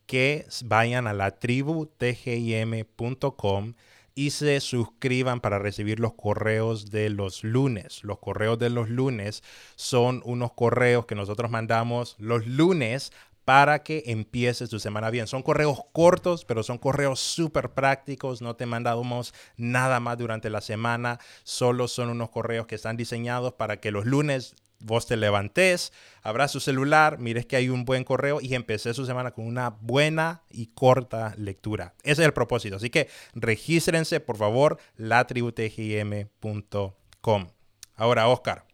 que 0.06 0.46
vayan 0.66 1.08
a 1.08 1.14
la 1.14 1.32
tribu 1.40 1.86
tgim.com 1.86 3.74
y 4.16 4.30
se 4.30 4.60
suscriban 4.60 5.42
para 5.42 5.60
recibir 5.60 6.00
los 6.00 6.14
correos 6.14 6.92
de 6.92 7.10
los 7.10 7.44
lunes. 7.44 8.04
Los 8.04 8.20
correos 8.20 8.60
de 8.60 8.70
los 8.70 8.90
lunes 8.90 9.44
son 9.76 10.22
unos 10.26 10.54
correos 10.54 11.06
que 11.06 11.16
nosotros 11.16 11.50
mandamos 11.50 12.16
los 12.20 12.46
lunes 12.46 13.12
para 13.46 13.84
que 13.84 14.04
empieces 14.06 14.70
tu 14.70 14.80
semana 14.80 15.10
bien. 15.10 15.28
Son 15.28 15.44
correos 15.44 15.80
cortos, 15.92 16.46
pero 16.46 16.64
son 16.64 16.78
correos 16.78 17.20
súper 17.20 17.72
prácticos. 17.72 18.42
No 18.42 18.56
te 18.56 18.66
mandamos 18.66 19.34
nada 19.58 20.00
más 20.00 20.18
durante 20.18 20.50
la 20.50 20.62
semana. 20.62 21.20
Solo 21.44 21.88
son 21.88 22.10
unos 22.10 22.30
correos 22.30 22.68
que 22.68 22.76
están 22.76 22.98
diseñados 22.98 23.54
para 23.54 23.78
que 23.78 23.92
los 23.92 24.06
lunes 24.06 24.56
vos 24.84 25.08
te 25.08 25.18
levantes, 25.18 25.92
abras 26.22 26.52
su 26.52 26.60
celular, 26.60 27.18
mires 27.18 27.46
que 27.46 27.56
hay 27.56 27.70
un 27.70 27.86
buen 27.86 28.04
correo 28.04 28.40
y 28.42 28.54
empecé 28.54 28.94
su 28.94 29.06
semana 29.06 29.32
con 29.32 29.48
una 29.48 29.70
buena 29.70 30.44
y 30.50 30.68
corta 30.68 31.34
lectura. 31.38 31.96
Ese 32.04 32.22
es 32.22 32.28
el 32.28 32.34
propósito. 32.34 32.76
Así 32.76 32.90
que 32.90 33.08
regístrense, 33.34 34.20
por 34.20 34.38
favor, 34.38 34.78
latributgm.com. 34.98 37.48
Ahora, 37.96 38.28
Oscar. 38.28 38.66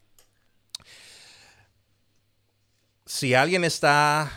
Si 3.05 3.33
alguien 3.33 3.63
está 3.63 4.31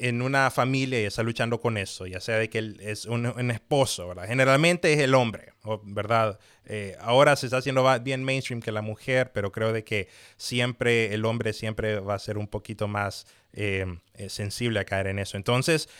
en 0.00 0.22
una 0.22 0.50
familia 0.50 1.00
y 1.00 1.04
está 1.04 1.22
luchando 1.22 1.60
con 1.60 1.76
eso, 1.76 2.06
ya 2.06 2.20
sea 2.20 2.38
de 2.38 2.48
que 2.48 2.74
es 2.80 3.04
un, 3.04 3.50
esposo. 3.50 4.14
Generalmente 4.26 4.92
es 4.92 4.98
el 5.00 5.14
hombre, 5.14 5.52
¿verdad? 5.82 6.38
Eh, 6.64 6.96
ahora 7.00 7.36
se 7.36 7.46
está 7.46 7.58
haciendo 7.58 7.84
bien 8.00 8.24
mainstream 8.24 8.62
que 8.62 8.72
la 8.72 8.80
mujer, 8.80 9.30
pero 9.32 9.52
creo 9.52 9.74
de 9.74 9.84
que 9.84 10.08
siempre 10.38 11.12
el 11.12 11.26
hombre 11.26 11.52
siempre 11.52 12.00
va 12.00 12.14
a 12.14 12.18
ser 12.18 12.38
un 12.38 12.48
poquito 12.48 12.88
más 12.88 13.26
eh, 13.52 13.84
eh, 14.14 14.30
sensible 14.30 14.80
a 14.80 14.84
caer 14.84 15.08
en 15.08 15.18
eso. 15.18 15.36
Entonces, 15.36 15.90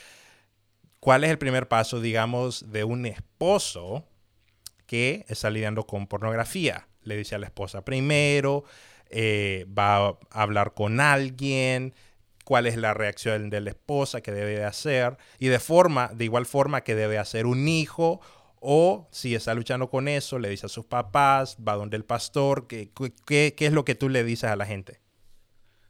¿cuál 0.99 1.23
es 1.25 1.31
el 1.31 1.39
primer 1.39 1.69
paso, 1.69 2.01
digamos, 2.01 2.73
de 2.73 2.85
un 2.85 3.05
esposo 3.05 4.07
que 4.87 5.27
está 5.29 5.51
lidiando 5.51 5.87
con 5.87 6.07
pornografía? 6.07 6.89
Le 7.03 7.17
dice 7.17 7.35
a 7.35 7.39
la 7.39 7.47
esposa 7.47 7.85
primero, 7.85 8.65
va 9.13 10.09
a 10.09 10.19
hablar 10.31 10.73
con 10.73 11.01
alguien, 11.01 11.95
cuál 12.45 12.67
es 12.67 12.77
la 12.77 12.95
reacción 12.95 13.51
de 13.51 13.61
la 13.61 13.71
esposa 13.71 14.21
que 14.21 14.33
debe 14.33 14.53
de 14.53 14.65
hacer 14.65 15.19
y 15.39 15.49
de 15.49 15.59
forma, 15.59 16.09
de 16.09 16.25
igual 16.25 16.47
forma 16.47 16.83
que 16.83 16.95
debe 16.95 17.19
hacer 17.19 17.47
un 17.47 17.69
hijo 17.69 18.21
o 18.61 19.09
si 19.11 19.35
está 19.35 19.55
luchando 19.55 19.89
con 19.89 20.09
eso, 20.09 20.39
le 20.39 20.49
dice 20.49 20.67
a 20.67 20.69
sus 20.69 20.85
papás, 20.85 21.57
va 21.67 21.77
donde 21.77 21.97
el 21.97 22.05
pastor, 22.05 22.67
¿qué, 22.67 22.91
qué, 23.27 23.55
qué 23.57 23.67
es 23.67 23.73
lo 23.73 23.85
que 23.85 23.95
tú 23.95 24.09
le 24.09 24.23
dices 24.23 24.51
a 24.51 24.57
la 24.57 24.67
gente? 24.67 25.01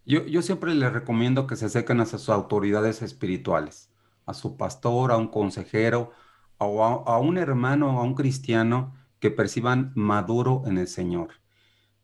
Yo, 0.06 0.24
yo 0.26 0.42
siempre 0.42 0.74
le 0.74 0.88
recomiendo 0.88 1.46
que 1.46 1.56
se 1.56 1.66
acerquen 1.66 2.00
a 2.00 2.06
sus 2.06 2.28
autoridades 2.28 3.02
espirituales, 3.02 3.90
a 4.24 4.34
su 4.34 4.56
pastor, 4.56 5.10
a 5.10 5.16
un 5.16 5.28
consejero, 5.28 6.12
o 6.58 6.84
a, 6.84 7.12
a 7.12 7.18
un 7.18 7.38
hermano, 7.38 7.98
a 7.98 8.02
un 8.02 8.14
cristiano 8.14 8.94
que 9.18 9.30
perciban 9.30 9.92
maduro 9.94 10.62
en 10.66 10.78
el 10.78 10.86
Señor 10.86 11.39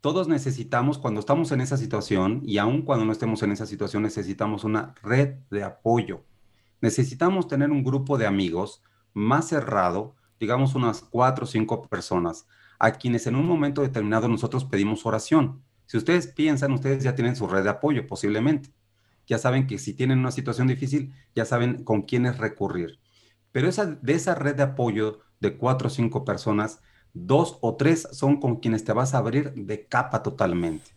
todos 0.06 0.28
necesitamos, 0.28 0.98
cuando 0.98 1.18
estamos 1.18 1.50
en 1.50 1.60
esa 1.60 1.76
situación, 1.76 2.40
y 2.44 2.58
aun 2.58 2.82
cuando 2.82 3.04
no 3.04 3.10
estemos 3.10 3.42
en 3.42 3.50
esa 3.50 3.66
situación, 3.66 4.04
necesitamos 4.04 4.62
una 4.62 4.94
red 5.02 5.38
de 5.50 5.64
apoyo. 5.64 6.22
Necesitamos 6.80 7.48
tener 7.48 7.72
un 7.72 7.82
grupo 7.82 8.16
de 8.16 8.24
amigos 8.24 8.84
más 9.14 9.48
cerrado, 9.48 10.14
digamos 10.38 10.76
unas 10.76 11.00
cuatro 11.00 11.42
o 11.42 11.48
cinco 11.48 11.88
personas, 11.88 12.46
a 12.78 12.92
quienes 12.92 13.26
en 13.26 13.34
un 13.34 13.46
momento 13.46 13.82
determinado 13.82 14.28
nosotros 14.28 14.64
pedimos 14.64 15.04
oración. 15.04 15.64
Si 15.86 15.96
ustedes 15.96 16.28
piensan, 16.28 16.70
ustedes 16.70 17.02
ya 17.02 17.16
tienen 17.16 17.34
su 17.34 17.48
red 17.48 17.64
de 17.64 17.70
apoyo, 17.70 18.06
posiblemente. 18.06 18.72
Ya 19.26 19.38
saben 19.38 19.66
que 19.66 19.76
si 19.80 19.92
tienen 19.92 20.20
una 20.20 20.30
situación 20.30 20.68
difícil, 20.68 21.14
ya 21.34 21.44
saben 21.44 21.82
con 21.82 22.02
quiénes 22.02 22.38
recurrir. 22.38 23.00
Pero 23.50 23.68
esa, 23.68 23.86
de 23.86 24.12
esa 24.12 24.36
red 24.36 24.54
de 24.54 24.62
apoyo 24.62 25.18
de 25.40 25.56
cuatro 25.56 25.88
o 25.88 25.90
cinco 25.90 26.24
personas, 26.24 26.80
dos 27.16 27.58
o 27.62 27.76
tres 27.76 28.06
son 28.12 28.38
con 28.40 28.56
quienes 28.56 28.84
te 28.84 28.92
vas 28.92 29.14
a 29.14 29.18
abrir 29.18 29.52
de 29.54 29.86
capa 29.86 30.22
totalmente. 30.22 30.90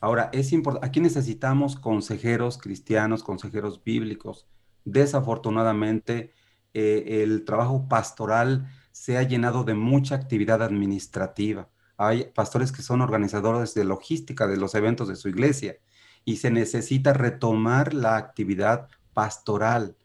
Ahora, 0.00 0.30
es 0.32 0.52
importante, 0.52 0.86
aquí 0.86 1.00
necesitamos 1.00 1.76
consejeros 1.76 2.58
cristianos, 2.58 3.22
consejeros 3.22 3.82
bíblicos. 3.84 4.46
Desafortunadamente, 4.84 6.32
eh, 6.74 7.22
el 7.22 7.44
trabajo 7.44 7.86
pastoral 7.88 8.68
se 8.92 9.18
ha 9.18 9.22
llenado 9.22 9.62
de 9.62 9.74
mucha 9.74 10.14
actividad 10.14 10.62
administrativa. 10.62 11.68
Hay 11.96 12.24
pastores 12.34 12.72
que 12.72 12.82
son 12.82 13.02
organizadores 13.02 13.74
de 13.74 13.84
logística 13.84 14.46
de 14.46 14.56
los 14.56 14.74
eventos 14.74 15.06
de 15.06 15.16
su 15.16 15.28
iglesia 15.28 15.76
y 16.24 16.36
se 16.36 16.50
necesita 16.50 17.12
retomar 17.12 17.94
la 17.94 18.16
actividad 18.16 18.88
pastoral. 19.12 19.96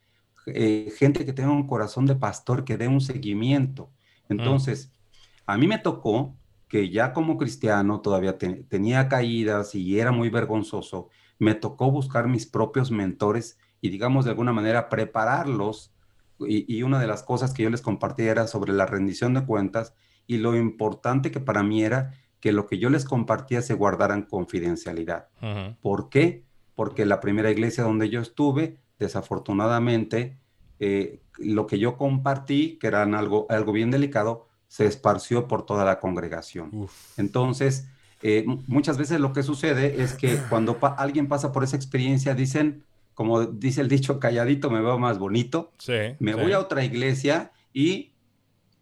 Eh, 0.46 0.94
gente 0.98 1.26
que 1.26 1.34
tenga 1.34 1.52
un 1.52 1.68
corazón 1.68 2.06
de 2.06 2.16
pastor, 2.16 2.66
que 2.66 2.78
dé 2.78 2.88
un 2.88 3.02
seguimiento. 3.02 3.90
Mm. 4.28 4.34
Entonces, 4.34 4.92
a 5.46 5.58
mí 5.58 5.68
me 5.68 5.78
tocó 5.78 6.36
que 6.68 6.90
ya 6.90 7.14
como 7.14 7.38
cristiano 7.38 8.02
todavía 8.02 8.38
tenía 8.38 9.08
caídas 9.08 9.76
y 9.76 10.00
era 10.00 10.12
muy 10.12 10.30
vergonzoso, 10.30 11.10
me 11.38 11.54
tocó 11.56 11.92
buscar 11.92 12.28
mis 12.28 12.46
propios 12.46 12.92
mentores 12.92 13.58
y 13.82 13.90
digamos 13.90 14.26
de 14.26 14.32
alguna 14.32 14.54
manera 14.54 14.90
prepararlos. 14.90 15.92
Y, 16.40 16.84
una 16.84 17.00
de 17.00 17.08
las 17.08 17.24
cosas 17.24 17.54
que 17.54 17.64
yo 17.64 17.70
les 17.70 17.82
compartía 17.82 18.30
era 18.30 18.48
sobre 18.48 18.74
la 18.74 18.86
rendición 18.86 19.34
de 19.34 19.46
cuentas 19.46 19.94
y 20.28 20.38
lo 20.38 20.56
importante 20.56 21.32
que 21.32 21.40
para 21.40 21.64
mí 21.64 21.84
era 21.84 22.14
que 22.42 22.52
lo 22.52 22.68
que 22.68 22.78
yo 22.78 22.90
les 22.90 23.06
compartía 23.06 23.62
se 23.62 23.74
guardara 23.74 24.16
en 24.16 24.24
confidencialidad. 24.24 25.30
¿Por 25.82 26.10
qué? 26.10 26.44
Porque 26.76 27.06
la 27.06 27.22
primera 27.22 27.52
iglesia 27.52 27.86
donde 27.86 28.10
yo 28.10 28.20
estuve, 28.20 28.78
desafortunadamente, 29.00 30.38
eh, 30.80 31.22
lo 31.38 31.68
que 31.68 31.80
yo 31.80 31.96
compartí, 31.96 32.78
que 32.80 32.88
era 32.88 33.04
algo, 33.04 33.46
algo 33.50 33.72
bien 33.72 33.92
delicado, 33.92 34.48
se 34.76 34.86
esparció 34.86 35.48
por 35.48 35.66
toda 35.66 35.86
la 35.86 36.02
congregación. 36.02 36.70
Entonces, 37.16 37.88
eh, 38.22 38.44
muchas 38.68 38.98
veces 38.98 39.22
lo 39.22 39.32
que 39.32 39.42
sucede 39.42 40.04
es 40.04 40.16
que 40.16 40.36
cuando 40.50 40.78
alguien 40.98 41.30
pasa 41.30 41.54
por 41.54 41.64
esa 41.64 41.78
experiencia, 41.78 42.36
dicen, 42.36 42.84
como 43.14 43.46
dice 43.46 43.80
el 43.80 43.88
dicho, 43.88 44.20
calladito 44.20 44.70
me 44.70 44.82
veo 44.82 45.00
más 45.00 45.18
bonito, 45.18 45.72
me 46.20 46.36
voy 46.36 46.52
a 46.52 46.60
otra 46.60 46.84
iglesia 46.84 47.54
y 47.72 48.12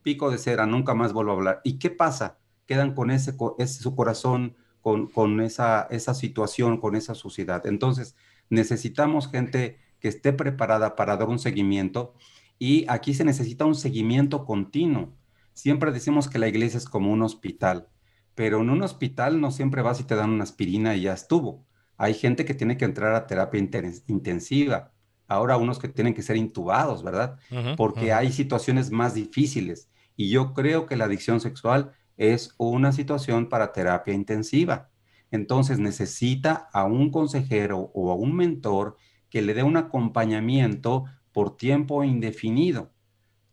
pico 0.01 0.31
de 0.31 0.39
cera, 0.39 0.65
nunca 0.65 0.95
más 0.95 1.13
vuelvo 1.13 1.29
a 1.29 1.35
hablar. 1.35 1.61
¿Y 1.63 1.77
qué 1.77 1.91
pasa? 1.91 2.39
Quedan 2.65 2.95
con 2.95 3.11
ese, 3.11 3.35
ese 3.59 3.83
su 3.83 3.95
corazón, 3.95 4.55
con, 4.81 5.05
con 5.05 5.41
esa, 5.41 5.83
esa 5.91 6.15
situación, 6.15 6.79
con 6.79 6.95
esa 6.95 7.13
suciedad. 7.13 7.67
Entonces, 7.67 8.15
necesitamos 8.49 9.29
gente 9.29 9.77
que 9.99 10.07
esté 10.07 10.33
preparada 10.33 10.95
para 10.95 11.17
dar 11.17 11.29
un 11.29 11.37
seguimiento 11.37 12.15
y 12.57 12.87
aquí 12.89 13.13
se 13.13 13.25
necesita 13.25 13.65
un 13.65 13.75
seguimiento 13.75 14.43
continuo 14.43 15.13
Siempre 15.53 15.91
decimos 15.91 16.29
que 16.29 16.39
la 16.39 16.47
iglesia 16.47 16.77
es 16.77 16.85
como 16.85 17.11
un 17.11 17.21
hospital, 17.21 17.87
pero 18.35 18.61
en 18.61 18.69
un 18.69 18.81
hospital 18.81 19.39
no 19.39 19.51
siempre 19.51 19.81
vas 19.81 19.99
y 19.99 20.03
te 20.03 20.15
dan 20.15 20.31
una 20.31 20.43
aspirina 20.43 20.95
y 20.95 21.01
ya 21.01 21.13
estuvo. 21.13 21.65
Hay 21.97 22.13
gente 22.13 22.45
que 22.45 22.53
tiene 22.53 22.77
que 22.77 22.85
entrar 22.85 23.15
a 23.15 23.27
terapia 23.27 23.59
intensiva. 24.07 24.91
Ahora 25.27 25.57
unos 25.57 25.79
que 25.79 25.87
tienen 25.87 26.13
que 26.13 26.21
ser 26.21 26.35
intubados, 26.35 27.03
¿verdad? 27.03 27.37
Porque 27.77 28.11
hay 28.11 28.31
situaciones 28.31 28.91
más 28.91 29.13
difíciles. 29.13 29.89
Y 30.15 30.29
yo 30.29 30.53
creo 30.53 30.85
que 30.85 30.95
la 30.95 31.05
adicción 31.05 31.39
sexual 31.39 31.93
es 32.17 32.53
una 32.57 32.91
situación 32.91 33.49
para 33.49 33.71
terapia 33.73 34.13
intensiva. 34.13 34.89
Entonces 35.31 35.79
necesita 35.79 36.69
a 36.73 36.85
un 36.85 37.09
consejero 37.09 37.91
o 37.93 38.11
a 38.11 38.15
un 38.15 38.35
mentor 38.35 38.97
que 39.29 39.41
le 39.41 39.53
dé 39.55 39.63
un 39.63 39.77
acompañamiento 39.77 41.05
por 41.31 41.57
tiempo 41.57 42.03
indefinido. 42.03 42.92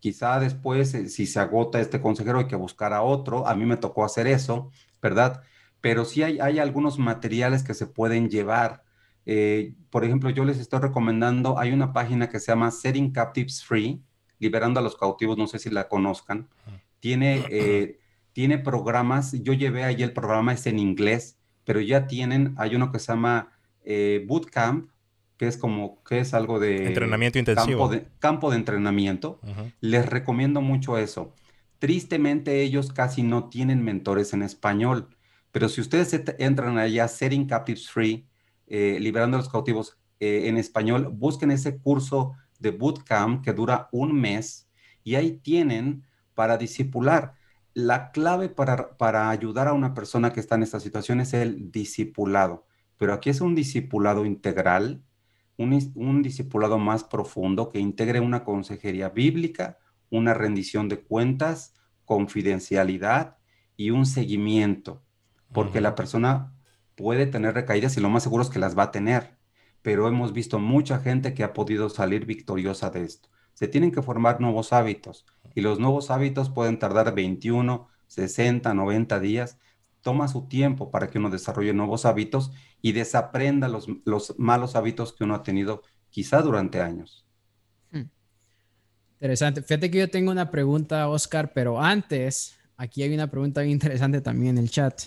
Quizá 0.01 0.41
después, 0.41 0.95
eh, 0.95 1.09
si 1.09 1.27
se 1.27 1.39
agota 1.39 1.81
este 1.81 2.01
consejero, 2.01 2.39
hay 2.39 2.47
que 2.47 2.57
buscar 2.57 2.93
a 2.93 3.03
otro. 3.03 3.47
A 3.47 3.55
mí 3.55 3.67
me 3.67 3.77
tocó 3.77 4.05
hacer 4.05 4.27
eso, 4.27 4.71
¿verdad? 5.01 5.43
Pero 5.81 6.05
sí 6.05 6.23
hay, 6.23 6.41
hay 6.41 6.59
algunos 6.59 6.99
materiales 6.99 7.63
que 7.63 7.75
se 7.75 7.87
pueden 7.87 8.31
llevar. 8.31 8.83
Eh, 9.27 9.75
por 9.91 10.05
ejemplo, 10.05 10.31
yo 10.31 10.45
les 10.45 10.59
estoy 10.59 10.81
recomendando, 10.81 11.59
hay 11.59 11.73
una 11.73 11.93
página 11.93 12.29
que 12.29 12.41
se 12.41 12.51
llama 12.51 12.71
Setting 12.71 13.13
Captives 13.13 13.63
Free, 13.63 14.03
liberando 14.39 14.81
a 14.81 14.83
los 14.83 14.97
cautivos, 14.97 15.37
no 15.37 15.47
sé 15.47 15.59
si 15.59 15.69
la 15.69 15.89
conozcan. 15.89 16.49
Tiene, 16.99 17.45
eh, 17.51 17.99
tiene 18.33 18.59
programas, 18.59 19.33
yo 19.43 19.53
llevé 19.53 19.85
ahí 19.85 20.03
el 20.03 20.13
programa, 20.13 20.55
es 20.55 20.67
en 20.67 20.79
inglés, 20.79 21.39
pero 21.65 21.81
ya 21.81 22.07
tienen, 22.07 22.55
hay 22.57 22.75
uno 22.75 22.91
que 22.91 22.99
se 22.99 23.13
llama 23.13 23.53
Bootcamp, 24.27 24.91
que 25.41 25.49
es 25.49 25.57
como, 25.57 26.05
que 26.05 26.18
es 26.18 26.34
algo 26.34 26.61
de... 26.61 26.88
Entrenamiento 26.88 27.38
intensivo. 27.38 27.78
Campo 27.78 27.88
de, 27.88 28.07
campo 28.18 28.51
de 28.51 28.57
entrenamiento. 28.59 29.41
Les 29.80 30.05
recomiendo 30.05 30.61
mucho 30.61 30.99
eso. 30.99 31.34
Tristemente 31.78 32.61
ellos 32.61 32.93
casi 32.93 33.22
no 33.22 33.49
tienen 33.49 33.82
mentores 33.82 34.34
en 34.34 34.43
español, 34.43 35.09
pero 35.51 35.70
si 35.70 35.80
ustedes 35.80 36.12
entran 36.38 36.76
allá, 36.76 37.09
Setting 37.09 37.47
Captives 37.47 37.88
Free, 37.88 38.28
eh, 38.66 38.99
liberando 39.01 39.38
a 39.38 39.41
los 39.41 39.49
cautivos, 39.49 39.97
eh, 40.18 40.43
en 40.45 40.59
español, 40.59 41.09
busquen 41.11 41.53
ese 41.53 41.78
curso 41.78 42.34
de 42.59 42.72
bootcamp 42.72 43.43
que 43.43 43.55
dura 43.55 43.88
un 43.93 44.20
mes 44.20 44.68
y 45.05 45.14
ahí 45.14 45.41
tienen 45.43 46.05
para 46.34 46.59
discipular. 46.59 47.32
La 47.72 48.11
clave 48.11 48.51
para, 48.51 48.99
para 48.99 49.30
ayudar 49.30 49.68
a 49.68 49.72
una 49.72 49.95
persona 49.95 50.34
que 50.34 50.41
está 50.41 50.57
en 50.57 50.64
esta 50.64 50.80
situación 50.80 51.18
es 51.18 51.32
el 51.32 51.72
discipulado, 51.72 52.66
pero 52.99 53.14
aquí 53.14 53.30
es 53.30 53.41
un 53.41 53.55
discipulado 53.55 54.26
integral, 54.26 55.03
un, 55.61 55.93
un 55.95 56.23
discipulado 56.23 56.79
más 56.79 57.05
profundo 57.05 57.69
que 57.69 57.79
integre 57.79 58.21
una 58.21 58.45
consejería 58.45 59.11
bíblica, 59.11 59.79
una 60.11 60.35
rendición 60.35 60.89
de 60.89 61.01
cuentas, 61.01 61.75
confidencialidad 62.05 63.37
y 63.77 63.91
un 63.91 64.07
seguimiento, 64.07 65.03
porque 65.53 65.81
la 65.81 65.95
persona 65.95 66.55
puede 66.97 67.27
tener 67.27 67.55
recaídas 67.55 67.97
y 67.97 68.01
lo 68.01 68.11
más 68.11 68.23
seguro 68.23 68.43
es 68.43 68.51
que 68.51 68.59
las 68.59 68.77
va 68.77 68.85
a 68.85 68.91
tener, 68.91 69.39
pero 69.83 70.09
hemos 70.09 70.33
visto 70.33 70.59
mucha 70.59 70.99
gente 70.99 71.35
que 71.35 71.45
ha 71.45 71.53
podido 71.53 71.89
salir 71.89 72.27
victoriosa 72.27 72.91
de 72.91 73.05
esto. 73.05 73.29
Se 73.55 73.69
tienen 73.69 73.93
que 73.93 74.03
formar 74.03 74.41
nuevos 74.41 74.73
hábitos 74.73 75.27
y 75.55 75.61
los 75.61 75.79
nuevos 75.79 76.11
hábitos 76.11 76.51
pueden 76.51 76.79
tardar 76.79 77.15
21, 77.15 77.89
60, 78.07 78.75
90 78.75 79.21
días. 79.21 79.59
Toma 80.03 80.29
su 80.29 80.49
tiempo 80.49 80.91
para 80.91 81.11
que 81.11 81.19
uno 81.19 81.31
desarrolle 81.31 81.73
nuevos 81.73 82.07
hábitos 82.07 82.53
y 82.81 82.93
desaprenda 82.93 83.69
los, 83.69 83.87
los 84.05 84.35
malos 84.39 84.77
hábitos 84.77 85.13
que 85.13 85.25
uno 85.25 85.35
ha 85.35 85.43
tenido 85.43 85.83
quizá 86.11 86.43
durante 86.43 86.81
años. 86.81 87.27
Hmm. 87.91 88.09
Interesante. 89.15 89.63
Fíjate 89.63 89.91
que 89.91 89.99
yo 89.99 90.11
tengo 90.11 90.31
una 90.31 90.51
pregunta, 90.51 91.09
Oscar, 91.09 91.53
pero 91.53 91.81
antes, 91.81 92.59
aquí 92.77 93.03
hay 93.03 93.15
una 93.15 93.31
pregunta 93.31 93.61
bien 93.61 93.73
interesante 93.73 94.21
también 94.21 94.57
en 94.57 94.65
el 94.65 94.71
chat. 94.71 95.03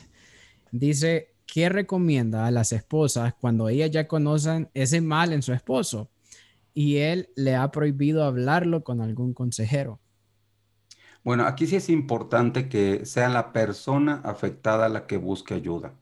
Dice, 0.72 1.36
¿qué 1.46 1.70
recomienda 1.70 2.48
a 2.48 2.52
las 2.52 2.72
esposas 2.72 3.34
cuando 3.36 3.70
ellas 3.70 3.92
ya 3.92 4.08
conocen 4.08 4.70
ese 4.74 5.02
mal 5.02 5.34
en 5.34 5.42
su 5.42 5.54
esposo 5.54 6.10
y 6.74 6.98
él 6.98 7.30
le 7.36 7.56
ha 7.56 7.70
prohibido 7.72 8.24
hablarlo 8.24 8.84
con 8.84 9.02
algún 9.02 9.34
consejero? 9.34 10.00
Bueno, 11.24 11.46
aquí 11.46 11.68
sí 11.68 11.78
es 11.78 11.90
importante 11.90 12.68
que 12.70 13.06
sea 13.06 13.30
la 13.30 13.54
persona 13.54 14.22
afectada 14.26 14.90
la 14.90 15.08
que 15.08 15.18
busque 15.18 15.54
ayuda. 15.54 15.94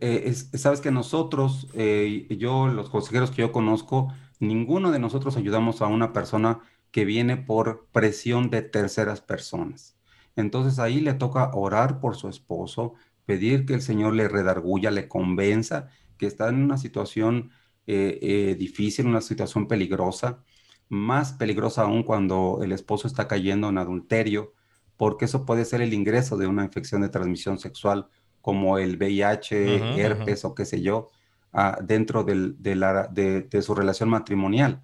Eh, 0.00 0.34
sabes 0.34 0.80
que 0.80 0.90
nosotros, 0.90 1.68
eh, 1.74 2.26
yo, 2.38 2.68
los 2.68 2.88
consejeros 2.90 3.30
que 3.30 3.42
yo 3.42 3.52
conozco, 3.52 4.12
ninguno 4.40 4.90
de 4.90 4.98
nosotros 4.98 5.36
ayudamos 5.36 5.82
a 5.82 5.86
una 5.86 6.12
persona 6.12 6.60
que 6.90 7.04
viene 7.04 7.36
por 7.36 7.86
presión 7.92 8.50
de 8.50 8.62
terceras 8.62 9.20
personas. 9.20 9.96
Entonces 10.36 10.78
ahí 10.78 11.00
le 11.00 11.14
toca 11.14 11.50
orar 11.54 12.00
por 12.00 12.16
su 12.16 12.28
esposo, 12.28 12.94
pedir 13.26 13.66
que 13.66 13.74
el 13.74 13.82
Señor 13.82 14.14
le 14.14 14.28
redarguya, 14.28 14.90
le 14.90 15.08
convenza 15.08 15.88
que 16.18 16.26
está 16.26 16.48
en 16.48 16.56
una 16.62 16.78
situación 16.78 17.50
eh, 17.86 18.18
eh, 18.22 18.56
difícil, 18.58 19.06
una 19.06 19.20
situación 19.20 19.68
peligrosa, 19.68 20.42
más 20.88 21.32
peligrosa 21.32 21.82
aún 21.82 22.02
cuando 22.02 22.60
el 22.62 22.72
esposo 22.72 23.08
está 23.08 23.28
cayendo 23.28 23.68
en 23.68 23.78
adulterio, 23.78 24.54
porque 24.96 25.26
eso 25.26 25.44
puede 25.44 25.64
ser 25.64 25.82
el 25.82 25.92
ingreso 25.92 26.36
de 26.36 26.46
una 26.46 26.64
infección 26.64 27.02
de 27.02 27.08
transmisión 27.08 27.58
sexual 27.58 28.08
como 28.40 28.78
el 28.78 28.96
VIH, 28.96 30.00
herpes 30.00 30.44
o 30.44 30.54
qué 30.54 30.64
sé 30.64 30.80
yo, 30.80 31.10
ah, 31.52 31.78
dentro 31.82 32.24
de, 32.24 33.62
su 33.62 33.74
relación 33.74 34.08
matrimonial. 34.08 34.82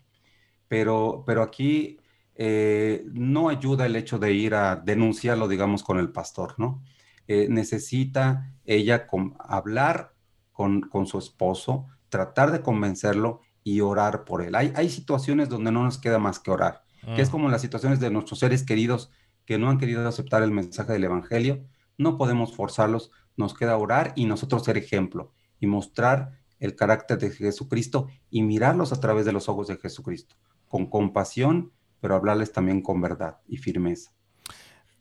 Pero, 0.69 1.23
pero 1.27 1.43
aquí 1.43 1.99
eh, 2.35 3.05
no 3.13 3.49
ayuda 3.49 3.87
el 3.87 3.97
hecho 3.97 4.19
de 4.19 4.33
ir 4.33 4.55
a 4.55 4.77
denunciarlo, 4.77 5.49
digamos, 5.49 5.83
con 5.83 5.99
el 5.99 6.11
pastor, 6.11 6.55
¿no? 6.59 6.83
Eh, 7.29 7.47
necesita 7.49 8.53
ella 8.65 9.07
hablar 9.39 10.13
con, 10.53 11.07
su 11.07 11.19
esposo, 11.19 11.87
tratar 12.09 12.53
de 12.53 12.63
convencerlo 12.63 13.41
y 13.65 13.81
orar 13.81 14.25
por 14.25 14.43
él. 14.43 14.55
Hay, 14.55 14.73
hay 14.77 14.89
situaciones 14.91 15.49
donde 15.49 15.71
no 15.73 15.85
nos 15.85 15.99
queda 15.99 16.19
más 16.19 16.39
que 16.39 16.51
orar, 16.51 16.85
que 17.15 17.23
es 17.23 17.29
mm. 17.29 17.33
como 17.33 17.49
las 17.49 17.63
situaciones 17.63 18.01
de 18.01 18.11
nuestros 18.11 18.39
seres 18.39 18.65
queridos 18.65 19.11
que 19.45 19.59
no 19.59 19.69
han 19.71 19.79
querido 19.79 20.07
aceptar 20.07 20.43
el 20.43 20.51
mensaje 20.51 20.93
del 20.93 21.05
Evangelio. 21.05 21.65
No 21.99 22.17
podemos 22.17 22.55
forzarlos, 22.55 23.11
nos 23.37 23.55
queda 23.55 23.77
orar 23.77 24.13
y 24.17 24.27
nosotros 24.27 24.65
ser 24.65 24.77
ejemplo 24.77 25.33
y 25.61 25.67
mostrar 25.67 26.39
el 26.59 26.77
carácter 26.77 27.19
de 27.19 27.31
Jesucristo 27.31 28.09
y 28.31 28.43
mirarlos 28.43 28.93
a 28.93 29.01
través 29.01 29.25
de 29.25 29.33
los 29.33 29.49
ojos 29.49 29.67
de 29.67 29.77
Jesucristo, 29.77 30.37
con 30.69 30.87
compasión, 30.87 31.73
pero 32.01 32.15
hablarles 32.15 32.53
también 32.53 32.83
con 32.83 33.01
verdad 33.01 33.39
y 33.49 33.57
firmeza. 33.57 34.13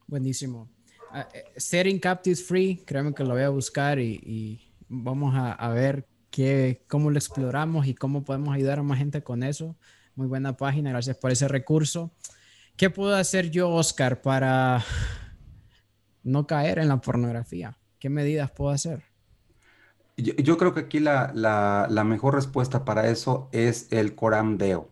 Buenísimo. 0.07 0.69
Eh, 1.13 1.43
setting 1.57 1.99
Captives 1.99 2.43
Free, 2.43 2.83
créeme 2.85 3.13
que 3.13 3.23
lo 3.23 3.33
voy 3.33 3.43
a 3.43 3.49
buscar 3.49 3.99
y, 3.99 4.59
vamos 4.87 5.33
a, 5.35 5.69
ver 5.69 6.07
qué, 6.31 6.83
cómo 6.87 7.11
lo 7.11 7.17
exploramos 7.17 7.85
y 7.85 7.93
cómo 7.93 8.23
podemos 8.23 8.55
ayudar 8.55 8.79
a 8.79 8.83
más 8.83 8.97
gente 8.97 9.21
con 9.21 9.43
eso. 9.43 9.75
Muy 10.15 10.27
buena 10.27 10.57
página, 10.57 10.89
gracias 10.89 11.17
por 11.17 11.31
ese 11.31 11.47
recurso. 11.47 12.11
¿Qué 12.75 12.89
puedo 12.89 13.15
hacer 13.15 13.51
yo, 13.51 13.69
Oscar, 13.69 14.21
para 14.21 14.83
no 16.23 16.47
caer 16.47 16.79
en 16.79 16.87
la 16.87 16.99
pornografía? 16.99 17.77
¿Qué 17.99 18.09
medidas 18.09 18.49
puedo 18.49 18.71
hacer? 18.71 19.03
Yo, 20.17 20.57
creo 20.57 20.73
que 20.73 20.81
aquí 20.81 20.99
la, 20.99 21.31
la, 21.33 22.03
mejor 22.03 22.35
respuesta 22.35 22.85
para 22.85 23.09
eso 23.09 23.49
es 23.51 23.87
el 23.91 24.15
Coram 24.15 24.57
Deo 24.57 24.91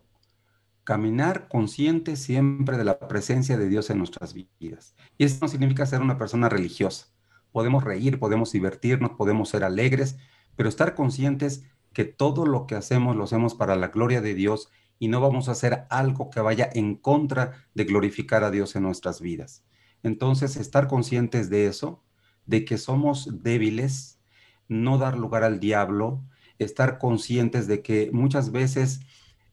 caminar 0.84 1.46
consciente 1.46 2.16
siempre 2.16 2.76
de 2.76 2.82
la 2.82 2.98
presencia 2.98 3.56
de 3.56 3.68
Dios 3.68 3.90
en 3.90 3.98
nuestras 3.98 4.34
vidas. 4.34 4.96
Y 5.18 5.24
eso 5.24 5.38
no 5.40 5.46
significa 5.46 5.86
ser 5.86 6.00
una 6.00 6.18
persona 6.18 6.48
religiosa. 6.48 7.06
Podemos 7.52 7.84
reír, 7.84 8.18
podemos 8.18 8.50
divertirnos, 8.50 9.12
podemos 9.12 9.48
ser 9.50 9.62
alegres, 9.62 10.16
pero 10.56 10.68
estar 10.68 10.94
conscientes 10.94 11.64
que 11.92 12.04
todo 12.04 12.46
lo 12.46 12.66
que 12.66 12.74
hacemos 12.74 13.16
lo 13.16 13.24
hacemos 13.24 13.54
para 13.54 13.76
la 13.76 13.88
gloria 13.88 14.20
de 14.20 14.34
Dios 14.34 14.68
y 14.98 15.08
no 15.08 15.20
vamos 15.20 15.48
a 15.48 15.52
hacer 15.52 15.86
algo 15.90 16.30
que 16.30 16.40
vaya 16.40 16.68
en 16.72 16.94
contra 16.94 17.66
de 17.74 17.84
glorificar 17.84 18.44
a 18.44 18.50
Dios 18.50 18.76
en 18.76 18.82
nuestras 18.82 19.20
vidas. 19.20 19.64
Entonces, 20.02 20.56
estar 20.56 20.86
conscientes 20.88 21.50
de 21.50 21.66
eso, 21.66 22.02
de 22.46 22.64
que 22.64 22.78
somos 22.78 23.42
débiles, 23.42 24.20
no 24.68 24.98
dar 24.98 25.16
lugar 25.18 25.42
al 25.42 25.58
diablo, 25.58 26.22
estar 26.58 26.98
conscientes 26.98 27.66
de 27.66 27.82
que 27.82 28.10
muchas 28.12 28.52
veces 28.52 29.00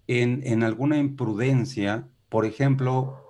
en, 0.07 0.63
alguna 0.63 0.97
imprudencia, 0.97 2.07
por 2.29 2.45
ejemplo, 2.45 3.25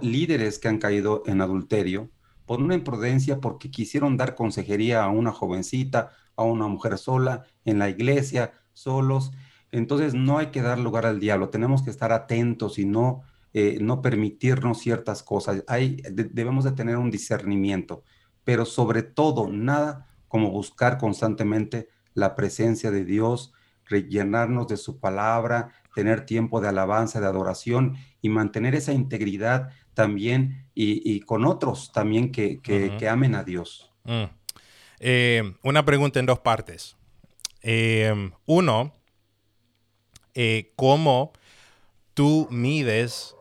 líderes 0.00 0.58
que 0.58 0.68
han 0.68 0.78
caído 0.78 1.22
en 1.26 1.40
adulterio, 1.40 2.10
por 2.46 2.60
una 2.60 2.74
imprudencia 2.74 3.40
porque 3.40 3.70
quisieron 3.70 4.16
dar 4.16 4.34
consejería 4.34 5.04
a 5.04 5.08
una 5.10 5.32
jovencita, 5.32 6.12
a 6.36 6.44
una 6.44 6.66
mujer 6.66 6.98
sola, 6.98 7.44
en 7.64 7.78
la 7.78 7.88
iglesia, 7.88 8.52
solos. 8.72 9.32
Entonces 9.70 10.14
no 10.14 10.38
hay 10.38 10.46
que 10.46 10.62
dar 10.62 10.78
lugar 10.78 11.06
al 11.06 11.20
diablo, 11.20 11.48
tenemos 11.48 11.82
que 11.82 11.90
estar 11.90 12.12
atentos 12.12 12.78
y 12.78 12.84
no, 12.84 13.22
eh, 13.52 13.78
no 13.80 14.02
permitirnos 14.02 14.78
ciertas 14.78 15.22
cosas. 15.22 15.64
Hay, 15.66 16.02
debemos 16.10 16.64
de 16.64 16.72
tener 16.72 16.96
un 16.96 17.10
discernimiento, 17.10 18.02
pero 18.44 18.64
sobre 18.64 19.02
todo 19.02 19.48
nada 19.48 20.08
como 20.28 20.50
buscar 20.50 20.98
constantemente 20.98 21.88
la 22.14 22.34
presencia 22.34 22.90
de 22.90 23.04
Dios, 23.04 23.52
rellenarnos 23.84 24.68
de 24.68 24.76
su 24.76 24.98
palabra, 24.98 25.72
tener 25.94 26.24
tiempo 26.24 26.60
de 26.60 26.68
alabanza, 26.68 27.20
de 27.20 27.26
adoración 27.26 27.96
y 28.20 28.28
mantener 28.28 28.74
esa 28.74 28.92
integridad 28.92 29.70
también 29.94 30.66
y, 30.74 31.20
con 31.20 31.44
otros 31.44 31.92
también 31.92 32.32
que, 32.32 32.60
amen 33.10 33.34
a 33.34 33.44
Dios. 33.44 33.92
Mm. 34.04 34.24
Eh, 35.04 35.54
una 35.64 35.84
pregunta 35.84 36.20
en 36.20 36.26
dos 36.26 36.38
partes. 36.38 36.96
Eh, 37.60 38.30
uno, 38.46 38.94
eh, 40.34 40.72
¿cómo 40.76 41.32
tú 42.14 42.46
mides 42.52 43.34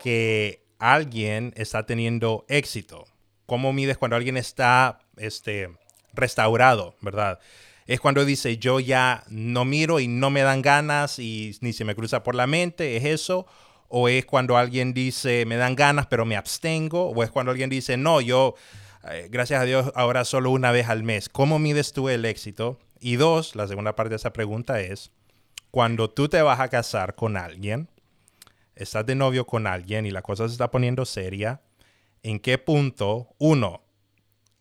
que 0.00 0.66
alguien 0.78 1.54
está 1.56 1.86
teniendo 1.86 2.44
éxito? 2.48 3.06
¿Cómo 3.46 3.72
mides 3.72 3.96
cuando 3.96 4.16
alguien 4.16 4.36
está 4.36 4.98
este, 5.16 5.70
restaurado, 6.12 6.94
verdad? 7.00 7.40
es 7.86 8.00
cuando 8.00 8.26
dice 8.26 8.58
yo 8.58 8.80
ya 8.80 9.24
no 9.30 9.64
miro 9.64 9.98
y 9.98 10.08
no 10.08 10.28
me 10.28 10.42
dan 10.42 10.60
ganas 10.60 11.18
y 11.18 11.56
ni 11.62 11.72
se 11.72 11.86
me 11.86 11.94
cruza 11.94 12.22
por 12.22 12.34
la 12.34 12.46
mente, 12.46 12.98
¿es 12.98 13.04
eso? 13.06 13.46
¿O 13.88 14.10
es 14.10 14.26
cuando 14.26 14.58
alguien 14.58 14.92
dice 14.92 15.46
me 15.46 15.56
dan 15.56 15.74
ganas 15.74 16.06
pero 16.06 16.26
me 16.26 16.36
abstengo? 16.36 17.08
¿O 17.08 17.22
es 17.22 17.30
cuando 17.30 17.50
alguien 17.50 17.70
dice 17.70 17.96
no, 17.96 18.20
yo, 18.20 18.56
eh, 19.10 19.28
gracias 19.30 19.60
a 19.60 19.64
Dios, 19.64 19.92
ahora 19.94 20.24
solo 20.24 20.50
una 20.50 20.72
vez 20.72 20.88
al 20.88 21.02
mes? 21.02 21.28
¿Cómo 21.28 21.58
mides 21.58 21.92
tú 21.92 22.08
el 22.08 22.24
éxito? 22.24 22.78
Y 23.00 23.16
dos, 23.16 23.54
la 23.54 23.68
segunda 23.68 23.94
parte 23.94 24.10
de 24.10 24.16
esa 24.16 24.32
pregunta 24.32 24.80
es, 24.80 25.12
cuando 25.70 26.10
tú 26.10 26.28
te 26.28 26.42
vas 26.42 26.60
a 26.60 26.68
casar 26.68 27.14
con 27.14 27.36
alguien, 27.36 27.88
estás 28.74 29.06
de 29.06 29.14
novio 29.14 29.46
con 29.46 29.66
alguien 29.66 30.06
y 30.06 30.10
la 30.10 30.22
cosa 30.22 30.46
se 30.48 30.52
está 30.52 30.70
poniendo 30.70 31.04
seria, 31.04 31.60
¿en 32.22 32.40
qué 32.40 32.58
punto, 32.58 33.34
uno, 33.38 33.82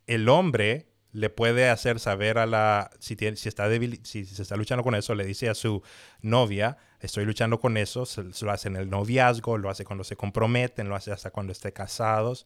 el 0.06 0.30
hombre 0.30 0.88
le 1.12 1.30
puede 1.30 1.70
hacer 1.70 2.00
saber 2.00 2.38
a 2.38 2.46
la, 2.46 2.92
si, 3.00 3.16
tiene, 3.16 3.38
si 3.38 3.50
está 3.50 3.68
débil, 3.68 4.00
si 4.04 4.26
se 4.26 4.42
está 4.42 4.56
luchando 4.56 4.84
con 4.84 4.94
eso, 4.94 5.16
le 5.16 5.26
dice 5.26 5.50
a 5.50 5.56
su 5.56 5.82
novia, 6.22 6.78
estoy 7.00 7.26
luchando 7.26 7.60
con 7.60 7.78
eso, 7.78 8.04
lo 8.42 8.52
hace 8.52 8.68
en 8.68 8.76
el 8.76 8.90
noviazgo, 8.90 9.58
lo 9.58 9.70
hace 9.70 9.84
cuando 9.84 10.04
se 10.04 10.16
comprometen, 10.16 10.90
lo 10.90 10.96
hace 10.96 11.12
hasta 11.12 11.32
cuando 11.32 11.52
esté 11.54 11.74
casados. 11.74 12.46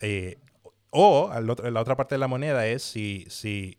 Eh, 0.00 0.38
o 0.90 1.30
la 1.40 1.80
otra 1.80 1.96
parte 1.96 2.14
de 2.16 2.18
la 2.18 2.28
moneda 2.28 2.66
es 2.66 2.82
si, 2.82 3.26
si, 3.28 3.78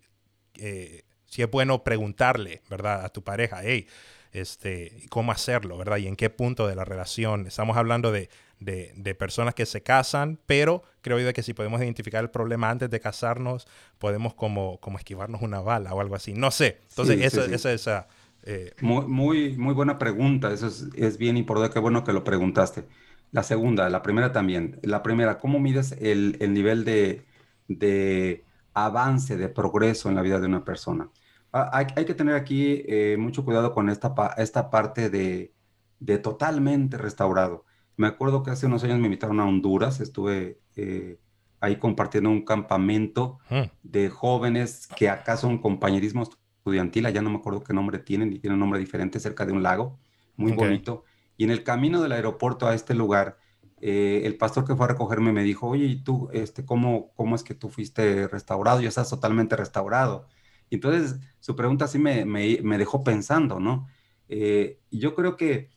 eh, 0.55 1.03
si 1.25 1.41
es 1.41 1.51
bueno 1.51 1.83
preguntarle, 1.83 2.61
¿verdad? 2.69 3.05
A 3.05 3.09
tu 3.09 3.23
pareja, 3.23 3.61
hey, 3.63 3.87
este, 4.31 5.03
cómo 5.09 5.31
hacerlo, 5.31 5.77
¿verdad? 5.77 5.97
Y 5.97 6.07
en 6.07 6.15
qué 6.15 6.29
punto 6.29 6.67
de 6.67 6.75
la 6.75 6.85
relación. 6.85 7.47
Estamos 7.47 7.75
hablando 7.75 8.11
de, 8.11 8.29
de, 8.59 9.15
personas 9.15 9.53
que 9.55 9.65
se 9.65 9.81
casan, 9.81 10.39
pero 10.45 10.83
creo 11.01 11.19
yo 11.19 11.33
que 11.33 11.43
si 11.43 11.53
podemos 11.53 11.81
identificar 11.81 12.23
el 12.23 12.29
problema 12.29 12.69
antes 12.69 12.89
de 12.89 12.99
casarnos, 12.99 13.67
podemos 13.97 14.33
como, 14.33 14.79
como 14.79 14.97
esquivarnos 14.97 15.41
una 15.41 15.59
bala 15.59 15.93
o 15.93 15.99
algo 15.99 16.15
así. 16.15 16.33
No 16.33 16.51
sé. 16.51 16.79
Entonces, 16.89 17.21
esa, 17.21 17.45
esa, 17.45 17.73
esa 17.73 18.07
eh, 18.43 18.73
muy, 18.81 19.05
muy, 19.05 19.57
muy, 19.57 19.73
buena 19.73 19.97
pregunta. 19.97 20.51
Eso 20.53 20.67
es, 20.67 20.87
es 20.95 21.17
bien 21.17 21.37
importante. 21.37 21.73
Qué 21.73 21.79
bueno 21.79 22.03
que 22.03 22.13
lo 22.13 22.23
preguntaste. 22.23 22.85
La 23.31 23.43
segunda, 23.43 23.89
la 23.89 24.01
primera 24.01 24.31
también. 24.31 24.79
La 24.83 25.01
primera, 25.03 25.37
¿cómo 25.37 25.59
mides 25.59 25.93
el, 25.93 26.37
el 26.41 26.53
nivel 26.53 26.83
de, 26.83 27.25
de, 27.67 28.45
avance, 28.73 29.37
de 29.37 29.49
progreso 29.49 30.09
en 30.09 30.15
la 30.15 30.21
vida 30.21 30.39
de 30.39 30.47
una 30.47 30.65
persona? 30.65 31.09
Ah, 31.53 31.69
hay, 31.73 31.87
hay, 31.95 32.05
que 32.05 32.13
tener 32.13 32.35
aquí 32.35 32.83
eh, 32.87 33.15
mucho 33.17 33.43
cuidado 33.45 33.73
con 33.73 33.89
esta, 33.89 34.13
esta 34.37 34.69
parte 34.69 35.09
de, 35.09 35.53
de, 35.99 36.17
totalmente 36.17 36.97
restaurado. 36.97 37.65
Me 37.95 38.07
acuerdo 38.07 38.43
que 38.43 38.51
hace 38.51 38.65
unos 38.65 38.83
años 38.83 38.99
me 38.99 39.05
invitaron 39.05 39.39
a 39.39 39.45
Honduras, 39.45 40.01
estuve 40.01 40.59
eh, 40.75 41.19
ahí 41.61 41.77
compartiendo 41.77 42.29
un 42.29 42.43
campamento 42.43 43.39
de 43.83 44.09
jóvenes 44.09 44.87
que 44.95 45.09
acá 45.09 45.37
son 45.37 45.59
compañerismo 45.59 46.23
estudiantil, 46.23 47.05
allá 47.05 47.21
no 47.21 47.29
me 47.29 47.37
acuerdo 47.37 47.63
qué 47.63 47.73
nombre 47.73 47.99
tienen, 47.99 48.33
y 48.33 48.39
tienen 48.39 48.55
un 48.55 48.61
nombre 48.61 48.79
diferente, 48.79 49.19
cerca 49.19 49.45
de 49.45 49.53
un 49.53 49.61
lago, 49.61 49.99
muy 50.35 50.53
bonito. 50.53 51.03
Y 51.37 51.43
en 51.43 51.51
el 51.51 51.63
camino 51.63 52.01
del 52.01 52.11
aeropuerto 52.11 52.67
a 52.67 52.73
este 52.73 52.93
lugar, 52.93 53.37
eh, 53.81 54.21
el 54.25 54.37
pastor 54.37 54.63
que 54.65 54.75
fue 54.75 54.85
a 54.85 54.89
recogerme 54.89 55.31
me 55.31 55.43
dijo, 55.43 55.67
oye, 55.67 55.85
¿y 55.85 56.03
tú, 56.03 56.29
este, 56.33 56.65
cómo, 56.65 57.11
cómo 57.15 57.35
es 57.35 57.43
que 57.43 57.55
tú 57.55 57.69
fuiste 57.69 58.27
restaurado? 58.27 58.79
Ya 58.79 58.89
estás 58.89 59.09
totalmente 59.09 59.55
restaurado. 59.55 60.27
Y 60.69 60.75
entonces 60.75 61.19
su 61.39 61.55
pregunta 61.55 61.87
sí 61.87 61.97
me, 61.97 62.23
me, 62.25 62.77
dejó 62.77 63.03
pensando, 63.03 63.59
¿no? 63.59 63.87
Eh, 64.29 64.79
yo 64.91 65.15
creo 65.15 65.35
que 65.35 65.69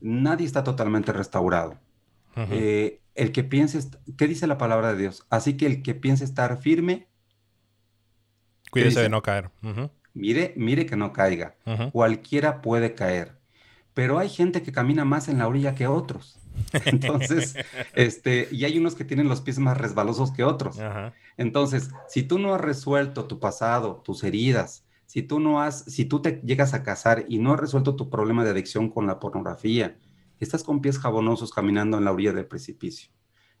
nadie 0.00 0.46
está 0.46 0.64
totalmente 0.64 1.12
restaurado. 1.12 1.78
Eh, 2.34 3.02
el 3.14 3.30
que 3.30 3.44
piense, 3.44 3.78
¿qué 4.16 4.26
dice 4.26 4.46
la 4.46 4.56
palabra 4.56 4.92
de 4.92 4.98
Dios? 4.98 5.26
Así 5.28 5.56
que 5.56 5.66
el 5.66 5.82
que 5.82 5.94
piense 5.94 6.24
estar 6.24 6.60
firme, 6.60 7.08
cuídese 8.70 9.02
de 9.02 9.10
no 9.10 9.22
caer. 9.22 9.50
Mire, 10.14 10.54
mire 10.56 10.86
que 10.86 10.96
no 10.96 11.12
caiga. 11.12 11.56
Cualquiera 11.92 12.62
puede 12.62 12.94
caer. 12.94 13.41
Pero 13.94 14.18
hay 14.18 14.28
gente 14.28 14.62
que 14.62 14.72
camina 14.72 15.04
más 15.04 15.28
en 15.28 15.38
la 15.38 15.46
orilla 15.46 15.74
que 15.74 15.86
otros. 15.86 16.38
Entonces, 16.84 17.54
este, 17.94 18.48
y 18.50 18.64
hay 18.64 18.78
unos 18.78 18.94
que 18.94 19.04
tienen 19.04 19.28
los 19.28 19.40
pies 19.40 19.58
más 19.58 19.76
resbalosos 19.76 20.32
que 20.32 20.44
otros. 20.44 20.78
Entonces, 21.36 21.90
si 22.08 22.22
tú 22.22 22.38
no 22.38 22.54
has 22.54 22.60
resuelto 22.60 23.24
tu 23.24 23.38
pasado, 23.38 24.02
tus 24.04 24.24
heridas, 24.24 24.84
si 25.06 25.22
tú 25.22 25.40
no 25.40 25.60
has, 25.60 25.84
si 25.84 26.04
tú 26.04 26.22
te 26.22 26.40
llegas 26.42 26.72
a 26.72 26.82
casar 26.82 27.26
y 27.28 27.38
no 27.38 27.52
has 27.52 27.60
resuelto 27.60 27.96
tu 27.96 28.08
problema 28.08 28.44
de 28.44 28.50
adicción 28.50 28.88
con 28.88 29.06
la 29.06 29.20
pornografía, 29.20 29.98
estás 30.40 30.64
con 30.64 30.80
pies 30.80 30.98
jabonosos 30.98 31.52
caminando 31.52 31.98
en 31.98 32.04
la 32.04 32.12
orilla 32.12 32.32
del 32.32 32.46
precipicio. 32.46 33.10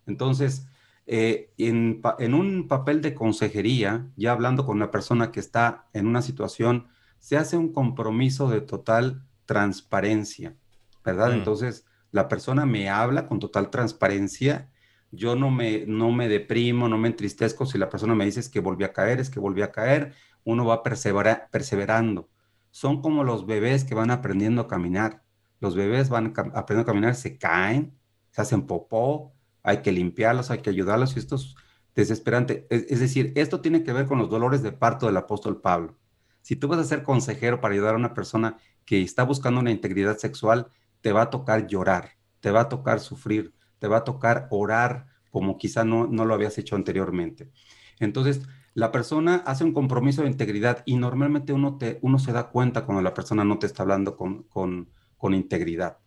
Entonces, 0.06 0.66
eh, 1.06 1.52
en, 1.58 2.00
en, 2.18 2.34
un 2.34 2.68
papel 2.68 3.02
de 3.02 3.14
consejería, 3.14 4.08
ya 4.16 4.32
hablando 4.32 4.64
con 4.64 4.76
una 4.76 4.90
persona 4.90 5.30
que 5.30 5.40
está 5.40 5.88
en 5.92 6.06
una 6.06 6.22
situación, 6.22 6.88
se 7.18 7.36
hace 7.36 7.56
un 7.56 7.72
compromiso 7.72 8.48
de 8.48 8.60
total 8.60 9.24
transparencia, 9.44 10.56
¿verdad? 11.04 11.30
Mm. 11.30 11.34
Entonces, 11.34 11.84
la 12.10 12.28
persona 12.28 12.66
me 12.66 12.88
habla 12.88 13.26
con 13.26 13.38
total 13.38 13.70
transparencia, 13.70 14.70
yo 15.10 15.36
no 15.36 15.50
me, 15.50 15.84
no 15.86 16.10
me 16.10 16.28
deprimo, 16.28 16.88
no 16.88 16.96
me 16.98 17.08
entristezco 17.08 17.66
si 17.66 17.76
la 17.78 17.90
persona 17.90 18.14
me 18.14 18.24
dice 18.24 18.40
es 18.40 18.48
que 18.48 18.60
volví 18.60 18.84
a 18.84 18.92
caer, 18.92 19.20
es 19.20 19.28
que 19.28 19.40
volví 19.40 19.62
a 19.62 19.70
caer, 19.70 20.14
uno 20.44 20.64
va 20.64 20.82
perseverando. 20.82 22.28
Son 22.70 23.02
como 23.02 23.22
los 23.22 23.46
bebés 23.46 23.84
que 23.84 23.94
van 23.94 24.10
aprendiendo 24.10 24.62
a 24.62 24.68
caminar. 24.68 25.22
Los 25.60 25.76
bebés 25.76 26.08
van 26.08 26.32
aprendiendo 26.36 26.82
a 26.82 26.86
caminar, 26.86 27.14
se 27.14 27.36
caen, 27.36 27.94
se 28.30 28.40
hacen 28.40 28.66
popó, 28.66 29.34
hay 29.62 29.78
que 29.78 29.92
limpiarlos, 29.92 30.50
hay 30.50 30.58
que 30.58 30.70
ayudarlos 30.70 31.14
y 31.14 31.18
esto 31.18 31.36
es 31.36 31.54
desesperante. 31.94 32.66
Es, 32.70 33.00
decir, 33.00 33.32
esto 33.36 33.60
tiene 33.60 33.84
que 33.84 33.92
ver 33.92 34.06
con 34.06 34.18
los 34.18 34.30
dolores 34.30 34.62
de 34.62 34.72
parto 34.72 35.06
del 35.06 35.16
apóstol 35.16 35.60
Pablo. 35.60 35.96
Si 36.40 36.56
tú 36.56 36.66
vas 36.66 36.80
a 36.80 36.84
ser 36.84 37.02
consejero 37.02 37.60
para 37.60 37.74
ayudar 37.74 37.94
a 37.94 37.98
una 37.98 38.14
persona 38.14 38.56
que 38.84 39.02
está 39.02 39.22
buscando 39.24 39.60
una 39.60 39.70
integridad 39.70 40.18
sexual, 40.18 40.68
te 41.00 41.12
va 41.12 41.22
a 41.22 41.30
tocar 41.30 41.66
llorar, 41.66 42.12
te 42.40 42.50
va 42.50 42.62
a 42.62 42.68
tocar 42.68 43.00
sufrir, 43.00 43.54
te 43.78 43.88
va 43.88 43.98
a 43.98 44.04
tocar 44.04 44.48
orar 44.50 45.06
como 45.30 45.58
quizá 45.58 45.84
no, 45.84 46.06
no 46.06 46.24
lo 46.24 46.34
habías 46.34 46.58
hecho 46.58 46.76
anteriormente. 46.76 47.50
Entonces, 47.98 48.42
la 48.74 48.92
persona 48.92 49.42
hace 49.46 49.64
un 49.64 49.72
compromiso 49.72 50.22
de 50.22 50.28
integridad 50.28 50.82
y 50.86 50.96
normalmente 50.96 51.52
uno, 51.52 51.78
te, 51.78 51.98
uno 52.02 52.18
se 52.18 52.32
da 52.32 52.48
cuenta 52.48 52.84
cuando 52.84 53.02
la 53.02 53.14
persona 53.14 53.44
no 53.44 53.58
te 53.58 53.66
está 53.66 53.82
hablando 53.82 54.16
con, 54.16 54.44
con, 54.44 54.90
con 55.16 55.34
integridad. 55.34 55.98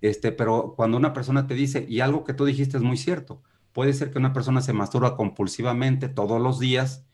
Este, 0.00 0.32
pero 0.32 0.74
cuando 0.76 0.96
una 0.96 1.12
persona 1.12 1.46
te 1.46 1.54
dice, 1.54 1.84
y 1.88 2.00
algo 2.00 2.24
que 2.24 2.34
tú 2.34 2.44
dijiste 2.44 2.76
es 2.76 2.82
muy 2.82 2.96
cierto, 2.96 3.42
puede 3.72 3.92
ser 3.92 4.10
que 4.10 4.18
una 4.18 4.32
persona 4.32 4.60
se 4.60 4.72
masturba 4.72 5.16
compulsivamente 5.16 6.08
todos 6.08 6.40
los 6.40 6.58
días 6.58 7.06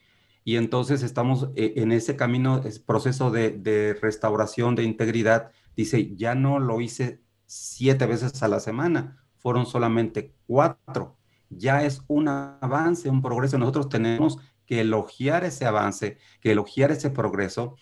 y 0.47 0.55
entonces 0.55 1.03
estamos 1.03 1.49
eh, 1.57 1.72
en 1.78 1.90
ese 1.90 2.14
camino, 2.14 2.62
es 2.64 2.78
proceso 2.78 3.32
de, 3.32 3.99
restauración 4.01 4.76
de 4.76 4.84
integridad. 4.84 5.51
Dice, 5.74 6.14
ya 6.14 6.36
no 6.36 6.61
lo 6.61 6.80
hice 6.80 7.20
siete 7.47 8.07
veces 8.07 8.40
a 8.44 8.47
la 8.47 8.61
semana, 8.61 9.26
fueron 9.38 9.66
solamente 9.66 10.36
cuatro. 10.47 11.16
Ya 11.51 11.82
es 11.82 12.01
un 12.07 12.28
avance, 12.28 13.11
un 13.11 13.22
progreso. 13.22 13.59
Nosotros 13.59 13.88
tenemos 13.88 14.38
que 14.66 14.82
elogiar 14.82 15.42
ese 15.42 15.66
avance, 15.66 16.18
que 16.40 16.53
elogiar 16.53 16.92
ese 16.92 17.11
progreso 17.11 17.74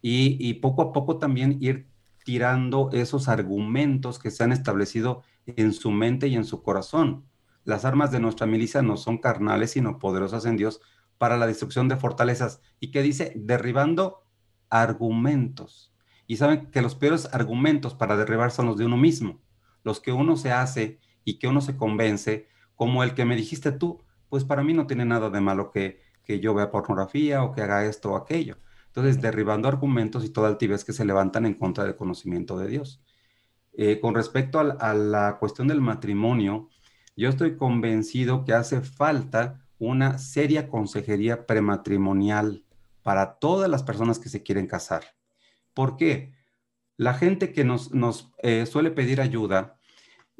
y 0.00 0.54
poco 0.54 0.82
a 0.82 0.92
poco 0.92 1.18
también 1.18 1.58
ir 1.60 1.88
tirando 2.24 2.90
esos 2.92 3.26
argumentos 3.26 4.20
que 4.20 4.30
se 4.30 4.44
han 4.44 4.52
establecido 4.52 5.24
en 5.46 5.72
su 5.72 5.90
mente 5.90 6.28
y 6.28 6.36
en 6.36 6.44
su 6.44 6.62
corazón. 6.62 7.26
Las 7.64 7.84
armas 7.84 8.12
de 8.12 8.20
nuestra 8.20 8.46
milicia 8.46 8.80
no 8.80 8.96
son 8.96 9.18
carnales, 9.18 9.72
sino 9.72 9.98
poderosas 9.98 10.46
en 10.46 10.56
Dios 10.56 10.80
para 11.18 11.36
la 11.36 11.46
destrucción 11.46 11.88
de 11.88 11.96
fortalezas. 11.96 12.60
¿Y 12.80 12.90
qué 12.90 13.02
dice? 13.02 13.32
Derribando 13.36 14.24
argumentos. 14.70 15.94
Y 16.26 16.36
saben 16.36 16.70
que 16.70 16.82
los 16.82 16.94
peores 16.94 17.28
argumentos 17.32 17.94
para 17.94 18.16
derribar 18.16 18.50
son 18.50 18.66
los 18.66 18.76
de 18.76 18.86
uno 18.86 18.96
mismo, 18.96 19.40
los 19.84 20.00
que 20.00 20.12
uno 20.12 20.36
se 20.36 20.52
hace 20.52 20.98
y 21.24 21.38
que 21.38 21.48
uno 21.48 21.60
se 21.60 21.76
convence, 21.76 22.48
como 22.74 23.04
el 23.04 23.14
que 23.14 23.24
me 23.24 23.36
dijiste 23.36 23.72
tú, 23.72 24.02
pues 24.28 24.44
para 24.44 24.64
mí 24.64 24.72
no 24.72 24.86
tiene 24.86 25.04
nada 25.04 25.30
de 25.30 25.40
malo 25.40 25.70
que, 25.70 26.00
que 26.24 26.40
yo 26.40 26.54
vea 26.54 26.70
pornografía 26.70 27.42
o 27.42 27.52
que 27.52 27.62
haga 27.62 27.84
esto 27.84 28.12
o 28.12 28.16
aquello. 28.16 28.56
Entonces, 28.86 29.22
derribando 29.22 29.68
argumentos 29.68 30.24
y 30.24 30.30
toda 30.30 30.48
altivez 30.48 30.84
que 30.84 30.92
se 30.92 31.04
levantan 31.04 31.46
en 31.46 31.54
contra 31.54 31.84
del 31.84 31.96
conocimiento 31.96 32.58
de 32.58 32.68
Dios. 32.68 33.02
Eh, 33.72 34.00
con 34.00 34.14
respecto 34.14 34.60
a, 34.60 34.94
la 34.94 35.38
cuestión 35.38 35.68
del 35.68 35.80
matrimonio, 35.80 36.68
yo 37.16 37.30
estoy 37.30 37.56
convencido 37.56 38.44
que 38.44 38.52
hace 38.52 38.82
falta 38.82 39.61
una 39.82 40.18
seria 40.18 40.68
consejería 40.68 41.44
prematrimonial 41.44 42.64
para 43.02 43.40
todas 43.40 43.68
las 43.68 43.82
personas 43.82 44.20
que 44.20 44.28
se 44.28 44.44
quieren 44.44 44.68
casar. 44.68 45.02
¿Por 45.74 45.96
qué? 45.96 46.34
La 46.96 47.14
gente 47.14 47.52
que 47.52 47.64
nos, 47.64 47.90
eh, 48.44 48.64
suele 48.66 48.92
pedir 48.92 49.20
ayuda, 49.20 49.76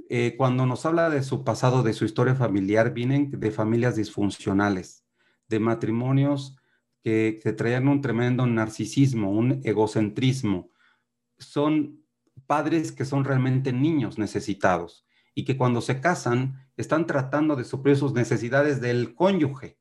eh, 0.09 0.37
cuando 0.37 0.65
nos 0.65 0.87
habla 0.87 1.11
de 1.11 1.25
su 1.25 1.43
pasado, 1.43 1.83
de 1.83 1.93
su 1.93 2.05
historia 2.05 2.37
familiar, 2.37 2.95
vienen 2.95 3.33
de 3.33 3.51
familias 3.51 3.97
disfuncionales, 3.97 5.05
de 5.49 5.59
matrimonios 5.59 6.57
que, 7.03 7.41
se 7.43 7.53
traían 7.53 7.89
un 7.89 8.01
tremendo 8.01 8.47
narcisismo, 8.47 9.33
un 9.33 9.61
egocentrismo. 9.65 10.71
Son 11.39 12.01
padres 12.47 12.93
que 12.93 13.05
son 13.05 13.25
realmente 13.25 13.73
niños 13.73 14.19
necesitados 14.19 15.05
y 15.35 15.45
que 15.45 15.57
cuando 15.57 15.81
se 15.81 16.01
casan 16.01 16.62
están 16.77 17.07
tratando 17.07 17.57
de 17.57 17.65
suplir 17.65 17.97
sus 17.97 18.13
necesidades 18.13 18.81
del 18.81 19.15
cónyuge. 19.15 19.79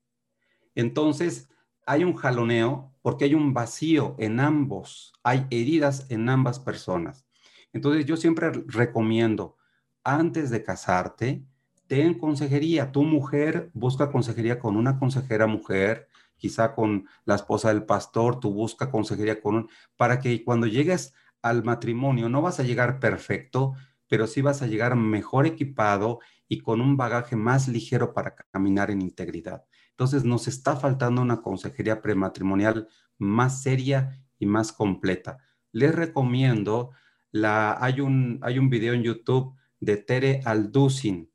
Entonces, 0.75 1.49
hay 1.85 2.03
un 2.03 2.15
jaloneo 2.15 2.93
porque 3.01 3.25
hay 3.25 3.35
un 3.35 3.53
vacío 3.53 4.15
en 4.19 4.39
ambos, 4.39 5.13
hay 5.23 5.47
heridas 5.49 6.05
en 6.09 6.29
ambas 6.29 6.59
personas. 6.59 7.25
Entonces, 7.73 8.05
yo 8.05 8.17
siempre 8.17 8.51
recomiendo, 8.67 9.57
antes 10.03 10.49
de 10.49 10.63
casarte, 10.63 11.43
ten 11.87 12.17
consejería. 12.17 12.91
Tu 12.91 13.03
mujer 13.03 13.69
busca 13.73 14.11
consejería 14.11 14.59
con 14.59 14.77
una 14.77 14.99
consejera 14.99 15.47
mujer, 15.47 16.07
quizá 16.37 16.73
con 16.73 17.07
la 17.25 17.35
esposa 17.35 17.69
del 17.69 17.83
pastor, 17.83 18.39
tú 18.39 18.53
busca 18.53 18.89
consejería 18.89 19.41
con 19.41 19.69
para 19.95 20.19
que 20.19 20.43
cuando 20.43 20.67
llegues 20.67 21.13
al 21.41 21.63
matrimonio 21.63 22.29
no 22.29 22.41
vas 22.41 22.59
a 22.59 22.63
llegar 22.63 22.99
perfecto, 22.99 23.73
pero 24.07 24.25
sí 24.25 24.41
vas 24.41 24.61
a 24.61 24.67
llegar 24.67 24.95
mejor 24.95 25.45
equipado 25.45 26.19
y 26.51 26.59
con 26.59 26.81
un 26.81 26.97
bagaje 26.97 27.37
más 27.37 27.69
ligero 27.69 28.13
para 28.13 28.35
caminar 28.35 28.91
en 28.91 29.01
integridad. 29.01 29.63
Entonces 29.91 30.25
nos 30.25 30.49
está 30.49 30.75
faltando 30.75 31.21
una 31.21 31.41
consejería 31.41 32.01
prematrimonial 32.01 32.89
más 33.17 33.63
seria 33.63 34.21
y 34.37 34.45
más 34.45 34.73
completa. 34.73 35.37
Les 35.71 35.95
recomiendo, 35.95 36.91
la, 37.31 37.77
hay, 37.79 38.01
un, 38.01 38.37
hay 38.41 38.59
un 38.59 38.69
video 38.69 38.93
en 38.93 39.03
YouTube 39.03 39.55
de 39.79 39.95
Tere 39.95 40.41
Alducin, 40.43 41.31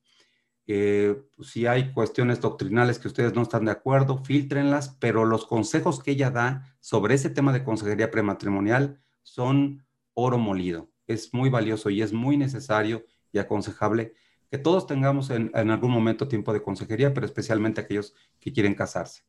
eh, 0.67 1.17
si 1.41 1.65
hay 1.65 1.95
cuestiones 1.95 2.43
doctrinales 2.43 2.99
que 2.99 3.09
ustedes 3.09 3.35
no 3.35 3.41
están 3.41 3.65
de 3.65 3.71
acuerdo, 3.71 4.23
filtrenlas, 4.23 4.99
pero 5.01 5.25
los 5.25 5.47
consejos 5.47 6.03
que 6.03 6.11
ella 6.11 6.31
da 6.31 6.77
sobre 6.81 7.15
ese 7.15 7.31
tema 7.31 7.55
de 7.55 7.65
consejería 7.65 8.11
prematrimonial 8.11 9.01
son 9.23 9.87
oro 10.13 10.37
molido. 10.37 10.91
Es 11.07 11.33
muy 11.33 11.49
valioso 11.49 11.89
y 11.89 12.03
es 12.03 12.13
muy 12.13 12.37
necesario 12.37 13.07
y 13.33 13.39
aconsejable 13.39 14.13
que 14.51 14.59
todos 14.59 14.87
tengamos 14.87 15.31
en, 15.31 15.51
algún 15.55 15.91
momento 15.91 16.29
tiempo 16.29 16.53
de 16.53 16.63
consejería, 16.63 17.13
pero 17.13 17.27
especialmente 17.27 17.81
aquellos 17.81 18.15
que 18.41 18.53
quieren 18.53 18.75
casarse. 18.75 19.23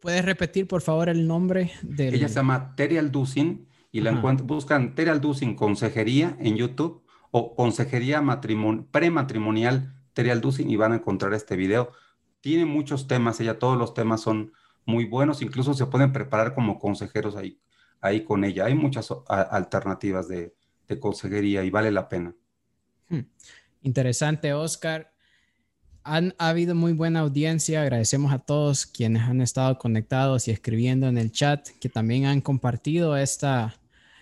¿Puedes 0.00 0.24
repetir, 0.24 0.66
por 0.66 0.82
favor, 0.82 1.08
el 1.08 1.26
nombre 1.26 1.70
de 1.82 2.08
Ella 2.08 2.28
se 2.28 2.34
llama 2.34 2.74
Terry 2.74 2.98
Alducin 2.98 3.68
y 3.92 4.00
la 4.00 4.10
encuentran, 4.10 4.46
buscan 4.46 4.94
Terry 4.94 5.10
Alducin 5.10 5.54
Consejería 5.54 6.36
en 6.40 6.56
YouTube 6.56 7.04
o 7.30 7.54
Consejería 7.54 8.22
Prematrimonial 8.90 9.94
Terry 10.12 10.30
Alducin 10.30 10.68
y 10.70 10.76
van 10.76 10.92
a 10.92 10.96
encontrar 10.96 11.34
este 11.34 11.54
video. 11.54 11.92
Tiene 12.40 12.64
muchos 12.64 13.06
temas, 13.06 13.40
ella 13.40 13.58
todos 13.58 13.78
los 13.78 13.94
temas 13.94 14.20
son 14.20 14.52
muy 14.84 15.04
buenos, 15.04 15.42
incluso 15.42 15.74
se 15.74 15.86
pueden 15.86 16.12
preparar 16.12 16.54
como 16.54 16.78
consejeros 16.78 17.36
ahí, 17.36 17.60
ahí 18.00 18.24
con 18.24 18.44
ella. 18.44 18.64
Hay 18.64 18.74
muchas 18.74 19.12
alternativas 19.28 20.26
de, 20.26 20.54
de 20.88 20.98
consejería 20.98 21.64
y 21.64 21.70
vale 21.70 21.90
la 21.90 22.08
pena. 22.08 22.34
Hmm. 23.08 23.20
Interesante, 23.82 24.52
Oscar. 24.52 25.12
Han 26.02 26.34
ha 26.38 26.48
habido 26.48 26.74
muy 26.74 26.92
buena 26.92 27.20
audiencia. 27.20 27.82
Agradecemos 27.82 28.32
a 28.32 28.38
todos 28.38 28.86
quienes 28.86 29.22
han 29.22 29.40
estado 29.40 29.78
conectados 29.78 30.46
y 30.48 30.52
escribiendo 30.52 31.08
en 31.08 31.18
el 31.18 31.32
chat, 31.32 31.68
que 31.80 31.88
también 31.88 32.26
han 32.26 32.40
compartido 32.40 33.16
esta 33.16 33.78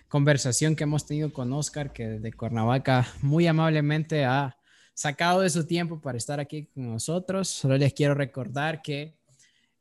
conversación 0.07 0.75
que 0.75 0.83
hemos 0.83 1.05
tenido 1.05 1.31
con 1.31 1.51
Oscar, 1.53 1.93
que 1.93 2.07
de 2.07 2.33
Cuernavaca 2.33 3.07
muy 3.21 3.47
amablemente 3.47 4.25
ha 4.25 4.57
sacado 4.93 5.41
de 5.41 5.49
su 5.49 5.67
tiempo 5.67 5.99
para 5.99 6.17
estar 6.17 6.39
aquí 6.39 6.67
con 6.67 6.91
nosotros. 6.91 7.49
Solo 7.49 7.77
les 7.77 7.93
quiero 7.93 8.15
recordar 8.15 8.81
que 8.81 9.17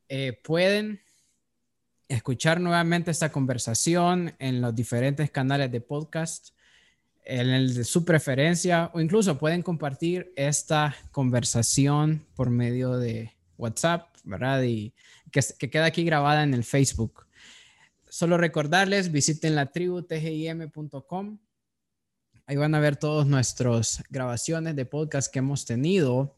eh, 0.08 0.38
pueden 0.42 1.00
escuchar 2.08 2.60
nuevamente 2.60 3.10
esta 3.10 3.32
conversación 3.32 4.34
en 4.38 4.60
los 4.60 4.74
diferentes 4.74 5.30
canales 5.30 5.70
de 5.70 5.80
podcast 5.80 6.50
en 7.24 7.48
el 7.48 7.74
de 7.74 7.84
su 7.84 8.04
preferencia 8.04 8.90
o 8.92 9.00
incluso 9.00 9.38
pueden 9.38 9.62
compartir 9.62 10.32
esta 10.36 10.94
conversación 11.10 12.26
por 12.34 12.50
medio 12.50 12.96
de 12.98 13.32
WhatsApp, 13.56 14.08
¿verdad? 14.24 14.62
Y 14.62 14.94
que, 15.30 15.40
que 15.58 15.70
queda 15.70 15.86
aquí 15.86 16.04
grabada 16.04 16.42
en 16.42 16.54
el 16.54 16.64
Facebook. 16.64 17.26
Solo 18.08 18.36
recordarles, 18.36 19.10
visiten 19.10 19.54
la 19.54 19.72
tribu 19.72 20.02
tgim.com. 20.02 21.38
Ahí 22.46 22.56
van 22.56 22.74
a 22.74 22.80
ver 22.80 22.96
todas 22.96 23.26
nuestras 23.26 24.04
grabaciones 24.10 24.76
de 24.76 24.84
podcast 24.84 25.32
que 25.32 25.38
hemos 25.38 25.64
tenido. 25.64 26.36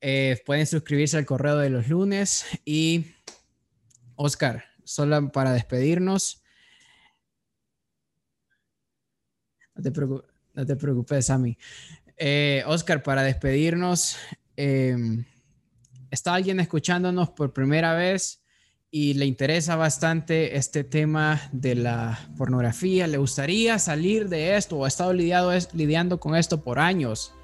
Eh, 0.00 0.40
pueden 0.46 0.66
suscribirse 0.66 1.16
al 1.16 1.26
correo 1.26 1.56
de 1.56 1.70
los 1.70 1.88
lunes 1.88 2.46
y 2.64 3.06
Oscar, 4.16 4.64
solo 4.84 5.32
para 5.32 5.52
despedirnos, 5.52 6.43
No 9.74 9.82
te, 10.66 10.76
preocupes, 10.76 11.26
Sammy. 11.26 11.58
Eh, 12.16 12.62
Oscar, 12.66 13.02
para 13.02 13.22
despedirnos, 13.22 14.16
em, 14.56 15.24
está 16.10 16.34
alguien 16.34 16.60
escuchándonos 16.60 17.30
por 17.30 17.52
primera 17.52 17.94
vez 17.94 18.44
y 18.90 19.14
le 19.14 19.26
interesa 19.26 19.74
bastante 19.74 20.56
este 20.56 20.84
tema 20.84 21.40
de 21.50 21.74
la 21.74 22.16
pornografía, 22.36 23.08
le 23.08 23.18
gustaría 23.18 23.80
salir 23.80 24.28
de 24.28 24.56
esto 24.56 24.76
o 24.78 24.84
ha 24.84 24.88
estado 24.88 25.12
lidiado, 25.12 25.50
lidiando 25.72 26.20
con 26.20 26.36
esto 26.36 26.62
por 26.62 26.78
años. 26.78 27.34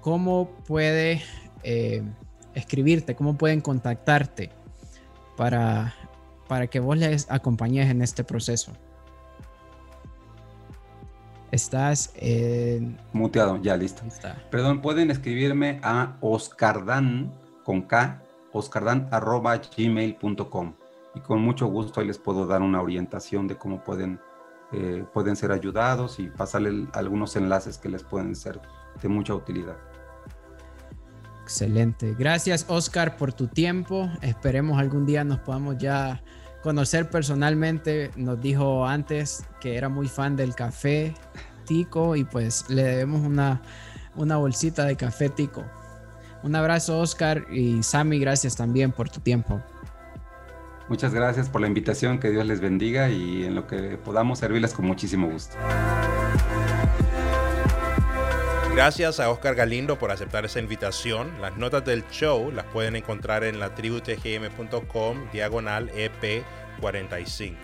¿Cómo 0.00 0.62
puede 0.64 1.20
eh, 1.64 2.04
escribirte? 2.54 3.16
¿Cómo 3.16 3.36
pueden 3.36 3.60
contactarte 3.60 4.50
para, 5.36 5.96
para 6.46 6.68
que 6.68 6.78
vos 6.78 6.96
les 6.96 7.28
acompañes 7.28 7.90
en 7.90 8.00
este 8.00 8.22
proceso? 8.22 8.72
Estás 11.50 12.12
en... 12.16 12.98
Muteado, 13.12 13.60
ya 13.62 13.74
listo. 13.76 14.02
Perdón, 14.50 14.82
pueden 14.82 15.10
escribirme 15.10 15.80
a 15.82 16.16
oscardan 16.20 17.32
con 17.64 17.82
K, 17.82 18.22
oscardan.gmail.com 18.52 20.74
y 21.14 21.20
con 21.20 21.40
mucho 21.40 21.66
gusto 21.66 22.00
ahí 22.00 22.06
les 22.06 22.18
puedo 22.18 22.46
dar 22.46 22.62
una 22.62 22.82
orientación 22.82 23.46
de 23.46 23.56
cómo 23.56 23.82
pueden, 23.82 24.20
eh, 24.72 25.04
pueden 25.12 25.36
ser 25.36 25.52
ayudados 25.52 26.18
y 26.18 26.28
pasarle 26.28 26.86
algunos 26.92 27.36
enlaces 27.36 27.78
que 27.78 27.88
les 27.88 28.02
pueden 28.02 28.34
ser 28.36 28.60
de 29.00 29.08
mucha 29.08 29.34
utilidad. 29.34 29.76
Excelente. 31.42 32.14
Gracias 32.18 32.66
Oscar 32.68 33.16
por 33.16 33.32
tu 33.32 33.46
tiempo. 33.46 34.10
Esperemos 34.20 34.78
algún 34.78 35.06
día 35.06 35.24
nos 35.24 35.38
podamos 35.38 35.78
ya 35.78 36.22
conocer 36.62 37.10
personalmente. 37.10 38.10
Nos 38.16 38.40
dijo 38.40 38.86
antes 38.86 39.44
que 39.60 39.76
era 39.76 39.88
muy 39.88 40.08
fan 40.08 40.36
del 40.36 40.54
café 40.54 41.14
tico 41.64 42.16
y 42.16 42.24
pues 42.24 42.64
le 42.68 42.82
debemos 42.82 43.20
una, 43.20 43.62
una 44.16 44.36
bolsita 44.36 44.84
de 44.84 44.96
café 44.96 45.28
tico. 45.28 45.64
Un 46.42 46.54
abrazo 46.54 46.98
Oscar 47.00 47.46
y 47.50 47.82
Sammy, 47.82 48.18
gracias 48.18 48.56
también 48.56 48.92
por 48.92 49.10
tu 49.10 49.20
tiempo. 49.20 49.60
Muchas 50.88 51.12
gracias 51.12 51.50
por 51.50 51.60
la 51.60 51.66
invitación, 51.66 52.18
que 52.18 52.30
Dios 52.30 52.46
les 52.46 52.60
bendiga 52.60 53.10
y 53.10 53.44
en 53.44 53.54
lo 53.54 53.66
que 53.66 53.98
podamos 54.02 54.38
servirles 54.38 54.72
con 54.72 54.86
muchísimo 54.86 55.28
gusto. 55.28 55.56
Gracias 58.78 59.18
a 59.18 59.28
Oscar 59.28 59.56
Galindo 59.56 59.98
por 59.98 60.12
aceptar 60.12 60.44
esa 60.44 60.60
invitación. 60.60 61.40
Las 61.40 61.56
notas 61.56 61.84
del 61.84 62.06
show 62.10 62.52
las 62.52 62.64
pueden 62.66 62.94
encontrar 62.94 63.42
en 63.42 63.58
la 63.58 63.74
tributgm.com 63.74 65.32
diagonal 65.32 65.90
EP45. 65.90 67.56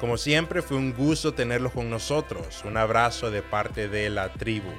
Como 0.00 0.16
siempre 0.16 0.62
fue 0.62 0.78
un 0.78 0.94
gusto 0.94 1.34
tenerlos 1.34 1.72
con 1.72 1.90
nosotros. 1.90 2.64
Un 2.64 2.78
abrazo 2.78 3.30
de 3.30 3.42
parte 3.42 3.88
de 3.88 4.08
la 4.08 4.32
tribu. 4.32 4.72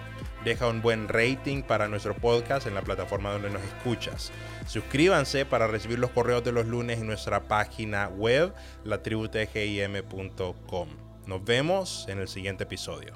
Deja 0.43 0.67
un 0.67 0.82
buen 0.82 1.07
rating 1.07 1.61
para 1.61 1.88
nuestro 1.88 2.15
podcast 2.15 2.65
en 2.65 2.74
la 2.74 2.82
plataforma 2.82 3.30
donde 3.30 3.51
nos 3.51 3.61
escuchas. 3.61 4.32
Suscríbanse 4.65 5.45
para 5.45 5.67
recibir 5.67 5.99
los 5.99 6.09
correos 6.09 6.43
de 6.43 6.51
los 6.51 6.65
lunes 6.65 6.99
en 6.99 7.05
nuestra 7.05 7.47
página 7.47 8.07
web 8.07 8.55
latributgim.com. 8.86 10.89
Nos 11.28 11.45
vemos 11.45 12.07
en 12.09 12.17
el 12.17 12.28
siguiente 12.28 12.63
episodio. 12.63 13.13